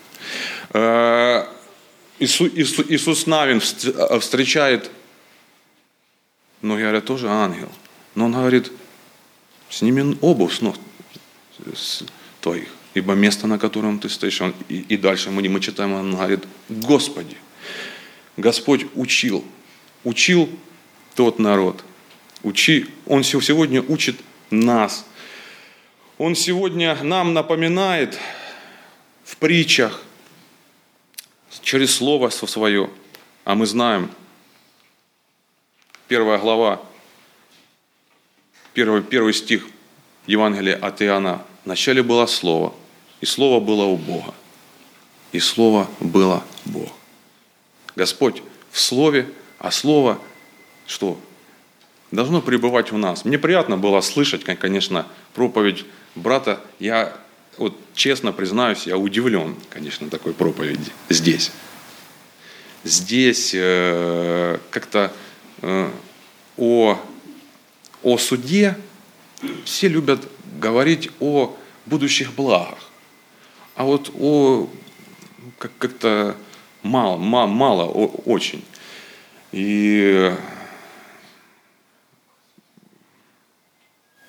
Э, 0.72 1.46
Иисус, 2.18 2.50
Иисус 2.88 3.26
Навин 3.26 3.60
э, 3.60 4.18
встречает, 4.20 4.90
ну, 6.62 6.78
я 6.78 6.86
говорю, 6.86 7.02
тоже 7.02 7.28
ангел. 7.28 7.70
Но 8.14 8.26
он 8.26 8.32
говорит, 8.32 8.70
сними 9.68 10.16
обувь 10.20 10.56
с 10.56 10.60
ног 10.60 10.76
твоих, 12.44 12.68
ибо 12.92 13.14
место, 13.14 13.46
на 13.46 13.58
котором 13.58 13.98
ты 13.98 14.10
стоишь, 14.10 14.42
он, 14.42 14.54
и, 14.68 14.84
и 14.88 14.96
дальше 14.98 15.30
мы, 15.30 15.48
мы 15.48 15.60
читаем, 15.60 15.94
он 15.94 16.14
говорит, 16.14 16.44
Господи, 16.68 17.38
Господь 18.36 18.86
учил, 18.94 19.42
учил 20.04 20.50
тот 21.14 21.38
народ, 21.38 21.82
учи, 22.42 22.86
Он 23.06 23.24
сегодня 23.24 23.80
учит 23.80 24.16
нас. 24.50 25.06
Он 26.18 26.36
сегодня 26.36 27.02
нам 27.02 27.32
напоминает 27.32 28.18
в 29.24 29.38
притчах, 29.38 30.02
через 31.62 31.94
Слово 31.94 32.28
свое. 32.28 32.90
А 33.46 33.54
мы 33.54 33.64
знаем, 33.64 34.10
первая 36.08 36.38
глава, 36.38 36.82
первый, 38.74 39.02
первый 39.02 39.32
стих 39.32 39.66
Евангелия 40.26 40.76
от 40.76 41.00
Иоанна. 41.00 41.42
Вначале 41.64 42.02
было 42.02 42.26
Слово, 42.26 42.74
и 43.20 43.26
Слово 43.26 43.60
было 43.60 43.84
у 43.84 43.96
Бога, 43.96 44.34
и 45.32 45.40
Слово 45.40 45.88
было 46.00 46.44
Бог. 46.64 46.92
Господь 47.96 48.42
в 48.70 48.80
Слове, 48.80 49.28
а 49.58 49.70
Слово 49.70 50.18
что? 50.86 51.18
Должно 52.10 52.42
пребывать 52.42 52.92
у 52.92 52.98
нас. 52.98 53.24
Мне 53.24 53.38
приятно 53.38 53.76
было 53.76 54.00
слышать, 54.00 54.44
конечно, 54.44 55.06
проповедь 55.32 55.84
брата. 56.14 56.60
Я 56.78 57.16
вот 57.56 57.76
честно 57.94 58.32
признаюсь, 58.32 58.86
я 58.86 58.98
удивлен, 58.98 59.56
конечно, 59.70 60.10
такой 60.10 60.34
проповеди 60.34 60.90
здесь. 61.08 61.50
Здесь 62.84 63.52
э, 63.54 64.58
как-то 64.70 65.12
э, 65.62 65.90
о, 66.58 67.00
о 68.02 68.18
суде, 68.18 68.76
все 69.64 69.88
любят 69.88 70.28
говорить 70.58 71.10
о 71.20 71.56
будущих 71.86 72.34
благах. 72.34 72.78
А 73.76 73.84
вот 73.84 74.10
о 74.18 74.68
как- 75.58 75.76
как-то 75.78 76.36
мало, 76.82 77.16
мало, 77.16 77.46
мало 77.46 77.84
о- 77.84 78.22
очень. 78.24 78.64
И 79.52 80.32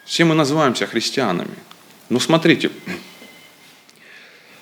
все 0.06 0.26
мы 0.26 0.36
называемся 0.36 0.86
христианами. 0.88 1.56
Ну 2.10 2.20
смотрите, 2.20 2.72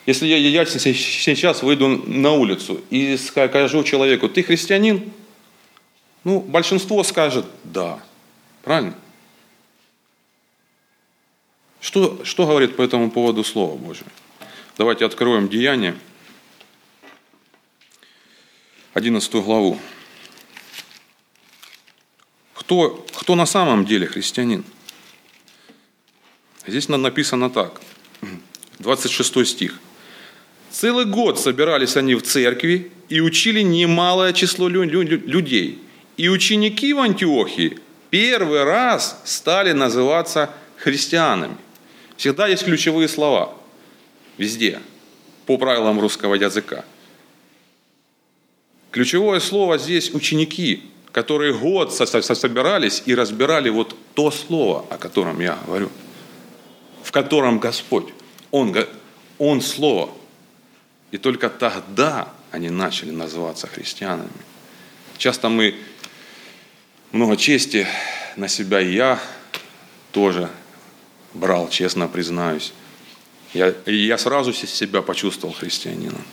если 0.06 0.28
я, 0.28 0.38
я 0.38 0.66
сейчас 0.66 1.64
выйду 1.64 1.88
на 1.88 2.32
улицу 2.32 2.82
и 2.90 3.18
скажу 3.18 3.84
человеку, 3.84 4.28
ты 4.30 4.44
христианин? 4.44 5.12
Ну, 6.24 6.40
большинство 6.40 7.04
скажет 7.04 7.46
да. 7.64 8.00
Правильно? 8.64 8.96
Что, 11.84 12.24
что 12.24 12.46
говорит 12.48 12.78
по 12.78 12.82
этому 12.82 13.12
поводу 13.12 13.44
Слово 13.44 13.76
Божие? 13.76 14.08
Давайте 14.78 15.06
откроем 15.06 15.50
Деяние, 15.50 15.96
11 18.94 19.34
главу. 19.34 19.78
Кто, 22.54 23.06
кто 23.14 23.36
на 23.36 23.46
самом 23.46 23.84
деле 23.86 24.08
христианин? 24.08 24.64
Здесь 26.66 26.88
написано 26.88 27.50
так, 27.50 27.82
26 28.80 29.46
стих. 29.46 29.78
Целый 30.72 31.04
год 31.04 31.38
собирались 31.38 31.98
они 31.98 32.16
в 32.16 32.22
церкви 32.22 32.94
и 33.10 33.20
учили 33.20 33.60
немалое 33.60 34.32
число 34.32 34.70
лю- 34.70 34.84
лю- 34.86 35.04
людей. 35.28 35.84
И 36.16 36.30
ученики 36.30 36.94
в 36.94 37.00
Антиохии 37.02 37.78
первый 38.10 38.64
раз 38.64 39.22
стали 39.26 39.74
называться 39.74 40.50
христианами. 40.78 41.58
Всегда 42.18 42.48
есть 42.48 42.64
ключевые 42.64 43.08
слова. 43.08 43.54
Везде. 44.38 44.82
По 45.46 45.58
правилам 45.58 46.00
русского 46.00 46.36
языка. 46.36 46.86
Ключевое 48.92 49.40
слово 49.40 49.78
здесь 49.78 50.14
ученики, 50.14 50.84
которые 51.12 51.54
год 51.54 51.94
со- 51.94 52.06
со- 52.06 52.36
собирались 52.36 53.04
и 53.06 53.16
разбирали 53.16 53.70
вот 53.70 53.96
то 54.14 54.32
слово, 54.32 54.86
о 54.90 54.98
котором 54.98 55.40
я 55.40 55.58
говорю. 55.66 55.90
В 57.04 57.12
котором 57.12 57.60
Господь. 57.60 58.14
Он, 58.52 58.76
он 59.40 59.62
слово. 59.62 60.10
И 61.12 61.18
только 61.18 61.50
тогда 61.50 62.30
они 62.52 62.70
начали 62.70 63.12
называться 63.12 63.68
христианами. 63.68 64.30
Часто 65.18 65.50
мы 65.50 65.76
много 67.12 67.36
чести 67.38 67.88
на 68.36 68.48
себя, 68.48 68.80
и 68.80 68.94
я 68.94 69.20
тоже 70.12 70.50
брал, 71.34 71.70
честно 71.70 72.08
признаюсь. 72.08 72.74
Я, 73.54 73.74
я 73.86 74.18
сразу 74.18 74.54
се- 74.54 74.68
себя 74.68 75.02
почувствовал 75.02 75.54
христианином. 75.54 76.24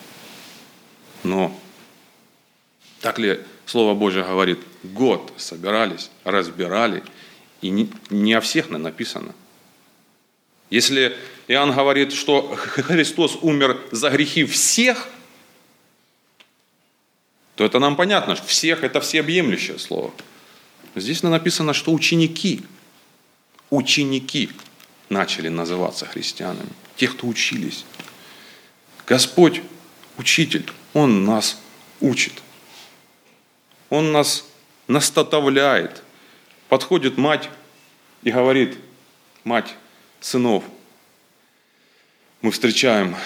Но 1.22 1.58
так 3.00 3.18
ли 3.18 3.40
Слово 3.66 3.94
Божье 3.94 4.22
говорит, 4.22 4.58
год 4.82 5.32
собирались, 5.36 6.10
разбирали, 6.24 7.02
и 7.60 7.70
не, 7.70 7.90
не 8.08 8.34
о 8.34 8.40
всех 8.40 8.70
написано. 8.78 9.34
Если 10.70 11.16
Иоанн 11.48 11.72
говорит, 11.72 12.12
что 12.12 12.54
Христос 12.56 13.36
умер 13.42 13.80
за 13.90 14.10
грехи 14.10 14.44
всех, 14.44 15.08
то 17.56 17.64
это 17.64 17.78
нам 17.78 17.96
понятно, 17.96 18.36
что 18.36 18.46
всех 18.46 18.82
это 18.82 19.00
всеобъемлющее 19.00 19.78
слово. 19.78 20.12
Здесь 20.94 21.22
написано, 21.22 21.74
что 21.74 21.92
ученики, 21.92 22.62
ученики 23.68 24.50
начали 25.10 25.48
называться 25.48 26.06
христианами, 26.06 26.70
те, 26.96 27.08
кто 27.08 27.26
учились. 27.26 27.84
Господь, 29.06 29.60
учитель, 30.16 30.64
Он 30.94 31.24
нас 31.24 31.58
учит. 32.00 32.32
Он 33.90 34.12
нас 34.12 34.44
наставляет. 34.86 36.02
Подходит 36.68 37.18
мать 37.18 37.50
и 38.22 38.30
говорит, 38.30 38.78
мать 39.44 39.74
сынов, 40.20 40.64
мы 42.40 42.52
встречаем 42.52 43.16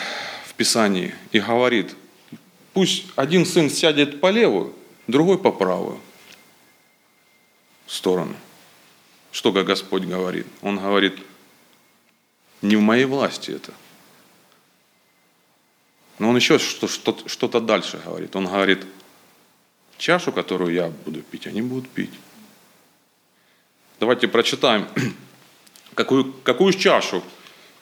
в 0.46 0.54
Писании, 0.54 1.14
и 1.32 1.40
говорит, 1.40 1.94
пусть 2.72 3.04
один 3.14 3.44
сын 3.44 3.68
сядет 3.68 4.20
по 4.20 4.30
левую, 4.30 4.74
другой 5.06 5.38
по 5.38 5.52
правую 5.52 6.00
сторону. 7.86 8.34
Что 9.30 9.52
Господь 9.52 10.04
говорит? 10.04 10.46
Он 10.62 10.78
говорит, 10.78 11.18
не 12.64 12.76
в 12.76 12.80
моей 12.80 13.04
власти 13.04 13.52
это. 13.52 13.72
Но 16.18 16.30
он 16.30 16.36
еще 16.36 16.58
что- 16.58 16.88
что- 16.88 17.28
что-то 17.28 17.60
дальше 17.60 18.00
говорит. 18.04 18.34
Он 18.36 18.46
говорит, 18.46 18.86
чашу, 19.98 20.32
которую 20.32 20.72
я 20.72 20.88
буду 20.88 21.22
пить, 21.22 21.46
они 21.46 21.62
будут 21.62 21.88
пить. 21.90 22.10
Давайте 24.00 24.28
прочитаем, 24.28 24.88
какую, 25.94 26.32
какую 26.42 26.72
чашу 26.72 27.22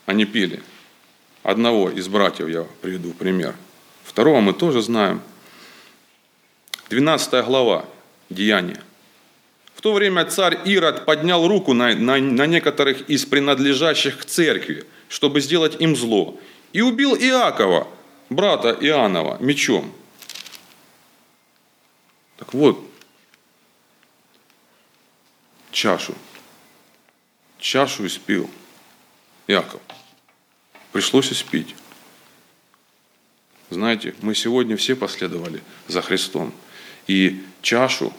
они 0.07 0.25
пили. 0.25 0.63
Одного 1.43 1.91
из 1.91 2.09
братьев 2.09 2.49
я 2.49 2.63
приведу 2.81 3.11
в 3.13 3.17
пример. 3.17 3.57
Второго 4.05 4.41
мы 4.41 4.53
тоже 4.53 4.83
знаем. 4.83 5.21
12 6.89 7.45
глава 7.45 7.85
Деяния. 8.31 8.83
В 9.83 9.85
то 9.85 9.95
время 9.95 10.25
царь 10.25 10.61
Ирод 10.65 11.05
поднял 11.07 11.49
руку 11.49 11.73
на, 11.73 11.93
на, 11.97 12.17
на 12.19 12.47
некоторых 12.47 13.11
из 13.11 13.27
принадлежащих 13.27 14.19
к 14.19 14.25
церкви, 14.25 14.87
чтобы 15.09 15.41
сделать 15.41 15.81
им 15.81 15.97
зло, 15.97 16.39
и 16.73 16.83
убил 16.83 17.17
Иакова, 17.17 17.89
брата 18.31 18.79
Иоаннова, 18.81 19.39
мечом. 19.41 19.93
Так 22.37 22.55
вот, 22.55 22.79
чашу, 25.73 26.15
чашу 27.59 28.07
испил 28.07 28.49
Иаков. 29.49 29.81
Пришлось 30.93 31.33
испить. 31.33 31.75
Знаете, 33.69 34.15
мы 34.23 34.37
сегодня 34.37 34.77
все 34.77 34.95
последовали 34.95 35.61
за 35.89 36.03
Христом. 36.03 36.55
И 37.09 37.43
чашу 37.63 38.13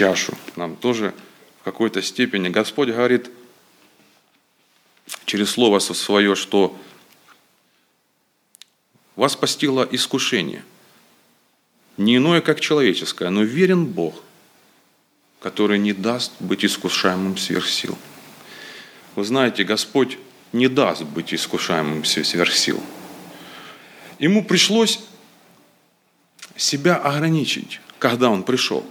чашу 0.00 0.32
нам 0.56 0.76
тоже 0.76 1.12
в 1.60 1.64
какой-то 1.64 2.00
степени 2.00 2.48
Господь 2.48 2.88
говорит 2.88 3.30
через 5.26 5.50
Слово 5.50 5.78
свое, 5.78 6.34
что 6.34 6.74
вас 9.14 9.36
постигло 9.36 9.86
искушение, 9.90 10.64
не 11.98 12.16
иное, 12.16 12.40
как 12.40 12.60
человеческое, 12.60 13.28
но 13.28 13.42
верен 13.42 13.84
Бог, 13.84 14.14
который 15.42 15.78
не 15.78 15.92
даст 15.92 16.32
быть 16.40 16.64
искушаемым 16.64 17.36
сверх 17.36 17.68
сил. 17.68 17.98
Вы 19.16 19.24
знаете, 19.24 19.64
Господь 19.64 20.16
не 20.54 20.68
даст 20.68 21.02
быть 21.02 21.34
искушаемым 21.34 22.06
сверх 22.06 22.54
сил. 22.54 22.82
Ему 24.18 24.46
пришлось 24.46 25.00
себя 26.56 26.96
ограничить, 26.96 27.82
когда 27.98 28.30
он 28.30 28.44
пришел. 28.44 28.86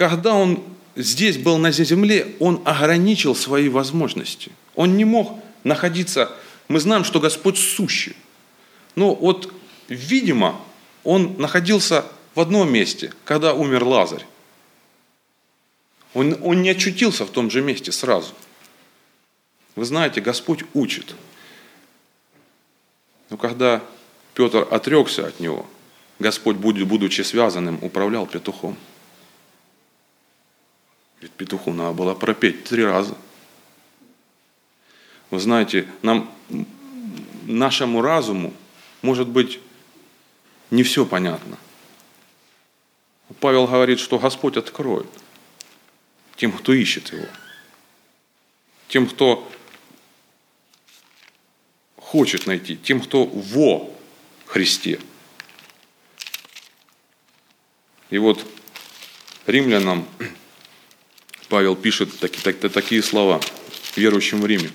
Когда 0.00 0.32
он 0.34 0.64
здесь 0.96 1.36
был 1.36 1.58
на 1.58 1.72
земле, 1.72 2.34
он 2.38 2.62
ограничил 2.64 3.34
свои 3.34 3.68
возможности. 3.68 4.50
Он 4.74 4.96
не 4.96 5.04
мог 5.04 5.38
находиться, 5.62 6.32
мы 6.68 6.80
знаем, 6.80 7.04
что 7.04 7.20
Господь 7.20 7.58
сущий. 7.58 8.16
Но 8.96 9.14
вот, 9.14 9.52
видимо, 9.88 10.58
он 11.04 11.36
находился 11.36 12.06
в 12.34 12.40
одном 12.40 12.72
месте, 12.72 13.12
когда 13.26 13.52
умер 13.52 13.84
Лазарь. 13.84 14.24
Он, 16.14 16.34
он 16.40 16.62
не 16.62 16.70
очутился 16.70 17.26
в 17.26 17.30
том 17.30 17.50
же 17.50 17.60
месте 17.60 17.92
сразу. 17.92 18.32
Вы 19.76 19.84
знаете, 19.84 20.22
Господь 20.22 20.64
учит. 20.72 21.14
Но 23.28 23.36
когда 23.36 23.82
Петр 24.32 24.66
отрекся 24.70 25.26
от 25.26 25.40
него, 25.40 25.66
Господь, 26.18 26.56
будучи 26.56 27.20
связанным, 27.20 27.78
управлял 27.82 28.26
петухом. 28.26 28.78
Ведь 31.20 31.32
петуху 31.32 31.72
надо 31.72 31.92
было 31.92 32.14
пропеть 32.14 32.64
три 32.64 32.84
раза. 32.84 33.16
Вы 35.30 35.38
знаете, 35.38 35.86
нам, 36.02 36.30
нашему 37.44 38.00
разуму, 38.02 38.52
может 39.02 39.28
быть, 39.28 39.60
не 40.70 40.82
все 40.82 41.04
понятно. 41.04 41.58
Павел 43.38 43.66
говорит, 43.66 44.00
что 44.00 44.18
Господь 44.18 44.56
откроет 44.56 45.06
тем, 46.36 46.52
кто 46.52 46.72
ищет 46.72 47.12
Его. 47.12 47.26
Тем, 48.88 49.06
кто 49.06 49.48
хочет 51.96 52.46
найти, 52.46 52.76
тем, 52.76 53.00
кто 53.00 53.24
во 53.24 53.88
Христе. 54.46 54.98
И 58.08 58.18
вот 58.18 58.44
римлянам 59.46 60.08
Павел 61.50 61.74
пишет 61.74 62.16
такие, 62.20 62.40
так, 62.42 62.72
такие 62.72 63.02
слова 63.02 63.40
верующим 63.96 64.40
в 64.40 64.46
Риме. 64.46 64.70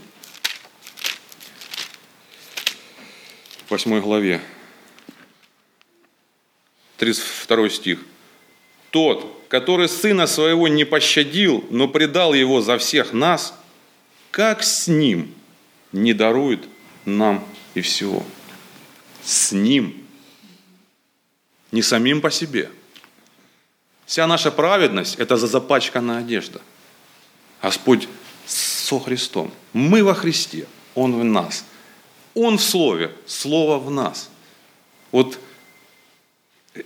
В 3.66 3.72
8 3.72 4.02
главе, 4.02 4.42
32 6.98 7.70
стих. 7.70 8.00
Тот, 8.92 9.46
который 9.48 9.88
сына 9.88 10.28
своего 10.28 10.68
не 10.68 10.84
пощадил, 10.84 11.66
но 11.70 11.88
предал 11.88 12.34
его 12.34 12.62
за 12.62 12.78
всех 12.78 13.14
нас, 13.14 13.58
как 14.32 14.62
с 14.62 14.88
ним 14.90 15.34
не 15.94 16.14
дарует 16.14 16.66
нам 17.06 17.48
и 17.74 17.80
всего? 17.80 18.26
С 19.24 19.54
ним. 19.54 20.04
Не 21.72 21.82
самим 21.82 22.20
по 22.20 22.30
себе– 22.30 22.70
Вся 24.06 24.28
наша 24.28 24.52
праведность– 24.52 25.16
это 25.20 25.38
за 25.38 25.48
запачканная 25.48 26.20
одежда. 26.20 26.62
Господь 27.62 28.08
со 28.46 29.00
Христом. 29.00 29.52
Мы 29.74 30.04
во 30.04 30.14
Христе, 30.14 30.68
Он 30.94 31.20
в 31.20 31.24
нас. 31.24 31.66
Он 32.36 32.58
в 32.58 32.64
Слове, 32.64 33.16
Слово 33.26 33.80
в 33.80 33.90
нас. 33.90 34.30
Вот 35.12 35.40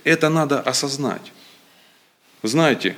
это 0.04 0.28
надо 0.30 0.60
осознать. 0.60 1.32
Знаете, 2.42 2.96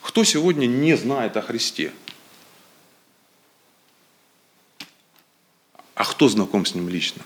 кто 0.00 0.24
сегодня 0.24 0.66
не 0.66 0.96
знает 0.96 1.36
о 1.36 1.42
Христе? 1.42 1.92
А 5.94 6.04
кто 6.04 6.28
знаком 6.28 6.64
с 6.64 6.74
Ним 6.74 6.88
лично? 6.88 7.22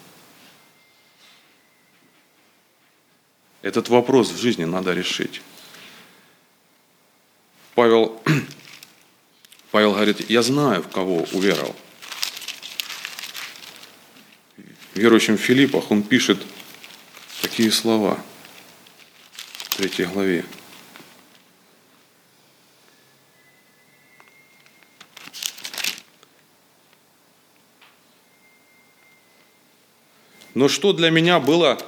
Этот 3.63 3.89
вопрос 3.89 4.31
в 4.31 4.39
жизни 4.39 4.65
надо 4.65 4.95
решить. 4.95 5.43
Павел, 7.75 8.23
Павел 9.71 9.93
говорит, 9.93 10.29
я 10.31 10.43
знаю, 10.43 10.83
в 10.83 10.89
кого 10.89 11.27
уверовал. 11.33 11.77
Верующим 14.95 15.37
в 15.37 15.41
Филиппах 15.41 15.91
он 15.91 16.03
пишет 16.03 16.39
такие 17.43 17.71
слова 17.71 18.21
в 19.57 19.77
третьей 19.77 20.07
главе. 20.07 20.45
Но 30.55 30.69
что 30.69 30.93
для 30.93 31.11
меня 31.11 31.41
было 31.41 31.79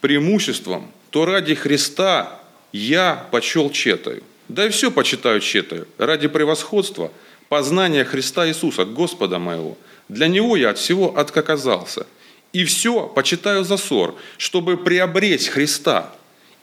преимуществом, 0.00 0.92
то 1.10 1.24
ради 1.24 1.54
Христа 1.54 2.40
я 2.72 3.26
почел 3.32 3.70
четою. 3.70 4.22
Да 4.50 4.66
и 4.66 4.68
все 4.68 4.90
почитаю 4.90 5.38
тщетою, 5.38 5.86
ради 5.96 6.26
превосходства, 6.26 7.12
познания 7.48 8.04
Христа 8.04 8.48
Иисуса, 8.48 8.84
Господа 8.84 9.38
моего. 9.38 9.78
Для 10.08 10.26
Него 10.26 10.56
я 10.56 10.70
от 10.70 10.78
всего 10.78 11.16
отказался. 11.16 12.04
И 12.52 12.64
все 12.64 13.06
почитаю 13.06 13.62
за 13.62 13.76
ссор, 13.76 14.16
чтобы 14.38 14.76
приобреть 14.76 15.46
Христа 15.46 16.12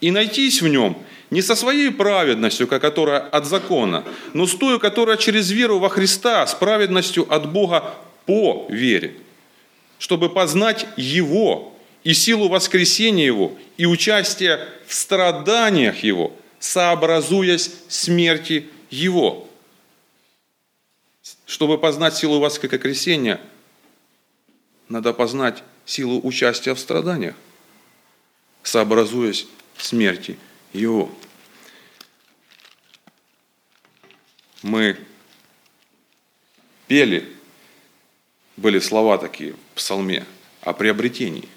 и 0.01 0.11
найтись 0.11 0.61
в 0.61 0.67
Нем 0.67 0.97
не 1.29 1.41
со 1.41 1.55
своей 1.55 1.89
праведностью, 1.89 2.67
которая 2.67 3.19
от 3.19 3.45
закона, 3.45 4.03
но 4.33 4.47
с 4.47 4.55
той, 4.55 4.81
которая 4.81 5.15
через 5.15 5.49
веру 5.49 5.79
во 5.79 5.87
Христа, 5.87 6.45
с 6.45 6.53
праведностью 6.53 7.25
от 7.33 7.49
Бога 7.49 7.93
по 8.25 8.67
вере, 8.69 9.15
чтобы 9.97 10.27
познать 10.27 10.85
Его 10.97 11.73
и 12.03 12.13
силу 12.13 12.49
воскресения 12.49 13.27
Его, 13.27 13.53
и 13.77 13.85
участие 13.85 14.59
в 14.87 14.93
страданиях 14.93 16.03
Его– 16.03 16.33
сообразуясь 16.67 17.71
смерти 17.87 18.69
Его. 18.89 19.49
Чтобы 21.45 21.77
познать 21.77 22.15
силу 22.15 22.39
воскресения, 22.39 23.39
надо 24.89 25.13
познать 25.13 25.63
силу 25.85 26.19
участия 26.21 26.73
в 26.73 26.79
страданиях, 26.79 27.35
сообразуясь 28.63 29.47
смерти 29.77 30.37
Его. 30.73 31.09
Мы 34.61 34.99
пели, 36.87 37.33
были 38.57 38.79
слова 38.79 39.17
такие 39.17 39.53
в 39.53 39.75
псалме 39.75 40.25
о 40.61 40.73
приобретении. 40.73 41.47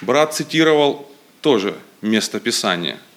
Брат 0.00 0.34
цитировал 0.34 1.10
тоже 1.42 1.78
место 2.00 2.40
Писания– 2.40 2.98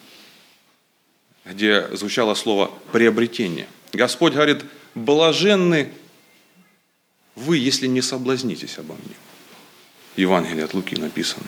где 1.51 1.87
звучало 1.95 2.33
слово 2.33 2.71
«приобретение». 2.91 3.67
Господь 3.93 4.33
говорит, 4.33 4.63
блаженны 4.95 5.91
вы, 7.35 7.57
если 7.57 7.87
не 7.87 8.01
соблазнитесь 8.01 8.77
обо 8.77 8.93
мне. 8.93 9.15
Евангелие 10.15 10.65
от 10.65 10.73
Луки 10.73 10.95
написано. 10.95 11.45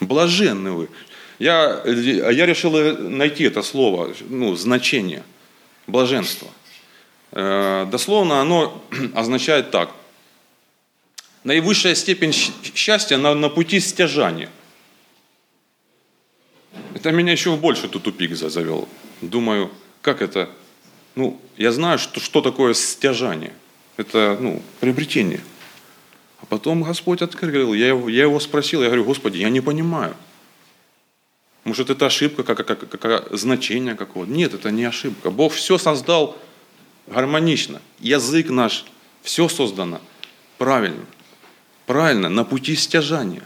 Блаженны 0.00 0.72
вы. 0.72 0.88
Я, 1.38 1.82
я 1.86 2.46
решил 2.46 2.72
найти 3.08 3.44
это 3.44 3.62
слово, 3.62 4.14
ну, 4.28 4.54
значение, 4.56 5.22
блаженство. 5.86 6.48
Э, 7.32 7.86
дословно 7.90 8.40
оно 8.40 8.82
означает 9.14 9.70
так. 9.70 9.92
Наивысшая 11.42 11.94
степень 11.94 12.32
счастья 12.32 13.16
на, 13.16 13.34
на 13.34 13.48
пути 13.48 13.80
стяжания. 13.80 14.50
Это 16.94 17.10
меня 17.10 17.32
еще 17.32 17.50
в 17.50 17.60
больше 17.60 17.88
тут 17.88 18.04
тупик 18.04 18.34
завел 18.34 18.88
думаю, 19.20 19.70
как 20.02 20.22
это? 20.22 20.48
Ну, 21.14 21.40
я 21.56 21.72
знаю, 21.72 21.98
что, 21.98 22.20
что 22.20 22.40
такое 22.40 22.74
стяжание. 22.74 23.52
Это, 23.96 24.36
ну, 24.40 24.62
приобретение. 24.80 25.40
А 26.40 26.46
потом 26.46 26.82
Господь 26.82 27.22
открыл, 27.22 27.72
я 27.72 27.88
его, 27.88 28.08
я 28.08 28.22
его 28.22 28.40
спросил, 28.40 28.82
я 28.82 28.88
говорю, 28.88 29.04
Господи, 29.04 29.38
я 29.38 29.50
не 29.50 29.60
понимаю. 29.60 30.14
Может, 31.64 31.88
это 31.88 32.06
ошибка, 32.06 32.42
как, 32.42 32.66
как, 32.66 32.88
как, 32.88 33.36
значение 33.36 33.94
какого-то? 33.94 34.30
Нет, 34.30 34.52
это 34.52 34.70
не 34.70 34.84
ошибка. 34.84 35.30
Бог 35.30 35.54
все 35.54 35.78
создал 35.78 36.36
гармонично. 37.06 37.80
Язык 38.00 38.50
наш, 38.50 38.84
все 39.22 39.48
создано 39.48 40.00
правильно. 40.58 41.04
Правильно, 41.86 42.28
на 42.28 42.44
пути 42.44 42.76
стяжания. 42.76 43.42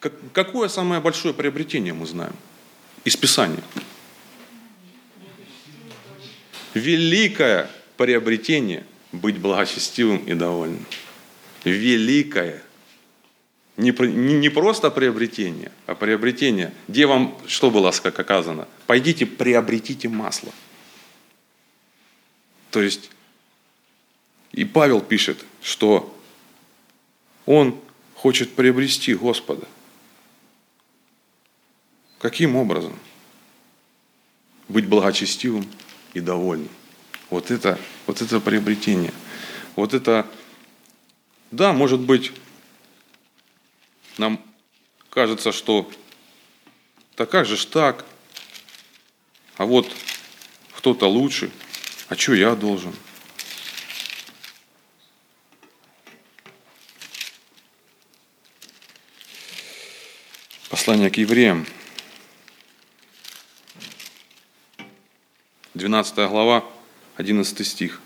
Как, 0.00 0.12
какое 0.32 0.68
самое 0.68 1.00
большое 1.00 1.34
приобретение 1.34 1.92
мы 1.92 2.06
знаем? 2.06 2.34
Из 3.04 3.16
Писания 3.16 3.62
великое 6.74 7.70
приобретение 7.96 8.84
быть 9.12 9.38
благочестивым 9.38 10.18
и 10.26 10.34
довольным. 10.34 10.84
Великое. 11.64 12.62
Не, 13.76 13.90
не, 13.90 14.34
не 14.34 14.48
просто 14.48 14.90
приобретение, 14.90 15.70
а 15.86 15.94
приобретение. 15.94 16.72
Где 16.88 17.06
вам, 17.06 17.38
что 17.46 17.70
было 17.70 17.92
как 17.92 18.18
оказано? 18.18 18.66
Пойдите, 18.86 19.24
приобретите 19.24 20.08
масло. 20.08 20.52
То 22.70 22.82
есть, 22.82 23.10
и 24.52 24.64
Павел 24.64 25.00
пишет, 25.00 25.44
что 25.62 26.14
он 27.46 27.80
хочет 28.14 28.52
приобрести 28.54 29.14
Господа. 29.14 29.66
Каким 32.18 32.56
образом? 32.56 32.98
Быть 34.68 34.86
благочестивым, 34.86 35.64
и 36.18 36.20
довольны. 36.20 36.68
Вот 37.30 37.50
это, 37.50 37.78
вот 38.06 38.20
это 38.20 38.40
приобретение. 38.40 39.12
Вот 39.76 39.94
это, 39.94 40.26
да, 41.50 41.72
может 41.72 42.00
быть, 42.00 42.32
нам 44.16 44.42
кажется, 45.10 45.52
что 45.52 45.90
да 47.16 47.26
как 47.26 47.46
же 47.46 47.56
ж 47.56 47.64
так? 47.64 48.04
А 49.56 49.64
вот 49.64 49.92
кто-то 50.72 51.08
лучше, 51.08 51.50
а 52.08 52.16
что 52.16 52.34
я 52.34 52.54
должен? 52.54 52.94
Послание 60.68 61.10
к 61.10 61.16
евреям– 61.16 61.66
12 65.78 66.28
глава, 66.28 66.64
11 67.16 67.66
стих. 67.66 68.00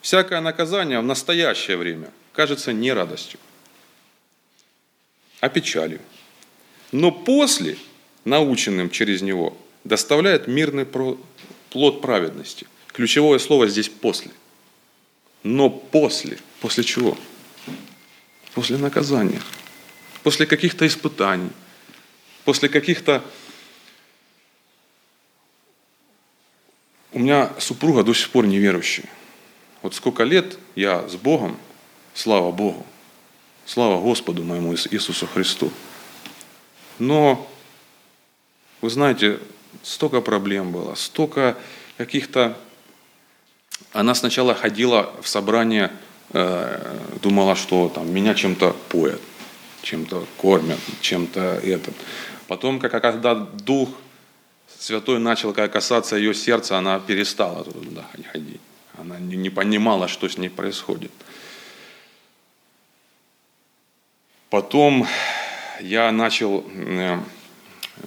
«Всякое 0.00 0.40
наказание 0.40 1.00
в 1.00 1.04
настоящее 1.04 1.76
время 1.76 2.10
кажется 2.32 2.72
не 2.72 2.92
радостью, 2.92 3.40
а 5.40 5.48
печалью. 5.48 6.00
Но 6.92 7.10
после, 7.10 7.76
наученным 8.24 8.88
через 8.88 9.20
него, 9.20 9.56
доставляет 9.82 10.46
мирный 10.46 10.86
плод 11.70 12.00
праведности. 12.00 12.66
Ключевое 12.92 13.38
слово 13.38 13.66
здесь 13.66 13.88
«после». 13.88 14.30
Но 15.42 15.70
после. 15.70 16.38
После 16.60 16.84
чего? 16.84 17.18
После 18.54 18.76
наказания. 18.76 19.42
после 20.22 20.46
каких-то 20.46 20.86
испытаний, 20.86 21.50
после 22.44 22.68
каких-то... 22.68 23.24
У 27.12 27.18
меня 27.18 27.50
супруга 27.58 28.02
до 28.04 28.14
сих 28.14 28.30
пор 28.30 28.46
неверующая. 28.46 29.04
Вот 29.82 29.94
сколько 29.94 30.24
лет 30.24 30.58
я 30.74 31.06
с 31.08 31.16
Богом, 31.16 31.58
слава 32.14 32.50
Богу, 32.52 32.86
слава 33.66 34.00
Господу 34.00 34.42
моему 34.42 34.74
Иисусу 34.74 35.26
Христу. 35.26 35.70
Но, 36.98 37.46
вы 38.80 38.88
знаете, 38.88 39.40
столько 39.82 40.22
проблем 40.22 40.72
было, 40.72 40.94
столько 40.94 41.58
каких-то... 41.98 42.56
Она 43.92 44.14
сначала 44.14 44.54
ходила 44.54 45.12
в 45.20 45.28
собрание, 45.28 45.90
э, 46.32 46.98
думала, 47.20 47.56
что 47.56 47.90
там 47.94 48.10
меня 48.10 48.34
чем-то 48.34 48.74
поят, 48.88 49.20
чем-то 49.82 50.26
кормят, 50.38 50.78
чем-то 51.02 51.60
этот. 51.62 51.94
Потом, 52.46 52.80
как, 52.80 52.92
когда 52.92 53.34
Дух 53.34 53.90
Святой 54.82 55.20
начал 55.20 55.52
касаться 55.52 56.16
ее 56.16 56.34
сердца, 56.34 56.76
она 56.76 56.98
перестала 56.98 57.62
туда 57.62 58.04
ходить. 58.32 58.60
Она 58.98 59.16
не, 59.20 59.48
понимала, 59.48 60.08
что 60.08 60.28
с 60.28 60.36
ней 60.36 60.48
происходит. 60.48 61.12
Потом 64.50 65.06
я 65.80 66.10
начал 66.10 66.64
э, 66.74 67.20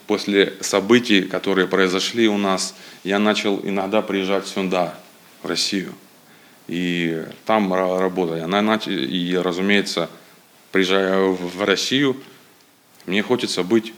после 0.06 0.58
событий, 0.60 1.22
которые 1.22 1.66
произошли 1.66 2.28
у 2.28 2.38
нас, 2.38 2.76
я 3.06 3.20
начал 3.20 3.62
иногда 3.64 4.02
приезжать 4.02 4.46
сюда, 4.46 5.00
в 5.44 5.48
Россию. 5.48 5.94
И 6.68 7.24
там 7.46 7.74
работать. 7.74 8.88
И, 8.88 9.40
разумеется, 9.42 10.10
приезжая 10.74 11.20
в 11.20 11.64
Россию, 11.64 12.18
мне 13.06 13.22
хочется 13.22 13.64
быть 13.64 13.94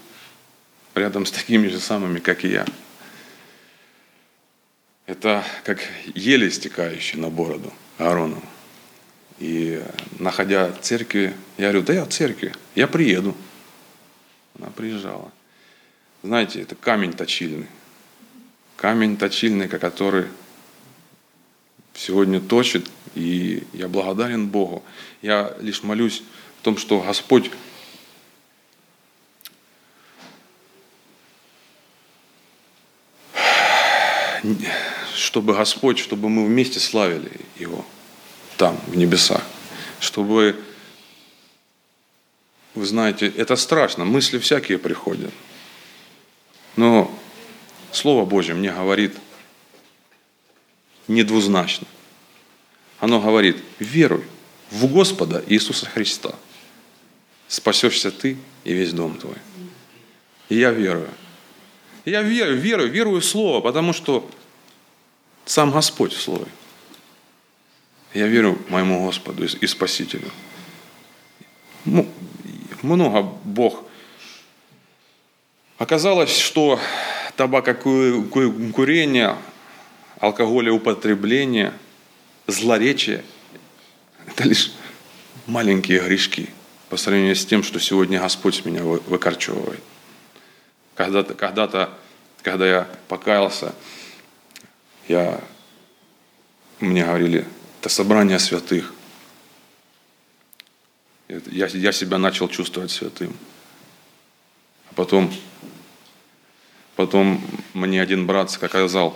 рядом 0.98 1.26
с 1.26 1.32
такими 1.32 1.68
же 1.68 1.80
самыми, 1.80 2.20
как 2.20 2.44
и 2.46 2.50
я. 2.50 2.66
Это 5.06 5.44
как 5.64 5.80
еле 6.16 6.52
стекающий 6.52 7.18
на 7.20 7.30
бороду 7.30 7.72
Аарону. 7.98 8.42
И 9.40 9.82
находя 10.20 10.72
церкви, 10.82 11.34
я 11.58 11.66
говорю, 11.66 11.84
да 11.84 11.94
я 11.94 12.06
в 12.06 12.10
церкви, 12.10 12.54
я 12.76 12.88
приеду. 12.88 13.36
Она 14.60 14.70
приезжала. 14.70 15.32
Знаете, 16.24 16.62
это 16.62 16.76
камень 16.76 17.14
точильный. 17.14 17.68
Камень 18.76 19.18
точильный, 19.18 19.68
который 19.68 20.26
сегодня 21.94 22.40
точит, 22.40 22.90
и 23.16 23.64
я 23.74 23.88
благодарен 23.88 24.48
Богу. 24.48 24.84
Я 25.22 25.56
лишь 25.60 25.84
молюсь 25.84 26.24
о 26.62 26.66
том, 26.66 26.78
что 26.78 27.02
Господь 27.02 27.52
чтобы 35.28 35.54
Господь, 35.54 36.00
чтобы 36.00 36.30
мы 36.30 36.46
вместе 36.46 36.80
славили 36.80 37.30
Его 37.60 37.86
там, 38.56 38.80
в 38.88 38.96
небесах. 38.96 39.44
Чтобы, 40.00 40.56
вы 42.76 42.86
знаете, 42.86 43.28
это 43.36 43.58
страшно, 43.58 44.06
мысли 44.06 44.40
всякие 44.40 44.78
приходят. 44.78 45.34
Но 46.78 47.14
Слово 47.92 48.24
Божье 48.24 48.56
мне 48.56 48.72
говорит 48.72 49.18
недвузначно. 51.10 51.88
Оно 53.00 53.20
говорит, 53.20 53.58
веруй 53.80 54.24
в 54.72 54.88
Господа 54.88 55.44
Иисуса 55.48 55.88
Христа. 55.88 56.36
Спасешься 57.50 58.12
ты 58.12 58.38
и 58.64 58.74
весь 58.74 58.94
дом 58.94 59.18
твой. 59.18 59.36
И 60.48 60.56
я 60.56 60.72
верую. 60.72 61.10
Я 62.06 62.22
верю, 62.22 62.56
верую, 62.56 62.90
верую 62.90 63.20
в 63.20 63.26
Слово, 63.26 63.60
потому 63.60 63.92
что 63.92 64.30
сам 65.48 65.72
Господь 65.72 66.14
в 66.14 66.22
Слове. 66.22 66.48
Я 68.14 68.28
верю 68.28 68.58
моему 68.70 69.06
Господу 69.06 69.46
и 69.46 69.68
Спасителю. 69.68 70.30
Много 72.82 73.24
Бог 73.44 73.88
Оказалось, 75.78 76.36
что 76.36 76.80
табакокурение, 77.36 79.38
алкоголеупотребление, 80.20 81.72
злоречие– 82.48 83.24
это 84.26 84.44
лишь 84.44 84.72
маленькие 85.46 86.00
грешки 86.00 86.50
по 86.90 86.98
сравнению 86.98 87.36
с 87.36 87.46
тем, 87.46 87.62
что 87.62 87.80
сегодня 87.80 88.20
Господь 88.20 88.66
меня 88.66 88.82
выкорчевывает. 88.82 89.82
Когда-то, 90.96 91.36
когда-то, 91.36 91.94
когда 92.42 92.68
я 92.68 92.88
покаялся, 93.08 93.76
я, 95.08 95.42
мне 96.80 97.04
говорили, 97.04 97.46
это 97.80 97.90
собрание 97.90 98.40
святых. 98.40 98.94
Я, 101.28 101.68
я 101.68 101.92
себя 101.92 102.18
начал 102.18 102.48
чувствовать 102.48 102.92
святым. 102.92 103.36
А 104.90 104.94
потом 104.94 105.32
Потом 106.98 107.40
мне 107.76 108.02
один 108.02 108.26
брат 108.26 108.50
сказал, 108.50 109.16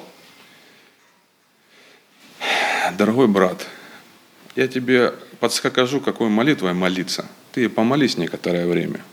дорогой 2.96 3.28
брат, 3.28 3.68
я 4.56 4.68
тебе 4.68 5.16
подскажу, 5.40 6.00
какой 6.00 6.30
молитвой 6.30 6.76
молиться. 6.76 7.28
Ты 7.52 7.68
помолись 7.70 8.18
некоторое 8.18 8.68
время. 8.68 9.04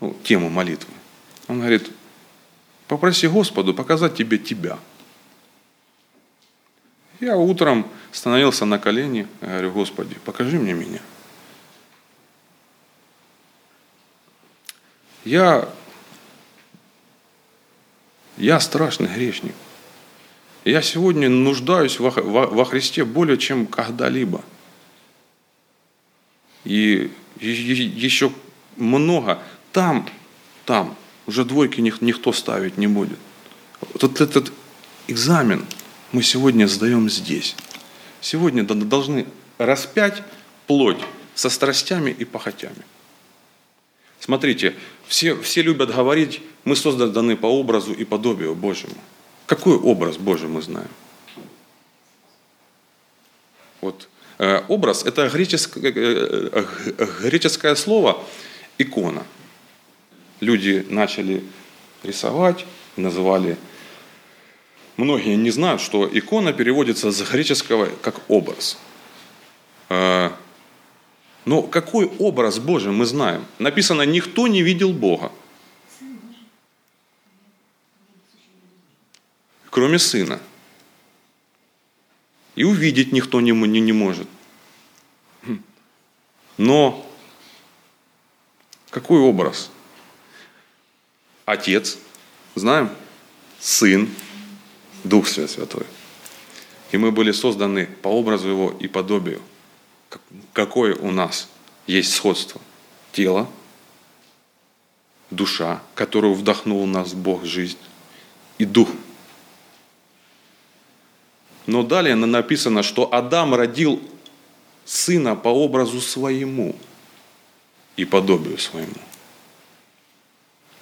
Ну, 0.00 0.16
тему 0.24 0.48
молитвы. 0.48 0.88
Он 1.46 1.58
говорит, 1.58 1.90
попроси 2.88 3.28
Господу 3.28 3.74
показать 3.74 4.16
тебе 4.16 4.38
тебя. 4.38 4.78
Я 7.20 7.36
утром 7.36 7.86
становился 8.12 8.64
на 8.64 8.78
колени, 8.78 9.26
говорю, 9.40 9.72
Господи, 9.72 10.16
покажи 10.24 10.58
мне 10.58 10.74
меня. 10.74 11.00
Я 15.24 15.68
я 18.36 18.60
страшный 18.60 19.08
грешник. 19.08 19.54
Я 20.64 20.82
сегодня 20.82 21.30
нуждаюсь 21.30 21.98
во, 21.98 22.10
во, 22.10 22.46
во 22.46 22.64
Христе 22.64 23.04
более, 23.04 23.38
чем 23.38 23.66
когда-либо. 23.66 24.44
И 26.64 27.10
еще 27.40 28.32
много. 28.76 29.42
Там, 29.72 30.08
там 30.64 30.96
уже 31.26 31.44
двойки 31.44 31.80
никто 31.80 32.32
ставить 32.32 32.76
не 32.76 32.86
будет. 32.86 33.18
Вот 33.94 34.20
этот 34.20 34.52
экзамен 35.06 35.64
мы 36.16 36.22
сегодня 36.22 36.66
сдаем 36.66 37.10
здесь. 37.10 37.54
Сегодня 38.22 38.64
должны 38.64 39.26
распять 39.58 40.22
плоть 40.66 41.02
со 41.34 41.50
страстями 41.50 42.10
и 42.10 42.24
похотями. 42.24 42.86
Смотрите, 44.18 44.74
все, 45.06 45.38
все 45.42 45.60
любят 45.60 45.94
говорить, 45.94 46.40
мы 46.64 46.74
созданы 46.74 47.36
по 47.36 47.44
образу 47.44 47.92
и 47.92 48.06
подобию 48.06 48.54
Божьему. 48.54 48.96
Какой 49.44 49.76
образ 49.76 50.16
Божий 50.16 50.48
мы 50.48 50.62
знаем? 50.62 50.88
Вот. 53.82 54.08
Э, 54.38 54.62
образ– 54.68 55.04
это 55.04 55.28
греческое, 55.28 55.92
э, 55.94 56.64
э, 56.96 57.06
греческое 57.24 57.74
слово 57.74 58.24
«икона». 58.78 59.22
Люди 60.40 60.86
начали 60.88 61.44
рисовать, 62.02 62.64
называли 62.96 63.58
Многие 64.96 65.36
не 65.36 65.50
знают, 65.50 65.82
что 65.82 66.08
икона 66.10 66.52
переводится 66.52 67.10
с 67.10 67.22
греческого 67.22 67.86
как 68.02 68.22
образ. 68.28 68.78
Но 69.88 71.62
какой 71.62 72.06
образ 72.18 72.58
Божий 72.58 72.92
мы 72.92 73.04
знаем? 73.04 73.44
Написано, 73.58 74.02
никто 74.02 74.48
не 74.48 74.62
видел 74.62 74.92
Бога, 74.92 75.30
кроме 79.70 79.98
Сына. 79.98 80.40
И 82.56 82.64
увидеть 82.64 83.12
никто 83.12 83.42
не, 83.42 83.52
не, 83.52 83.80
не 83.80 83.92
может. 83.92 84.26
Но 86.56 87.06
какой 88.88 89.20
образ? 89.20 89.70
Отец, 91.44 91.98
знаем, 92.54 92.90
Сын, 93.60 94.08
Дух 95.08 95.28
Святой. 95.28 95.86
И 96.92 96.98
мы 96.98 97.12
были 97.12 97.32
созданы 97.32 97.86
по 98.02 98.08
образу 98.08 98.48
Его 98.48 98.76
и 98.80 98.88
подобию– 98.88 99.40
какое 100.52 100.94
у 100.94 101.10
нас 101.10 101.48
есть 101.86 102.14
сходство? 102.14 102.60
Тело, 103.12 103.48
душа, 105.30 105.82
которую 105.94 106.34
вдохнул 106.34 106.84
в 106.84 106.86
нас 106.86 107.14
Бог 107.14 107.44
жизнь, 107.44 107.78
и 108.58 108.64
дух. 108.64 108.88
Но 111.66 111.82
далее 111.82 112.14
написано, 112.14 112.82
что 112.82 113.12
Адам 113.12 113.54
родил 113.54 114.00
сына 114.84 115.34
по 115.34 115.48
образу 115.48 116.00
своему. 116.00 116.76
и 117.96 118.04
подобию 118.04 118.58
своему. 118.58 118.92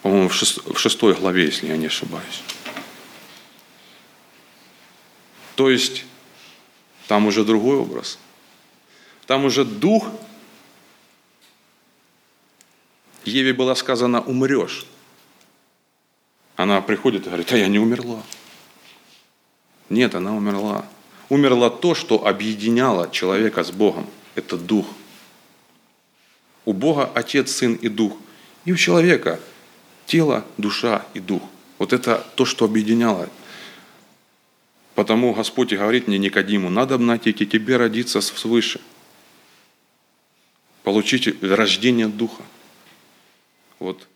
По-моему, 0.01 0.27
в 0.27 0.77
шестой 0.77 1.13
главе, 1.13 1.45
если 1.45 1.67
я 1.67 1.77
не 1.77 1.85
ошибаюсь. 1.85 2.43
То 5.55 5.69
есть, 5.69 6.05
там 7.07 7.27
уже 7.27 7.43
другой 7.43 7.77
образ. 7.77 8.19
Там 9.25 9.45
уже 9.45 9.65
дух. 9.65 10.07
Еве 13.23 13.53
было 13.53 13.73
сказано, 13.73 14.21
умрешь. 14.21 14.85
Она 16.55 16.81
приходит 16.81 17.23
и 17.23 17.29
говорит, 17.29 17.51
а 17.51 17.57
я 17.57 17.67
не 17.67 17.79
умерла. 17.79 18.21
Нет, 19.89 20.15
она 20.15 20.35
умерла. 20.35 20.85
Умерла 21.29 21.69
то, 21.69 21.95
что 21.95 22.27
объединяло 22.27 23.09
человека 23.09 23.63
с 23.63 23.71
Богом. 23.71 24.07
Это 24.35 24.57
дух. 24.57 24.85
У 26.65 26.73
Бога 26.73 27.09
Отец, 27.13 27.51
Сын 27.51 27.75
и 27.75 27.89
Дух. 27.89 28.13
И 28.63 28.71
у 28.71 28.75
человека 28.75 29.39
тело, 30.05 30.45
душа 30.57 31.05
и 31.13 31.19
дух. 31.19 31.41
Вот 31.77 31.93
это 31.93 32.25
то, 32.35 32.45
что 32.45 32.65
объединяло. 32.65 33.29
Потому 34.95 35.33
Господь 35.33 35.73
и 35.73 35.77
говорит 35.77 36.07
мне 36.07 36.17
Никодиму, 36.17 36.69
надо 36.69 36.97
найти 36.97 37.33
тебе 37.33 37.75
родиться 37.75 38.21
свыше. 38.21 38.79
Получить 40.83 41.43
рождение 41.43 42.07
Духа. 42.07 42.43
Вот 43.79 44.07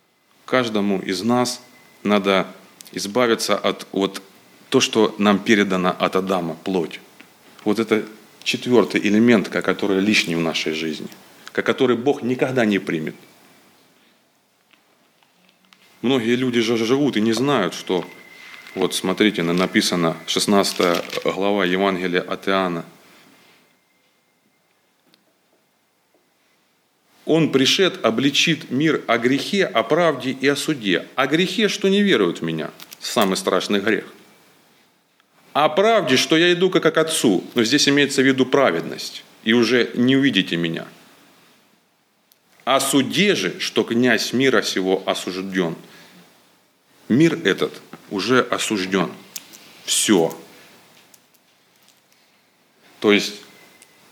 каждому 0.45 0.99
из 0.99 1.21
нас 1.21 1.61
надо 2.03 2.47
избавиться 2.93 3.57
от 3.57 3.87
вот 3.91 4.21
то, 4.69 4.79
что 4.79 5.13
нам 5.17 5.39
передано 5.39 5.89
от 5.89 6.15
Адама, 6.15 6.55
плоть. 6.55 7.01
Вот 7.65 7.79
это 7.79 8.05
четвертый 8.43 9.01
элемент, 9.01 9.49
который 9.49 9.99
лишний 9.99 10.35
в 10.35 10.39
нашей 10.39 10.73
жизни, 10.73 11.07
который 11.51 11.97
Бог 11.97 12.23
никогда 12.23 12.65
не 12.65 12.79
примет. 12.79 13.15
Многие 16.01 16.35
люди 16.35 16.61
же 16.61 16.77
живут 16.77 17.17
и 17.17 17.21
не 17.21 17.33
знают, 17.33 17.73
что, 17.73 18.05
вот 18.75 18.93
смотрите, 18.93 19.41
написано 19.41 20.15
16 20.27 21.23
глава 21.23 21.65
Евангелия 21.65 22.21
от 22.21 22.47
Иоанна. 22.47 22.85
Он 27.25 27.51
пришед, 27.51 28.03
обличит 28.03 28.71
мир 28.71 29.03
о 29.07 29.17
грехе, 29.17 29.65
о 29.65 29.83
правде 29.83 30.31
и 30.31 30.47
о 30.47 30.55
суде. 30.55 31.05
О 31.15 31.27
грехе, 31.27 31.67
что 31.67 31.87
не 31.87 32.01
веруют 32.01 32.41
в 32.41 32.43
меня, 32.43 32.71
самый 32.99 33.37
страшный 33.37 33.79
грех. 33.79 34.05
О 35.53 35.69
правде, 35.69 36.17
что 36.17 36.37
я 36.37 36.53
иду 36.53 36.69
как 36.69 36.93
к 36.93 36.97
Отцу, 36.97 37.43
но 37.55 37.63
здесь 37.63 37.87
имеется 37.89 38.21
в 38.21 38.25
виду 38.25 38.45
праведность, 38.45 39.23
и 39.43 39.53
уже 39.53 39.89
не 39.95 40.15
увидите 40.15 40.57
меня. 40.57 40.87
О 42.65 42.79
суде 42.79 43.35
же, 43.35 43.59
что 43.59 43.83
князь 43.83 44.31
мира 44.33 44.61
сего 44.61 45.01
осужден– 45.05 45.75
Мир 47.09 47.39
этот 47.45 47.81
уже 48.11 48.41
осужден. 48.41 49.11
Все. 49.83 50.37
То 52.99 53.11
есть 53.11 53.41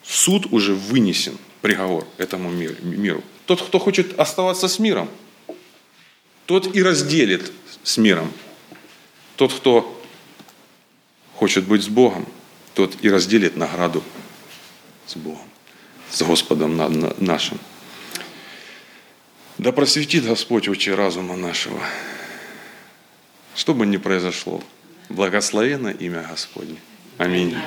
суд 0.04 0.48
уже 0.52 0.74
вынесен, 0.74 1.38
приговор 1.62 2.08
этому 2.18 2.50
миру. 2.50 3.24
Тот, 3.46 3.62
кто 3.62 3.80
хочет 3.80 4.20
оставаться 4.20 4.68
с 4.68 4.80
миром, 4.80 5.10
тот 6.46 6.76
и 6.76 6.82
разделит 6.82 7.52
с 7.84 7.98
миром. 7.98 8.32
Тот, 9.36 9.54
кто 9.54 10.02
хочет 11.36 11.66
быть 11.66 11.84
с 11.84 11.88
Богом, 11.88 12.26
тот 12.74 12.96
и 13.02 13.10
разделит 13.10 13.56
награду 13.56 14.04
с 15.06 15.16
Богом, 15.16 15.48
с 16.10 16.24
Господом 16.24 16.78
нашим. 17.20 17.60
Да 19.58 19.72
просветит 19.72 20.26
Господь 20.26 20.68
очи 20.68 20.90
разума 20.90 21.36
нашего. 21.36 21.80
Что 23.58 23.74
бы 23.74 23.88
ни 23.88 23.98
произошло, 23.98 24.62
благословено 25.10 25.90
имя 25.90 26.24
Господне. 26.30 26.78
Аминь. 27.18 27.56